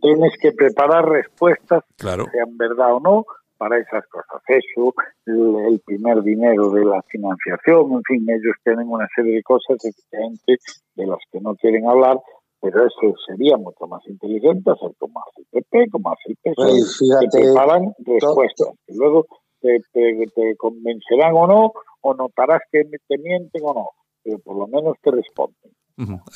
Tienes 0.00 0.32
que 0.40 0.52
preparar 0.52 1.08
respuestas, 1.08 1.82
sean 1.96 2.56
verdad 2.56 2.94
o 2.94 3.00
no, 3.00 3.26
para 3.58 3.78
esas 3.78 4.06
cosas. 4.06 4.42
Eso, 4.46 4.94
el, 5.26 5.80
primer 5.84 6.22
dinero 6.22 6.70
de 6.70 6.84
la 6.84 7.02
financiación, 7.02 7.92
en 7.92 8.02
fin, 8.04 8.26
ellos 8.28 8.56
tienen 8.64 8.88
una 8.88 9.06
serie 9.14 9.34
de 9.34 9.42
cosas 9.42 9.76
efectivamente 9.84 10.56
de 10.94 11.06
las 11.06 11.18
que 11.30 11.40
no 11.40 11.54
quieren 11.56 11.86
hablar, 11.88 12.18
pero 12.60 12.86
eso 12.86 13.14
sería 13.26 13.56
mucho 13.56 13.86
más 13.86 14.00
inteligente 14.06 14.70
hacer 14.70 14.92
como 14.98 15.20
hace 15.20 15.42
el 15.52 15.64
PP, 15.64 15.90
como 15.90 16.10
hace 16.10 16.30
el 16.30 16.36
PSOE, 16.42 17.20
que 17.20 17.38
preparan 17.38 17.92
respuestas, 17.98 18.68
y 18.86 18.96
luego 18.96 19.26
te, 19.60 19.80
te, 19.92 20.56
convencerán 20.56 21.34
o 21.34 21.46
no, 21.46 21.72
o 22.00 22.14
notarás 22.14 22.62
que 22.70 22.84
te 22.84 23.18
mienten 23.18 23.62
o 23.64 23.74
no, 23.74 23.90
pero 24.22 24.38
por 24.38 24.56
lo 24.56 24.66
menos 24.66 24.96
te 25.02 25.10
responden. 25.10 25.72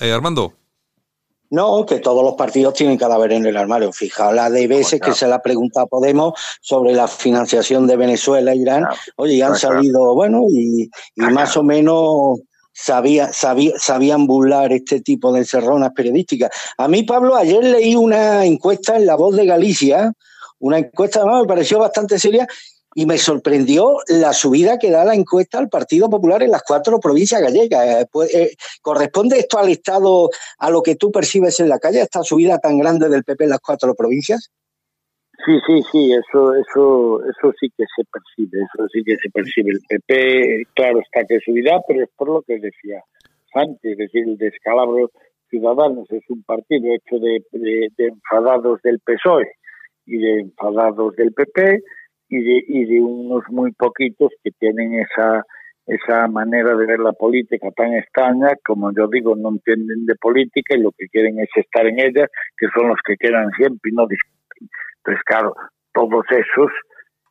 eh, 0.00 0.12
Armando. 0.12 0.61
No, 1.52 1.84
que 1.84 1.98
todos 1.98 2.24
los 2.24 2.32
partidos 2.32 2.72
tienen 2.72 2.96
cadáver 2.96 3.30
en 3.32 3.44
el 3.44 3.58
armario. 3.58 3.92
Fijaos 3.92 4.34
la 4.34 4.48
de 4.48 4.66
veces 4.66 4.98
que 5.02 5.12
se 5.12 5.26
la 5.26 5.34
ha 5.34 5.42
preguntado 5.42 5.84
a 5.84 5.86
Podemos 5.86 6.32
sobre 6.62 6.94
la 6.94 7.06
financiación 7.06 7.86
de 7.86 7.94
Venezuela 7.96 8.52
e 8.52 8.56
Irán. 8.56 8.86
Oye, 9.16 9.34
y 9.34 9.42
han 9.42 9.54
salido, 9.54 10.14
bueno, 10.14 10.44
y, 10.48 10.88
más 11.14 11.54
o 11.58 11.62
menos 11.62 12.40
sabía, 12.72 13.34
sabía, 13.34 13.74
sabían 13.76 14.26
burlar 14.26 14.72
este 14.72 15.02
tipo 15.02 15.30
de 15.30 15.40
encerronas 15.40 15.92
periodísticas. 15.94 16.48
A 16.78 16.88
mí, 16.88 17.02
Pablo, 17.02 17.36
ayer 17.36 17.62
leí 17.62 17.96
una 17.96 18.46
encuesta 18.46 18.96
en 18.96 19.04
La 19.04 19.16
Voz 19.16 19.36
de 19.36 19.44
Galicia, 19.44 20.10
una 20.58 20.78
encuesta, 20.78 21.22
me 21.26 21.44
pareció 21.44 21.78
bastante 21.78 22.18
seria, 22.18 22.48
y 22.94 23.06
me 23.06 23.18
sorprendió 23.18 23.96
la 24.08 24.32
subida 24.32 24.78
que 24.78 24.90
da 24.90 25.04
la 25.04 25.14
encuesta 25.14 25.58
al 25.58 25.68
Partido 25.68 26.10
Popular 26.10 26.42
en 26.42 26.50
las 26.50 26.62
cuatro 26.62 26.98
provincias 27.00 27.40
gallegas. 27.40 28.02
Eh, 28.02 28.06
pues, 28.10 28.34
eh, 28.34 28.54
¿Corresponde 28.80 29.38
esto 29.38 29.58
al 29.58 29.70
Estado, 29.70 30.28
a 30.58 30.70
lo 30.70 30.82
que 30.82 30.96
tú 30.96 31.10
percibes 31.10 31.60
en 31.60 31.68
la 31.68 31.78
calle, 31.78 32.00
esta 32.00 32.22
subida 32.22 32.58
tan 32.58 32.78
grande 32.78 33.08
del 33.08 33.24
PP 33.24 33.44
en 33.44 33.50
las 33.50 33.60
cuatro 33.60 33.94
provincias? 33.94 34.50
Sí, 35.44 35.58
sí, 35.66 35.82
sí, 35.90 36.12
eso, 36.12 36.54
eso, 36.54 37.20
eso 37.24 37.52
sí 37.58 37.68
que 37.76 37.84
se 37.96 38.04
percibe, 38.04 38.58
eso 38.62 38.86
sí 38.92 39.02
que 39.04 39.16
se 39.16 39.30
percibe. 39.30 39.72
El 39.72 39.80
PP, 39.88 40.66
claro, 40.74 41.00
está 41.00 41.24
que 41.26 41.40
subirá, 41.40 41.80
pero 41.88 42.04
es 42.04 42.10
por 42.16 42.28
lo 42.28 42.42
que 42.42 42.60
decía 42.60 43.02
antes, 43.54 43.92
es 43.92 43.98
decir, 43.98 44.24
el 44.26 44.38
descalabro 44.38 45.10
Ciudadanos 45.50 46.10
es 46.10 46.22
un 46.30 46.42
partido 46.44 46.94
hecho 46.94 47.18
de, 47.18 47.42
de 47.52 48.06
enfadados 48.06 48.80
del 48.82 49.00
PSOE 49.00 49.46
y 50.06 50.16
de 50.16 50.40
enfadados 50.40 51.14
del 51.16 51.32
PP, 51.32 51.82
y 52.32 52.42
de, 52.42 52.64
y 52.66 52.84
de 52.86 53.00
unos 53.00 53.44
muy 53.50 53.72
poquitos 53.72 54.30
que 54.42 54.50
tienen 54.52 54.94
esa 54.94 55.44
esa 55.86 56.28
manera 56.28 56.76
de 56.76 56.86
ver 56.86 57.00
la 57.00 57.12
política 57.12 57.68
tan 57.72 57.92
extraña, 57.94 58.50
como 58.64 58.92
yo 58.92 59.08
digo, 59.08 59.34
no 59.34 59.50
entienden 59.50 60.06
de 60.06 60.14
política 60.14 60.76
y 60.76 60.80
lo 60.80 60.92
que 60.92 61.08
quieren 61.08 61.40
es 61.40 61.48
estar 61.56 61.84
en 61.86 61.98
ella, 61.98 62.26
que 62.56 62.68
son 62.72 62.88
los 62.88 62.98
que 63.04 63.16
quedan 63.16 63.50
siempre 63.56 63.90
y 63.90 63.94
no 63.94 64.06
discuten. 64.06 64.68
Entonces, 64.98 65.24
claro, 65.24 65.54
todos 65.92 66.24
esos, 66.30 66.70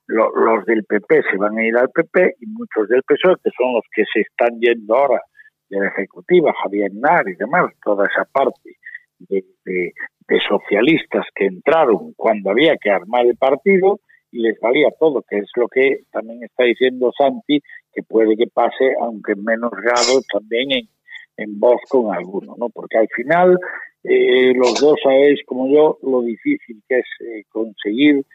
los 0.07 0.65
del 0.65 0.83
PP 0.83 1.23
se 1.31 1.37
van 1.37 1.57
a 1.57 1.65
ir 1.65 1.77
al 1.77 1.89
PP 1.89 2.35
y 2.41 2.47
muchos 2.47 2.89
del 2.89 3.01
PSOE, 3.03 3.35
que 3.41 3.51
son 3.57 3.73
los 3.73 3.85
que 3.95 4.03
se 4.13 4.19
están 4.19 4.59
yendo 4.59 4.95
ahora 4.97 5.21
de 5.69 5.79
la 5.79 5.87
Ejecutiva, 5.87 6.53
Javier 6.61 6.91
Nar 6.93 7.29
y 7.29 7.35
demás, 7.35 7.71
toda 7.81 8.05
esa 8.05 8.25
parte 8.25 8.75
de, 9.19 9.45
de 9.63 10.39
socialistas 10.49 11.25
que 11.33 11.45
entraron 11.45 12.13
cuando 12.17 12.51
había 12.51 12.75
que 12.75 12.91
armar 12.91 13.25
el 13.25 13.37
partido, 13.37 14.01
y 14.31 14.39
les 14.39 14.59
valía 14.59 14.89
todo, 14.99 15.21
que 15.23 15.39
es 15.39 15.49
lo 15.55 15.67
que 15.67 16.03
también 16.11 16.43
está 16.43 16.63
diciendo 16.63 17.11
Santi, 17.17 17.61
que 17.93 18.03
puede 18.03 18.35
que 18.37 18.47
pase, 18.47 18.95
aunque 18.99 19.33
en 19.33 19.43
menos 19.43 19.71
grado, 19.71 20.21
también 20.31 20.71
en, 20.71 20.89
en 21.37 21.59
voz 21.59 21.81
con 21.89 22.13
alguno, 22.13 22.55
¿no? 22.57 22.69
Porque 22.69 22.97
al 22.97 23.07
final 23.09 23.57
eh, 24.03 24.53
los 24.55 24.79
dos 24.79 24.95
sabéis, 25.03 25.41
como 25.45 25.67
yo, 25.67 25.97
lo 26.03 26.21
difícil 26.21 26.81
que 26.87 26.99
es 26.99 27.05
eh, 27.19 27.43
conseguir 27.49 28.25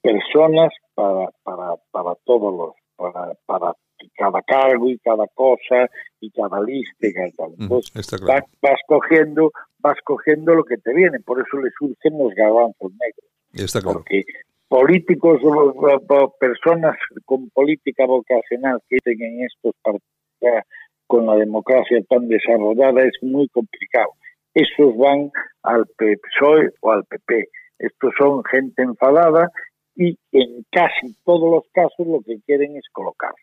personas 0.00 0.72
para, 0.94 1.28
para, 1.42 1.74
para 1.90 2.14
todos 2.24 2.54
los, 2.54 2.74
para, 2.96 3.34
para 3.46 3.74
cada 4.16 4.42
cargo 4.42 4.88
y 4.88 4.98
cada 4.98 5.26
cosa 5.28 5.88
y 6.20 6.30
cada 6.30 6.60
lista 6.60 7.06
y 7.06 7.12
cada 7.12 7.30
tal. 7.36 7.52
Entonces 7.58 8.20
vas, 8.22 8.42
vas, 8.60 8.80
cogiendo 8.86 9.52
vas 9.78 9.98
cogiendo 10.04 10.54
lo 10.54 10.64
que 10.64 10.76
te 10.78 10.92
viene, 10.94 11.20
por 11.20 11.40
eso 11.40 11.58
le 11.58 11.70
surgen 11.78 12.18
los 12.18 12.34
garbanzos 12.34 12.92
negros. 12.92 13.26
Está 13.52 13.80
claro. 13.80 13.98
Porque 13.98 14.24
políticos 14.72 15.38
o 15.44 16.34
personas 16.40 16.96
con 17.26 17.50
política 17.50 18.06
vocacional 18.06 18.80
que 18.88 18.96
estén 18.96 19.20
en 19.20 19.44
estos 19.44 19.74
partidos 19.82 20.64
con 21.06 21.26
la 21.26 21.36
democracia 21.36 21.98
tan 22.08 22.26
desarrollada 22.26 23.02
es 23.02 23.12
muy 23.20 23.48
complicado. 23.48 24.12
Esos 24.54 24.96
van 24.96 25.30
al 25.62 25.84
PSOE 25.98 26.70
o 26.80 26.90
al 26.90 27.04
PP. 27.04 27.48
Estos 27.80 28.14
son 28.18 28.42
gente 28.44 28.82
enfadada 28.82 29.50
y 29.94 30.16
en 30.32 30.64
casi 30.70 31.14
todos 31.22 31.50
los 31.50 31.64
casos 31.74 32.06
lo 32.06 32.20
que 32.22 32.40
quieren 32.46 32.74
es 32.78 32.84
colocarse. 32.92 33.36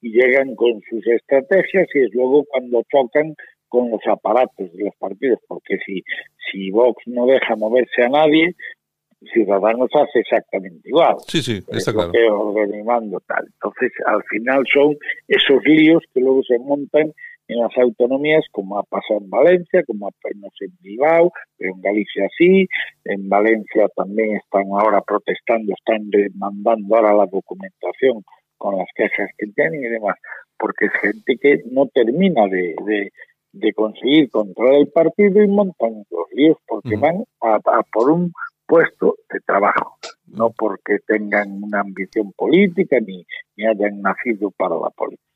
Y 0.00 0.12
llegan 0.12 0.54
con 0.54 0.80
sus 0.88 1.04
estrategias 1.08 1.88
y 1.92 2.04
es 2.04 2.14
luego 2.14 2.44
cuando 2.44 2.84
chocan 2.88 3.34
con 3.68 3.90
los 3.90 4.00
aparatos 4.06 4.72
de 4.72 4.84
los 4.84 4.94
partidos, 4.96 5.40
porque 5.48 5.76
si 6.52 6.70
Vox 6.70 7.02
no 7.06 7.26
deja 7.26 7.56
moverse 7.56 8.04
a 8.04 8.08
nadie, 8.08 8.54
Ciudadanos 9.32 9.90
hace 9.94 10.20
exactamente 10.20 10.88
igual. 10.88 11.16
Sí, 11.26 11.42
sí, 11.42 11.62
está 11.68 11.92
claro. 11.92 12.12
Organizando 12.30 13.20
tal. 13.26 13.46
Entonces, 13.46 13.92
al 14.06 14.22
final 14.24 14.64
son 14.72 14.96
esos 15.26 15.62
líos 15.64 16.02
que 16.14 16.20
luego 16.20 16.42
se 16.44 16.58
montan 16.58 17.12
en 17.48 17.60
las 17.60 17.76
autonomías, 17.78 18.44
como 18.52 18.78
ha 18.78 18.82
pasado 18.82 19.20
en 19.20 19.30
Valencia, 19.30 19.82
como 19.84 20.08
ha 20.08 20.10
pasado 20.10 20.50
en 20.60 20.72
Bilbao, 20.82 21.32
pero 21.56 21.74
en 21.74 21.80
Galicia 21.80 22.28
sí, 22.36 22.68
en 23.04 23.28
Valencia 23.28 23.88
también 23.96 24.36
están 24.36 24.66
ahora 24.70 25.00
protestando, 25.00 25.72
están 25.72 26.10
demandando 26.10 26.96
ahora 26.96 27.14
la 27.14 27.26
documentación 27.26 28.22
con 28.58 28.76
las 28.76 28.88
quejas 28.94 29.30
que 29.38 29.46
tienen 29.46 29.82
y 29.82 29.88
demás, 29.88 30.16
porque 30.58 30.86
es 30.86 30.92
gente 31.00 31.38
que 31.40 31.62
no 31.70 31.86
termina 31.86 32.46
de, 32.48 32.74
de, 33.52 33.72
conseguir 33.72 34.30
controlar 34.30 34.74
el 34.74 34.88
partido 34.88 35.42
y 35.42 35.48
montan 35.48 36.04
los 36.10 36.26
líos 36.32 36.58
porque 36.66 36.96
van 36.96 37.24
a, 37.40 37.60
por 37.92 38.10
un 38.10 38.32
puesto 38.68 39.16
de 39.32 39.40
trabajo, 39.40 39.98
no 40.26 40.50
porque 40.50 40.98
tengan 41.06 41.62
una 41.62 41.80
ambición 41.80 42.32
política 42.32 42.98
ni, 43.00 43.26
ni 43.56 43.66
hayan 43.66 44.02
nacido 44.02 44.50
para 44.50 44.76
la 44.76 44.90
política. 44.90 45.28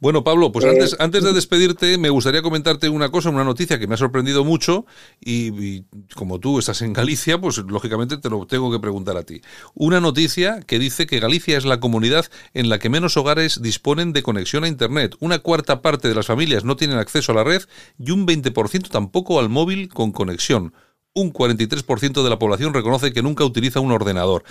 Bueno, 0.00 0.22
Pablo, 0.22 0.52
pues 0.52 0.64
antes, 0.64 0.92
eh, 0.92 0.96
antes 0.98 1.24
de 1.24 1.32
despedirte, 1.32 1.98
me 1.98 2.10
gustaría 2.10 2.42
comentarte 2.42 2.88
una 2.88 3.10
cosa, 3.10 3.30
una 3.30 3.44
noticia 3.44 3.78
que 3.78 3.86
me 3.86 3.94
ha 3.94 3.98
sorprendido 3.98 4.44
mucho 4.44 4.86
y, 5.20 5.82
como 6.14 6.40
tú 6.40 6.58
estás 6.58 6.82
en 6.82 6.92
Galicia, 6.92 7.40
pues 7.40 7.58
lógicamente 7.58 8.18
te 8.18 8.28
lo 8.28 8.46
tengo 8.46 8.70
que 8.70 8.80
preguntar 8.80 9.16
a 9.16 9.22
ti. 9.22 9.40
Una 9.74 10.00
noticia 10.00 10.60
que 10.60 10.78
dice 10.78 11.06
que 11.06 11.20
Galicia 11.20 11.56
es 11.56 11.64
la 11.64 11.80
comunidad 11.80 12.26
en 12.52 12.68
la 12.68 12.78
que 12.78 12.90
menos 12.90 13.16
hogares 13.16 13.62
disponen 13.62 14.12
de 14.12 14.22
conexión 14.22 14.64
a 14.64 14.68
Internet. 14.68 15.16
Una 15.20 15.38
cuarta 15.38 15.80
parte 15.80 16.08
de 16.08 16.14
las 16.14 16.26
familias 16.26 16.64
no 16.64 16.76
tienen 16.76 16.98
acceso 16.98 17.32
a 17.32 17.36
la 17.36 17.44
red 17.44 17.62
y 17.98 18.10
un 18.10 18.26
20% 18.26 18.88
tampoco 18.90 19.38
al 19.40 19.48
móvil 19.48 19.88
con 19.88 20.12
conexión 20.12 20.74
un 21.14 21.32
43% 21.32 22.22
de 22.22 22.30
la 22.30 22.38
población 22.38 22.74
reconoce 22.74 23.12
que 23.12 23.22
nunca 23.22 23.44
utiliza 23.44 23.80
un 23.80 23.92
ordenador. 23.92 24.42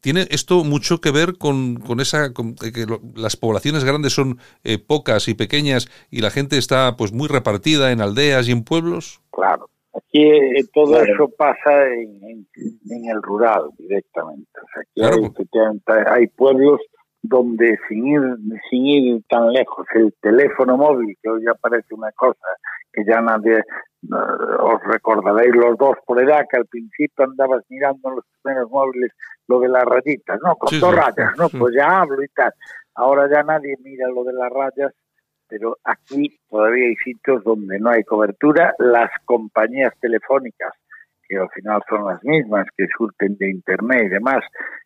¿Tiene 0.00 0.26
esto 0.30 0.64
mucho 0.64 1.00
que 1.00 1.10
ver 1.10 1.36
con, 1.38 1.76
con 1.76 2.00
esa 2.00 2.32
que 2.32 2.86
las 3.14 3.36
poblaciones 3.36 3.84
grandes 3.84 4.12
son 4.12 4.38
eh, 4.64 4.78
pocas 4.78 5.28
y 5.28 5.34
pequeñas 5.34 5.88
y 6.10 6.20
la 6.20 6.30
gente 6.30 6.58
está 6.58 6.96
pues 6.96 7.12
muy 7.12 7.28
repartida 7.28 7.92
en 7.92 8.00
aldeas 8.00 8.48
y 8.48 8.52
en 8.52 8.64
pueblos? 8.64 9.20
Claro, 9.30 9.68
aquí 9.94 10.22
eh, 10.22 10.64
todo 10.72 11.02
eso 11.02 11.28
pasa 11.36 11.86
en, 11.88 12.46
el 12.88 13.22
rural 13.22 13.64
directamente. 13.78 14.48
hay, 16.06 16.26
pueblos 16.28 16.80
donde 17.22 17.78
sin 17.88 18.06
ir, 18.06 18.20
sin 18.70 18.86
ir 18.86 19.22
tan 19.28 19.52
lejos, 19.52 19.86
el 19.94 20.14
teléfono 20.20 20.76
móvil, 20.76 21.16
que 21.22 21.28
hoy 21.28 21.42
ya 21.44 21.54
parece 21.54 21.94
una 21.94 22.12
cosa 22.12 22.46
que 22.92 23.04
ya 23.04 23.20
nadie, 23.20 23.62
os 24.10 24.82
recordaréis 24.84 25.54
los 25.54 25.76
dos 25.76 25.96
por 26.06 26.22
edad 26.22 26.46
que 26.50 26.58
al 26.58 26.66
principio 26.66 27.24
andabas 27.24 27.64
mirando 27.68 28.08
en 28.08 28.16
los 28.16 28.24
primeros 28.42 28.70
móviles 28.70 29.12
lo 29.48 29.60
de 29.60 29.68
las 29.68 29.84
rayitas, 29.84 30.38
¿no? 30.42 30.56
Con 30.56 30.78
dos 30.78 30.94
rayas, 30.94 31.36
¿no? 31.36 31.48
Pues 31.48 31.74
ya 31.74 32.00
hablo 32.00 32.22
y 32.22 32.28
tal. 32.28 32.52
Ahora 32.94 33.28
ya 33.30 33.42
nadie 33.42 33.76
mira 33.82 34.08
lo 34.08 34.24
de 34.24 34.32
las 34.32 34.50
rayas, 34.50 34.92
pero 35.48 35.76
aquí 35.84 36.38
todavía 36.48 36.86
hay 36.86 36.96
sitios 36.96 37.44
donde 37.44 37.78
no 37.78 37.90
hay 37.90 38.04
cobertura. 38.04 38.74
Las 38.78 39.10
compañías 39.24 39.92
telefónicas, 40.00 40.72
que 41.28 41.36
al 41.36 41.48
final 41.50 41.82
son 41.88 42.06
las 42.06 42.22
mismas 42.24 42.66
que 42.76 42.86
surten 42.96 43.36
de 43.36 43.50
Internet 43.50 44.04
y 44.06 44.08
demás, 44.08 44.44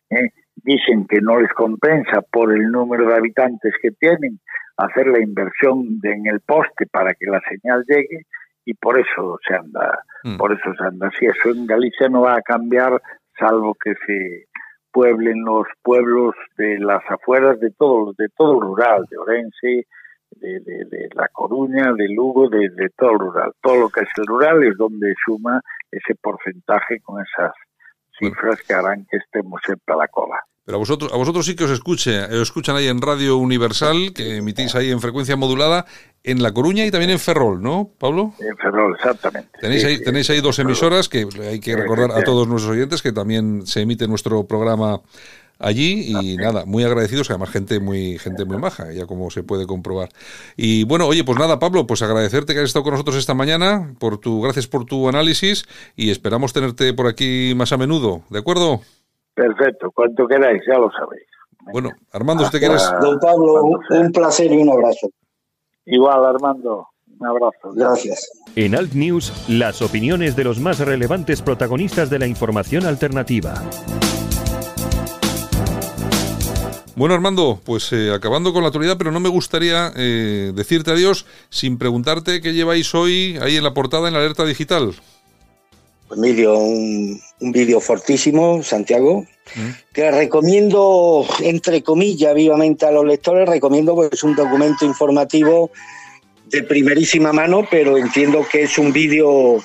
¿eh? 0.09 0.29
dicen 0.55 1.07
que 1.07 1.21
no 1.21 1.39
les 1.39 1.51
compensa 1.53 2.21
por 2.31 2.53
el 2.53 2.69
número 2.71 3.07
de 3.07 3.15
habitantes 3.15 3.73
que 3.81 3.91
tienen 3.91 4.39
hacer 4.77 5.07
la 5.07 5.19
inversión 5.19 5.99
en 6.03 6.27
el 6.27 6.39
poste 6.41 6.85
para 6.91 7.13
que 7.13 7.25
la 7.27 7.41
señal 7.49 7.83
llegue 7.87 8.25
y 8.65 8.73
por 8.73 8.99
eso 8.99 9.37
se 9.47 9.55
anda, 9.55 10.03
mm. 10.23 10.37
por 10.37 10.51
eso 10.51 10.73
se 10.77 10.83
anda 10.83 11.07
así. 11.07 11.25
Eso 11.25 11.49
en 11.49 11.65
Galicia 11.65 12.09
no 12.09 12.21
va 12.21 12.35
a 12.35 12.41
cambiar 12.41 13.01
salvo 13.37 13.75
que 13.75 13.93
se 14.05 14.45
pueblen 14.91 15.43
los 15.43 15.65
pueblos 15.81 16.35
de 16.57 16.77
las 16.79 17.01
afueras 17.09 17.59
de 17.59 17.71
todo, 17.71 18.13
de 18.17 18.27
todo 18.37 18.55
el 18.55 18.61
rural, 18.61 19.05
de 19.09 19.17
Orense, 19.17 19.87
de, 20.31 20.59
de, 20.59 21.09
La 21.13 21.27
Coruña, 21.29 21.93
de 21.93 22.07
Lugo, 22.09 22.49
de, 22.49 22.69
de, 22.69 22.89
todo 22.97 23.11
el 23.11 23.19
rural. 23.19 23.51
Todo 23.61 23.77
lo 23.77 23.89
que 23.89 24.01
es 24.01 24.09
el 24.17 24.25
rural 24.25 24.63
es 24.63 24.77
donde 24.77 25.13
suma 25.25 25.61
ese 25.91 26.15
porcentaje 26.15 26.99
con 27.01 27.21
esas 27.21 27.53
cifras 28.17 28.61
que 28.61 28.73
harán 28.73 29.05
que 29.09 29.17
estemos 29.17 29.61
siempre 29.65 29.93
a 29.93 29.97
la 29.97 30.07
cola. 30.07 30.39
Pero 30.63 30.75
a 30.75 30.79
vosotros, 30.79 31.11
a 31.11 31.17
vosotros 31.17 31.45
sí 31.45 31.55
que 31.55 31.63
os 31.63 31.71
escuche, 31.71 32.23
os 32.25 32.41
escuchan 32.43 32.75
ahí 32.75 32.87
en 32.87 33.01
Radio 33.01 33.37
Universal, 33.37 34.13
que 34.13 34.37
emitís 34.37 34.75
ahí 34.75 34.91
en 34.91 35.01
frecuencia 35.01 35.35
modulada, 35.35 35.85
en 36.23 36.43
La 36.43 36.53
Coruña 36.53 36.85
y 36.85 36.91
también 36.91 37.11
en 37.11 37.19
Ferrol, 37.19 37.61
¿no, 37.61 37.89
Pablo? 37.97 38.33
En 38.39 38.55
Ferrol, 38.57 38.95
exactamente. 38.95 39.49
Tenéis, 39.59 39.83
ahí, 39.85 40.03
tenéis 40.03 40.29
ahí 40.29 40.41
dos 40.41 40.59
emisoras 40.59 41.09
que 41.09 41.27
hay 41.41 41.59
que 41.59 41.75
recordar 41.75 42.11
a 42.11 42.23
todos 42.23 42.47
nuestros 42.47 42.73
oyentes 42.73 43.01
que 43.01 43.11
también 43.11 43.65
se 43.65 43.81
emite 43.81 44.07
nuestro 44.07 44.45
programa 44.45 45.01
allí 45.61 46.05
y 46.07 46.37
nada, 46.37 46.65
muy 46.65 46.83
agradecidos, 46.83 47.29
además 47.29 47.51
gente 47.51 47.79
muy 47.79 48.17
gente 48.17 48.45
muy 48.45 48.57
maja, 48.57 48.91
ya 48.91 49.05
como 49.05 49.29
se 49.29 49.43
puede 49.43 49.67
comprobar. 49.67 50.09
Y 50.57 50.83
bueno, 50.85 51.07
oye, 51.07 51.23
pues 51.23 51.37
nada, 51.37 51.59
Pablo, 51.59 51.87
pues 51.87 52.01
agradecerte 52.01 52.53
que 52.53 52.59
hayas 52.59 52.69
estado 52.69 52.83
con 52.83 52.93
nosotros 52.93 53.15
esta 53.15 53.33
mañana, 53.33 53.93
por 53.99 54.17
tu 54.17 54.41
gracias 54.41 54.67
por 54.67 54.85
tu 54.85 55.07
análisis 55.07 55.65
y 55.95 56.11
esperamos 56.11 56.53
tenerte 56.53 56.93
por 56.93 57.07
aquí 57.07 57.53
más 57.55 57.71
a 57.71 57.77
menudo, 57.77 58.23
¿de 58.29 58.39
acuerdo? 58.39 58.81
Perfecto, 59.33 59.91
cuanto 59.91 60.27
queráis, 60.27 60.61
ya 60.67 60.77
lo 60.77 60.91
sabéis. 60.91 61.25
Bueno, 61.71 61.91
Armando, 62.11 62.43
¿usted 62.43 62.59
quieres? 62.59 62.83
Don 62.99 63.19
Pablo, 63.19 63.63
un, 63.63 64.11
placer 64.11 64.51
y 64.51 64.57
un 64.57 64.69
abrazo. 64.69 65.09
Igual, 65.91 66.23
Armando, 66.25 66.87
un 67.19 67.27
abrazo. 67.27 67.73
Gracias. 67.73 68.25
En 68.55 68.75
Alt 68.75 68.93
News, 68.93 69.33
las 69.49 69.81
opiniones 69.81 70.37
de 70.37 70.45
los 70.45 70.57
más 70.57 70.79
relevantes 70.79 71.41
protagonistas 71.41 72.09
de 72.09 72.17
la 72.17 72.27
información 72.27 72.85
alternativa. 72.85 73.61
Bueno, 76.95 77.13
Armando, 77.13 77.59
pues 77.65 77.91
eh, 77.91 78.13
acabando 78.13 78.53
con 78.53 78.61
la 78.61 78.67
actualidad, 78.67 78.97
pero 78.97 79.11
no 79.11 79.19
me 79.19 79.27
gustaría 79.27 79.91
eh, 79.97 80.53
decirte 80.55 80.91
adiós 80.91 81.25
sin 81.49 81.77
preguntarte 81.77 82.39
qué 82.39 82.53
lleváis 82.53 82.95
hoy 82.95 83.37
ahí 83.41 83.57
en 83.57 83.63
la 83.65 83.73
portada 83.73 84.07
en 84.07 84.13
la 84.13 84.21
alerta 84.21 84.45
digital. 84.45 84.93
Un 86.11 86.21
vídeo, 86.21 86.57
un, 86.57 87.21
vídeo 87.39 87.79
fortísimo, 87.79 88.61
Santiago, 88.63 89.25
mm. 89.55 89.93
que 89.93 90.11
recomiendo, 90.11 91.25
entre 91.41 91.81
comillas, 91.81 92.35
vivamente 92.35 92.85
a 92.85 92.91
los 92.91 93.05
lectores, 93.05 93.47
recomiendo 93.47 93.95
pues 93.95 94.21
un 94.23 94.35
documento 94.35 94.85
informativo 94.85 95.71
de 96.47 96.63
primerísima 96.63 97.31
mano, 97.31 97.65
pero 97.71 97.97
entiendo 97.97 98.45
que 98.51 98.63
es 98.63 98.77
un 98.77 98.91
vídeo 98.91 99.63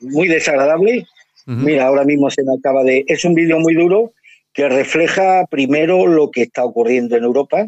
muy 0.00 0.26
desagradable. 0.26 1.06
Mira, 1.46 1.86
ahora 1.86 2.04
mismo 2.04 2.30
se 2.30 2.42
me 2.42 2.54
acaba 2.58 2.82
de... 2.82 3.04
Es 3.06 3.24
un 3.24 3.34
vídeo 3.34 3.60
muy 3.60 3.74
duro 3.74 4.12
que 4.52 4.68
refleja 4.68 5.46
primero 5.50 6.06
lo 6.06 6.30
que 6.30 6.42
está 6.42 6.64
ocurriendo 6.64 7.16
en 7.16 7.24
Europa, 7.24 7.66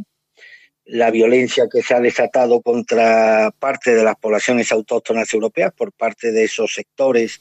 la 0.87 1.11
violencia 1.11 1.69
que 1.71 1.83
se 1.83 1.95
ha 1.95 2.01
desatado 2.01 2.61
contra 2.63 3.51
parte 3.59 3.95
de 3.95 4.05
las 4.05 4.17
poblaciones 4.17 4.71
autóctonas 4.71 5.33
europeas 5.35 5.73
por 5.77 5.93
parte 5.93 6.31
de 6.31 6.45
esos 6.45 6.73
sectores 6.75 7.41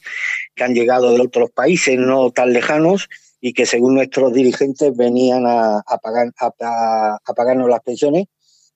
que 0.54 0.64
han 0.64 0.74
llegado 0.74 1.12
de 1.12 1.20
otros 1.20 1.50
países 1.52 1.96
no 1.96 2.30
tan 2.32 2.52
lejanos 2.52 3.08
y 3.40 3.52
que 3.52 3.64
según 3.64 3.94
nuestros 3.94 4.32
dirigentes 4.32 4.96
venían 4.96 5.44
a, 5.46 5.82
pagar, 6.02 6.32
a, 6.40 7.18
pagarnos 7.36 7.68
las 7.68 7.80
pensiones. 7.82 8.26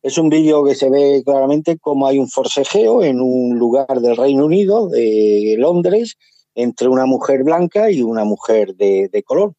Es 0.03 0.17
un 0.17 0.29
vídeo 0.29 0.65
que 0.65 0.77
se 0.77 0.89
ve 0.89 1.23
claramente 1.25 1.77
como 1.79 2.07
hay 2.07 2.19
un 2.19 2.29
forcejeo 2.29 3.03
en 3.03 3.21
un 3.21 3.59
lugar 3.59 4.01
del 4.01 4.17
Reino 4.17 4.45
Unido, 4.45 4.89
de 4.89 5.57
Londres, 5.59 6.17
entre 6.55 6.89
una 6.89 7.07
mujer 7.07 7.43
blanca 7.43 7.91
y 7.91 8.03
una 8.03 8.25
mujer 8.25 8.75
de, 8.77 9.09
de 9.09 9.23
color 9.23 9.55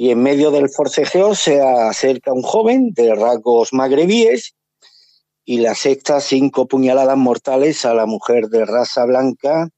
y 0.00 0.12
en 0.12 0.22
medio 0.22 0.52
del 0.52 0.68
forcejeo 0.68 1.34
se 1.34 1.60
acerca 1.60 2.32
un 2.32 2.42
joven 2.42 2.92
de 2.94 3.16
rasgos 3.16 3.72
magrebíes 3.72 4.54
y 5.44 5.58
le 5.58 5.66
acepta 5.66 6.20
cinco 6.20 6.68
puñaladas 6.68 7.16
mortales 7.16 7.84
a 7.84 7.94
la 7.94 8.06
mujer 8.06 8.46
de 8.46 8.64
raza 8.64 9.04
blanca, 9.06 9.68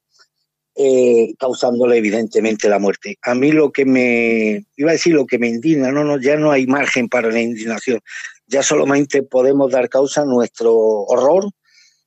eh, 0.75 1.33
causándole 1.39 1.97
evidentemente 1.97 2.69
la 2.69 2.79
muerte. 2.79 3.17
A 3.23 3.35
mí 3.35 3.51
lo 3.51 3.73
que 3.73 3.87
me, 3.87 4.67
iba 4.77 4.91
a 4.91 4.93
decir 4.93 5.15
lo 5.15 5.25
que 5.25 5.39
me 5.39 5.49
indigna, 5.49 5.91
no, 5.91 6.05
no, 6.05 6.21
ya 6.21 6.37
no 6.37 6.51
hay 6.51 6.67
margen 6.67 7.09
para 7.09 7.31
la 7.31 7.41
indignación, 7.41 8.01
ya 8.47 8.63
solamente 8.63 9.23
podemos 9.23 9.73
dar 9.73 9.89
causa 9.89 10.21
a 10.21 10.27
nuestro 10.27 10.77
horror 10.77 11.51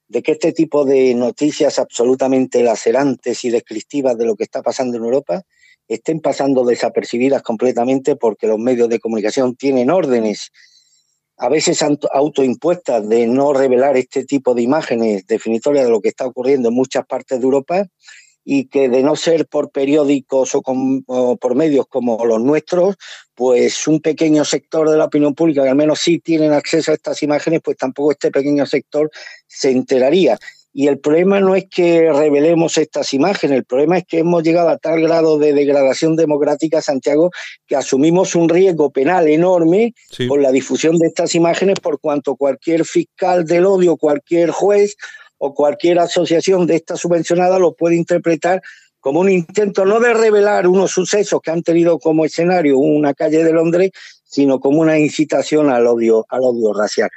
de 0.08 0.22
que 0.22 0.34
este 0.34 0.52
tipo 0.52 0.86
de 0.86 1.16
noticias 1.16 1.80
absolutamente 1.80 2.62
lacerantes 2.62 3.44
y 3.44 3.50
descriptivas 3.50 4.16
de 4.20 4.26
lo 4.26 4.36
que 4.36 4.44
está 4.44 4.62
pasando 4.62 4.98
en 4.98 5.04
Europa 5.04 5.44
estén 5.88 6.20
pasando 6.20 6.66
desapercibidas 6.66 7.42
completamente 7.42 8.16
porque 8.16 8.48
los 8.48 8.60
medios 8.60 8.90
de 8.90 9.00
comunicación 9.00 9.56
tienen 9.56 9.90
órdenes, 9.90 10.52
a 11.38 11.50
veces 11.50 11.84
autoimpuestas, 12.14 13.08
de 13.10 13.28
no 13.28 13.54
revelar 13.54 13.98
este 13.98 14.24
tipo 14.24 14.54
de 14.54 14.62
imágenes 14.62 15.26
definitorias 15.28 15.86
de 15.86 15.92
lo 15.92 16.02
que 16.02 16.10
está 16.10 16.26
ocurriendo 16.26 16.70
en 16.70 16.76
muchas 16.76 17.06
partes 17.06 17.40
de 17.40 17.44
Europa 17.44 17.88
y 18.46 18.66
que 18.66 18.90
de 18.90 19.04
no 19.04 19.16
ser 19.16 19.48
por 19.48 19.72
periódicos 19.72 20.52
o, 20.54 21.38
por 21.38 21.56
medios 21.56 21.88
como 21.88 22.26
los 22.26 22.42
nuestros, 22.42 22.96
pues 23.34 23.88
un 23.88 24.02
pequeño 24.02 24.46
sector 24.46 24.90
de 24.90 24.98
la 24.98 25.06
opinión 25.06 25.34
pública, 25.34 25.64
que 25.64 25.70
al 25.70 25.76
menos 25.76 26.00
sí 26.00 26.20
tienen 26.20 26.54
acceso 26.54 26.92
a 26.92 26.96
estas 26.96 27.24
imágenes, 27.24 27.62
pues 27.64 27.78
tampoco 27.78 28.12
este 28.12 28.32
pequeño 28.32 28.66
sector 28.66 29.10
se 29.48 29.72
enteraría. 29.72 30.38
Y 30.76 30.88
el 30.88 31.00
problema 31.00 31.40
no 31.40 31.56
es 31.56 31.66
que 31.70 32.12
revelemos 32.12 32.80
estas 32.80 33.14
imágenes, 33.14 33.58
el 33.58 33.64
problema 33.64 34.00
es 34.00 34.06
que 34.06 34.20
hemos 34.20 34.42
llegado 34.42 34.70
a 34.70 34.78
tal 34.80 35.02
grado 35.02 35.38
de 35.38 35.54
degradación 35.54 36.16
democrática, 36.16 36.82
Santiago, 36.82 37.30
que 37.68 37.76
asumimos 37.76 38.34
un 38.34 38.50
riesgo 38.50 38.90
penal 38.90 39.28
enorme 39.28 39.94
por 40.28 40.42
la 40.42 40.52
difusión 40.52 40.98
de 40.98 41.08
estas 41.08 41.36
imágenes, 41.36 41.80
por 41.80 42.00
cuanto 42.00 42.36
cualquier 42.36 42.86
fiscal 42.86 43.46
del 43.46 43.68
odio, 43.68 43.98
cualquier 43.98 44.50
juez 44.50 44.96
o 45.38 45.54
cualquier 45.54 46.00
asociación 46.00 46.66
de 46.66 46.78
esta 46.78 46.96
subvencionada 46.96 47.60
lo 47.60 47.76
puede 47.76 47.96
interpretar 47.96 48.62
como 49.00 49.20
un 49.20 49.30
intento 49.30 49.86
no 49.86 50.00
de 50.00 50.14
revelar 50.14 50.66
unos 50.66 50.92
sucesos 50.92 51.42
que 51.44 51.52
han 51.52 51.62
tenido 51.62 52.00
como 52.00 52.26
escenario 52.26 52.80
una 52.80 53.14
calle 53.14 53.44
de 53.44 53.52
Londres, 53.52 53.92
sino 54.24 54.60
como 54.60 54.80
una 54.80 54.98
incitación 54.98 55.70
al 55.70 55.86
odio, 55.86 56.26
al 56.30 56.40
odio 56.42 56.74
racial. 56.74 57.10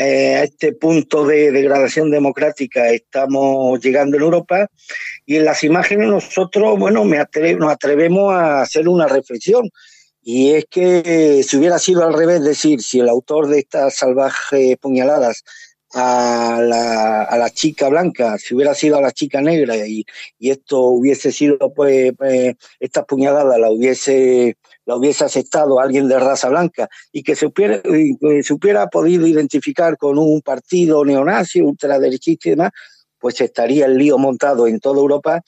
Eh, 0.00 0.36
a 0.36 0.44
este 0.44 0.74
punto 0.74 1.26
de 1.26 1.50
degradación 1.50 2.12
democrática. 2.12 2.88
Estamos 2.90 3.80
llegando 3.80 4.16
en 4.16 4.22
Europa 4.22 4.70
y 5.26 5.34
en 5.34 5.44
las 5.44 5.64
imágenes 5.64 6.06
nosotros, 6.06 6.78
bueno, 6.78 7.04
me 7.04 7.18
nos 7.56 7.72
atrevemos 7.72 8.32
a 8.32 8.62
hacer 8.62 8.88
una 8.88 9.08
reflexión. 9.08 9.68
Y 10.22 10.52
es 10.52 10.66
que 10.70 11.42
si 11.42 11.56
hubiera 11.56 11.80
sido 11.80 12.06
al 12.06 12.14
revés, 12.14 12.44
decir, 12.44 12.80
si 12.80 13.00
el 13.00 13.08
autor 13.08 13.48
de 13.48 13.58
estas 13.58 13.96
salvajes 13.96 14.76
puñaladas 14.76 15.42
a 15.94 16.60
la, 16.62 17.24
a 17.24 17.36
la 17.36 17.50
chica 17.50 17.88
blanca, 17.88 18.38
si 18.38 18.54
hubiera 18.54 18.76
sido 18.76 18.98
a 18.98 19.02
la 19.02 19.10
chica 19.10 19.40
negra 19.40 19.76
y, 19.76 20.04
y 20.38 20.50
esto 20.50 20.80
hubiese 20.80 21.32
sido, 21.32 21.74
pues, 21.74 22.12
pues, 22.16 22.54
esta 22.78 23.04
puñalada 23.04 23.58
la 23.58 23.68
hubiese, 23.68 24.58
la 24.88 24.96
hubiese 24.96 25.22
aceptado 25.22 25.80
alguien 25.80 26.08
de 26.08 26.18
raza 26.18 26.48
blanca 26.48 26.88
y 27.12 27.22
que 27.22 27.36
se 27.36 27.44
hubiera, 27.44 27.82
se 27.82 28.54
hubiera 28.54 28.86
podido 28.86 29.26
identificar 29.26 29.98
con 29.98 30.18
un 30.18 30.40
partido 30.40 31.04
neonazi, 31.04 31.60
ultraderechista 31.60 32.48
y 32.48 32.52
demás, 32.52 32.70
pues 33.18 33.38
estaría 33.42 33.84
el 33.84 33.98
lío 33.98 34.16
montado 34.16 34.66
en 34.66 34.80
toda 34.80 34.98
Europa 34.98 35.42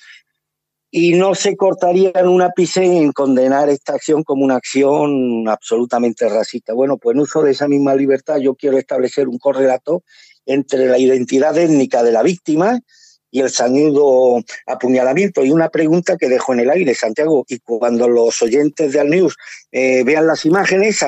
y 0.91 1.15
no 1.15 1.35
se 1.35 1.57
cortaría 1.57 2.13
en 2.17 2.29
un 2.29 2.43
ápice 2.43 2.85
en 2.85 3.13
condenar 3.13 3.71
esta 3.71 3.95
acción 3.95 4.25
como 4.25 4.45
una 4.45 4.57
acción 4.57 5.49
absolutamente 5.49 6.29
racista. 6.29 6.75
Bueno, 6.75 6.99
pues 6.99 7.15
en 7.15 7.23
uso 7.23 7.43
de 7.43 7.53
esa 7.53 7.67
misma 7.67 7.95
libertad 7.95 8.37
yo 8.37 8.55
quiero 8.55 8.77
establecer 8.77 9.27
un 9.27 9.39
correlato 9.39 10.03
entre 10.45 10.87
la 10.87 10.99
identidad 10.99 11.57
étnica 11.57 12.03
de 12.03 12.13
la 12.13 12.23
víctima 12.23 12.79
y 13.31 13.41
el 13.41 13.51
sañudo 13.51 14.43
apuñalamiento. 14.67 15.45
Y 15.45 15.51
una 15.51 15.69
pregunta 15.69 16.17
que 16.17 16.29
dejo 16.29 16.53
en 16.53 16.61
el 16.61 16.71
aire, 16.71 16.95
Santiago, 16.95 17.45
y 17.49 17.59
cuando 17.61 18.09
los 18.09 18.41
oyentes 18.43 18.93
de 18.93 19.01
Al 19.01 19.11
News 19.11 19.37
eh, 19.73 20.03
vean 20.05 20.27
las 20.27 20.45
imágenes, 20.45 21.05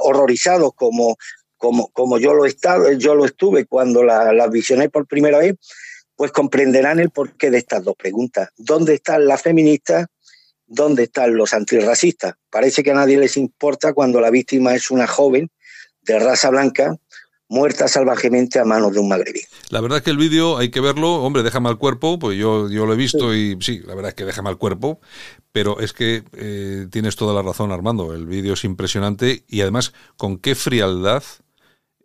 horrorizados 0.00 0.72
como, 0.74 1.16
como, 1.56 1.88
como 1.88 2.18
yo, 2.18 2.34
lo 2.34 2.46
he 2.46 2.54
yo 2.98 3.14
lo 3.14 3.24
estuve 3.24 3.66
cuando 3.66 4.02
las 4.02 4.32
la 4.34 4.46
visioné 4.48 4.88
por 4.88 5.06
primera 5.06 5.38
vez, 5.38 5.56
pues 6.16 6.30
comprenderán 6.32 7.00
el 7.00 7.10
porqué 7.10 7.50
de 7.50 7.58
estas 7.58 7.82
dos 7.82 7.96
preguntas. 7.96 8.50
¿Dónde 8.56 8.94
están 8.94 9.26
las 9.26 9.42
feministas? 9.42 10.06
¿Dónde 10.66 11.04
están 11.04 11.36
los 11.36 11.52
antirracistas? 11.52 12.34
Parece 12.50 12.82
que 12.82 12.92
a 12.92 12.94
nadie 12.94 13.18
les 13.18 13.36
importa 13.36 13.92
cuando 13.92 14.20
la 14.20 14.30
víctima 14.30 14.74
es 14.74 14.90
una 14.90 15.06
joven 15.06 15.50
de 16.02 16.18
raza 16.18 16.50
blanca 16.50 16.96
muerta 17.48 17.88
salvajemente 17.88 18.58
a 18.58 18.64
manos 18.64 18.92
de 18.92 19.00
un 19.00 19.08
magrebí. 19.08 19.40
La 19.70 19.80
verdad 19.80 19.98
es 19.98 20.04
que 20.04 20.10
el 20.10 20.16
vídeo 20.16 20.56
hay 20.56 20.70
que 20.70 20.80
verlo, 20.80 21.22
hombre, 21.22 21.42
deja 21.42 21.60
mal 21.60 21.78
cuerpo, 21.78 22.18
pues 22.18 22.38
yo, 22.38 22.68
yo 22.68 22.86
lo 22.86 22.94
he 22.94 22.96
visto 22.96 23.34
y 23.34 23.56
sí, 23.60 23.80
la 23.86 23.94
verdad 23.94 24.10
es 24.10 24.14
que 24.14 24.24
deja 24.24 24.42
mal 24.42 24.58
cuerpo, 24.58 25.00
pero 25.52 25.80
es 25.80 25.92
que 25.92 26.24
eh, 26.32 26.86
tienes 26.90 27.16
toda 27.16 27.34
la 27.34 27.42
razón, 27.42 27.70
Armando, 27.70 28.14
el 28.14 28.26
vídeo 28.26 28.54
es 28.54 28.64
impresionante 28.64 29.44
y 29.46 29.60
además 29.60 29.92
con 30.16 30.38
qué 30.38 30.54
frialdad 30.54 31.22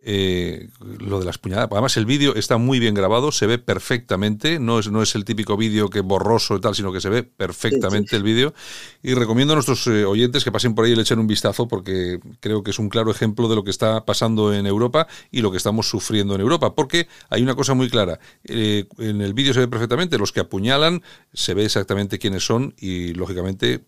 eh, 0.02 0.68
lo 0.98 1.18
de 1.18 1.26
las 1.26 1.38
puñaladas. 1.38 1.68
Además, 1.70 1.96
el 1.96 2.06
vídeo 2.06 2.34
está 2.34 2.56
muy 2.56 2.78
bien 2.78 2.94
grabado, 2.94 3.32
se 3.32 3.46
ve 3.46 3.58
perfectamente, 3.58 4.58
no 4.58 4.78
es, 4.78 4.90
no 4.90 5.02
es 5.02 5.14
el 5.14 5.24
típico 5.24 5.56
vídeo 5.56 5.90
que 5.90 6.00
borroso 6.00 6.56
y 6.56 6.60
tal, 6.60 6.74
sino 6.74 6.92
que 6.92 7.00
se 7.00 7.10
ve 7.10 7.22
perfectamente 7.22 8.16
el 8.16 8.22
vídeo. 8.22 8.54
Y 9.02 9.14
recomiendo 9.14 9.52
a 9.52 9.56
nuestros 9.56 9.86
eh, 9.86 10.04
oyentes 10.04 10.44
que 10.44 10.52
pasen 10.52 10.74
por 10.74 10.84
ahí 10.84 10.92
y 10.92 10.96
le 10.96 11.02
echen 11.02 11.18
un 11.18 11.26
vistazo 11.26 11.68
porque 11.68 12.18
creo 12.40 12.62
que 12.62 12.70
es 12.70 12.78
un 12.78 12.88
claro 12.88 13.10
ejemplo 13.10 13.48
de 13.48 13.56
lo 13.56 13.64
que 13.64 13.70
está 13.70 14.04
pasando 14.04 14.54
en 14.54 14.66
Europa 14.66 15.06
y 15.30 15.42
lo 15.42 15.50
que 15.50 15.58
estamos 15.58 15.88
sufriendo 15.88 16.34
en 16.34 16.40
Europa. 16.40 16.74
Porque 16.74 17.08
hay 17.28 17.42
una 17.42 17.54
cosa 17.54 17.74
muy 17.74 17.90
clara, 17.90 18.18
eh, 18.44 18.86
en 18.98 19.20
el 19.20 19.34
vídeo 19.34 19.52
se 19.52 19.60
ve 19.60 19.68
perfectamente, 19.68 20.18
los 20.18 20.32
que 20.32 20.40
apuñalan, 20.40 21.02
se 21.32 21.54
ve 21.54 21.64
exactamente 21.64 22.18
quiénes 22.18 22.44
son 22.44 22.74
y, 22.78 23.12
lógicamente, 23.14 23.84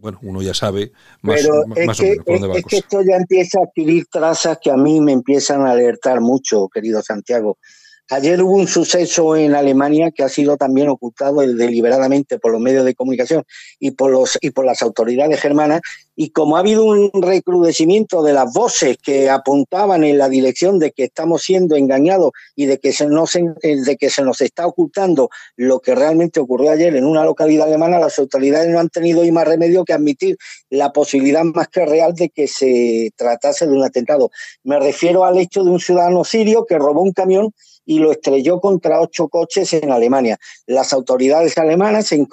bueno, 0.00 0.18
uno 0.22 0.42
ya 0.42 0.54
sabe 0.54 0.92
más, 1.22 1.40
Pero 1.40 1.64
es 1.74 1.98
que, 1.98 2.12
es 2.58 2.64
que 2.64 2.76
esto 2.78 3.02
ya 3.02 3.16
empieza 3.16 3.60
a 3.60 3.64
adquirir 3.64 4.06
trazas 4.10 4.58
que 4.62 4.70
a 4.70 4.76
mí 4.76 5.00
me 5.00 5.12
empiezan 5.12 5.62
a 5.66 5.72
alertar 5.72 6.20
mucho, 6.20 6.68
querido 6.68 7.02
Santiago. 7.02 7.58
Ayer 8.08 8.40
hubo 8.40 8.54
un 8.54 8.68
suceso 8.68 9.34
en 9.34 9.56
Alemania 9.56 10.12
que 10.12 10.22
ha 10.22 10.28
sido 10.28 10.56
también 10.56 10.88
ocultado 10.88 11.40
deliberadamente 11.40 12.38
por 12.38 12.52
los 12.52 12.60
medios 12.60 12.84
de 12.84 12.94
comunicación 12.94 13.42
y 13.80 13.90
por, 13.90 14.12
los, 14.12 14.38
y 14.40 14.50
por 14.50 14.64
las 14.64 14.80
autoridades 14.82 15.40
germanas. 15.40 15.80
Y 16.14 16.30
como 16.30 16.56
ha 16.56 16.60
habido 16.60 16.84
un 16.84 17.10
recrudecimiento 17.12 18.22
de 18.22 18.32
las 18.32 18.52
voces 18.52 18.96
que 19.02 19.28
apuntaban 19.28 20.04
en 20.04 20.18
la 20.18 20.28
dirección 20.28 20.78
de 20.78 20.92
que 20.92 21.04
estamos 21.04 21.42
siendo 21.42 21.74
engañados 21.74 22.30
y 22.54 22.66
de 22.66 22.78
que 22.78 22.92
se 22.92 23.08
nos, 23.08 23.32
de 23.32 23.96
que 23.98 24.08
se 24.08 24.22
nos 24.22 24.40
está 24.40 24.68
ocultando 24.68 25.28
lo 25.56 25.80
que 25.80 25.96
realmente 25.96 26.38
ocurrió 26.38 26.70
ayer 26.70 26.94
en 26.94 27.04
una 27.04 27.24
localidad 27.24 27.66
alemana, 27.66 27.98
las 27.98 28.20
autoridades 28.20 28.68
no 28.68 28.78
han 28.78 28.88
tenido 28.88 29.22
hoy 29.22 29.32
más 29.32 29.48
remedio 29.48 29.84
que 29.84 29.92
admitir 29.92 30.38
la 30.70 30.92
posibilidad 30.92 31.42
más 31.42 31.68
que 31.68 31.84
real 31.84 32.14
de 32.14 32.28
que 32.28 32.46
se 32.46 33.10
tratase 33.16 33.66
de 33.66 33.72
un 33.72 33.82
atentado. 33.82 34.30
Me 34.62 34.78
refiero 34.78 35.24
al 35.24 35.38
hecho 35.38 35.64
de 35.64 35.70
un 35.70 35.80
ciudadano 35.80 36.22
sirio 36.22 36.66
que 36.66 36.78
robó 36.78 37.02
un 37.02 37.12
camión 37.12 37.52
y 37.86 38.00
lo 38.00 38.12
estrelló 38.12 38.60
contra 38.60 39.00
ocho 39.00 39.28
coches 39.28 39.72
en 39.72 39.92
Alemania. 39.92 40.38
Las 40.66 40.92
autoridades 40.92 41.56
alemanas, 41.56 42.12
en, 42.12 42.26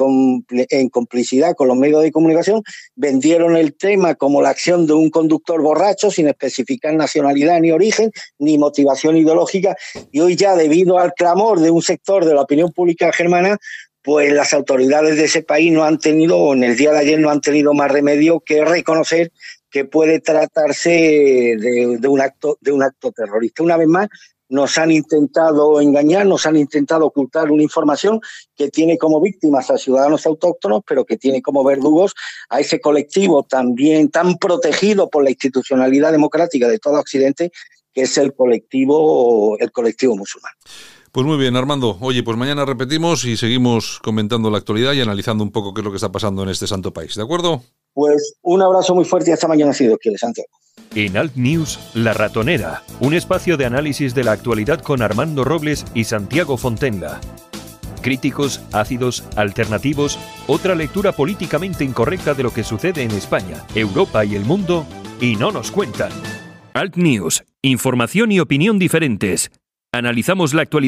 complicidad 0.90 1.56
con 1.56 1.68
los 1.68 1.78
medios 1.78 2.02
de 2.02 2.12
comunicación, 2.12 2.64
vendieron 2.96 3.56
el 3.56 3.76
tema 3.76 4.16
como 4.16 4.42
la 4.42 4.50
acción 4.50 4.88
de 4.88 4.94
un 4.94 5.12
conductor 5.12 5.62
borracho 5.62 6.12
sin 6.12 6.28
especificar 6.28 6.96
nacionalidad 6.96 7.60
ni 7.62 7.72
origen 7.72 8.12
ni 8.40 8.58
motivación 8.58 9.16
ideológica. 9.16 9.78
Y 10.12 10.20
hoy 10.20 10.36
ya, 10.36 10.56
debido 10.56 10.98
al 10.98 11.14
clamor 11.14 11.60
de 11.60 11.70
un 11.70 11.84
sector 11.84 12.26
de 12.26 12.34
la 12.34 12.42
opinión 12.42 12.72
pública 12.72 13.14
germana, 13.14 13.58
pues 14.02 14.34
las 14.34 14.54
autoridades 14.54 15.16
de 15.16 15.26
ese 15.26 15.44
país 15.44 15.72
no 15.72 15.84
han 15.84 15.98
tenido, 15.98 16.38
o 16.38 16.54
en 16.54 16.64
el 16.64 16.76
día 16.76 16.92
de 16.92 17.00
ayer 17.00 17.20
no 17.20 17.30
han 17.30 17.40
tenido 17.40 17.74
más 17.74 17.90
remedio 17.90 18.42
que 18.42 18.66
reconocer 18.66 19.32
que 19.70 19.86
puede 19.86 20.20
tratarse 20.20 20.90
de, 20.90 21.98
de, 22.00 22.08
un 22.08 22.22
acto 22.22 22.58
de 22.62 22.72
un 22.72 22.84
acto 22.84 23.12
terrorista. 23.12 23.64
Una 23.64 23.78
vez 23.78 23.88
más, 23.88 24.08
nos 24.54 24.78
han 24.78 24.92
intentado 24.92 25.82
engañar, 25.82 26.28
nos 26.28 26.46
han 26.46 26.56
intentado 26.56 27.08
ocultar 27.08 27.50
una 27.50 27.64
información 27.64 28.22
que 28.56 28.70
tiene 28.70 29.00
como 29.00 29.20
víctimas 29.20 29.72
a 29.72 29.80
ciudadanos 29.80 30.28
autóctonos, 30.28 30.84
pero 30.88 31.06
que 31.06 31.18
tiene 31.18 31.42
como 31.42 31.64
verdugos 31.64 32.14
a 32.50 32.60
ese 32.60 32.80
colectivo 32.80 33.42
también 33.42 34.12
tan 34.12 34.38
protegido 34.38 35.10
por 35.10 35.24
la 35.24 35.32
institucionalidad 35.32 36.12
democrática 36.12 36.68
de 36.68 36.78
todo 36.78 37.00
Occidente, 37.00 37.52
que 37.92 38.04
es 38.04 38.16
el 38.20 38.36
colectivo, 38.36 39.58
el 39.58 39.72
colectivo 39.72 40.16
musulmán. 40.16 40.54
Pues 41.12 41.26
muy 41.26 41.38
bien, 41.38 41.56
Armando. 41.56 41.98
Oye, 42.00 42.22
pues 42.22 42.38
mañana 42.38 42.64
repetimos 42.64 43.26
y 43.26 43.38
seguimos 43.38 44.00
comentando 44.04 44.52
la 44.52 44.60
actualidad 44.60 44.94
y 44.94 45.02
analizando 45.02 45.44
un 45.44 45.52
poco 45.52 45.74
qué 45.74 45.82
es 45.82 45.86
lo 45.86 45.92
que 45.92 45.98
está 45.98 46.12
pasando 46.12 46.44
en 46.44 46.50
este 46.50 46.68
santo 46.68 46.94
país. 46.94 47.16
¿De 47.16 47.24
acuerdo? 47.24 47.64
Pues 47.94 48.36
un 48.42 48.62
abrazo 48.62 48.96
muy 48.96 49.06
fuerte 49.06 49.30
y 49.30 49.34
hasta 49.34 49.48
mañana, 49.48 49.74
si 49.74 49.86
Dios 49.86 49.98
quiere, 50.02 50.18
Santiago. 50.18 50.50
En 50.96 51.18
Alt 51.18 51.36
News, 51.36 51.80
La 51.94 52.14
Ratonera, 52.14 52.84
un 53.00 53.14
espacio 53.14 53.58
de 53.58 53.66
análisis 53.66 54.14
de 54.14 54.24
la 54.24 54.32
actualidad 54.32 54.80
con 54.82 55.02
Armando 55.02 55.44
Robles 55.44 55.86
y 55.94 56.04
Santiago 56.04 56.58
Fontenga. 56.58 57.20
Críticos, 58.02 58.62
ácidos, 58.74 59.24
alternativos, 59.36 60.20
otra 60.46 60.76
lectura 60.76 61.14
políticamente 61.14 61.84
incorrecta 61.84 62.34
de 62.34 62.44
lo 62.44 62.54
que 62.54 62.64
sucede 62.64 63.02
en 63.04 63.12
España, 63.12 63.66
Europa 63.76 64.26
y 64.26 64.36
el 64.36 64.44
mundo, 64.44 64.86
y 65.22 65.36
no 65.36 65.52
nos 65.52 65.72
cuentan. 65.72 66.12
Alt 66.74 66.98
News, 66.98 67.44
información 67.62 68.32
y 68.32 68.40
opinión 68.40 68.78
diferentes. 68.78 69.52
Analizamos 69.94 70.56
la 70.56 70.64
actualidad 70.64 70.82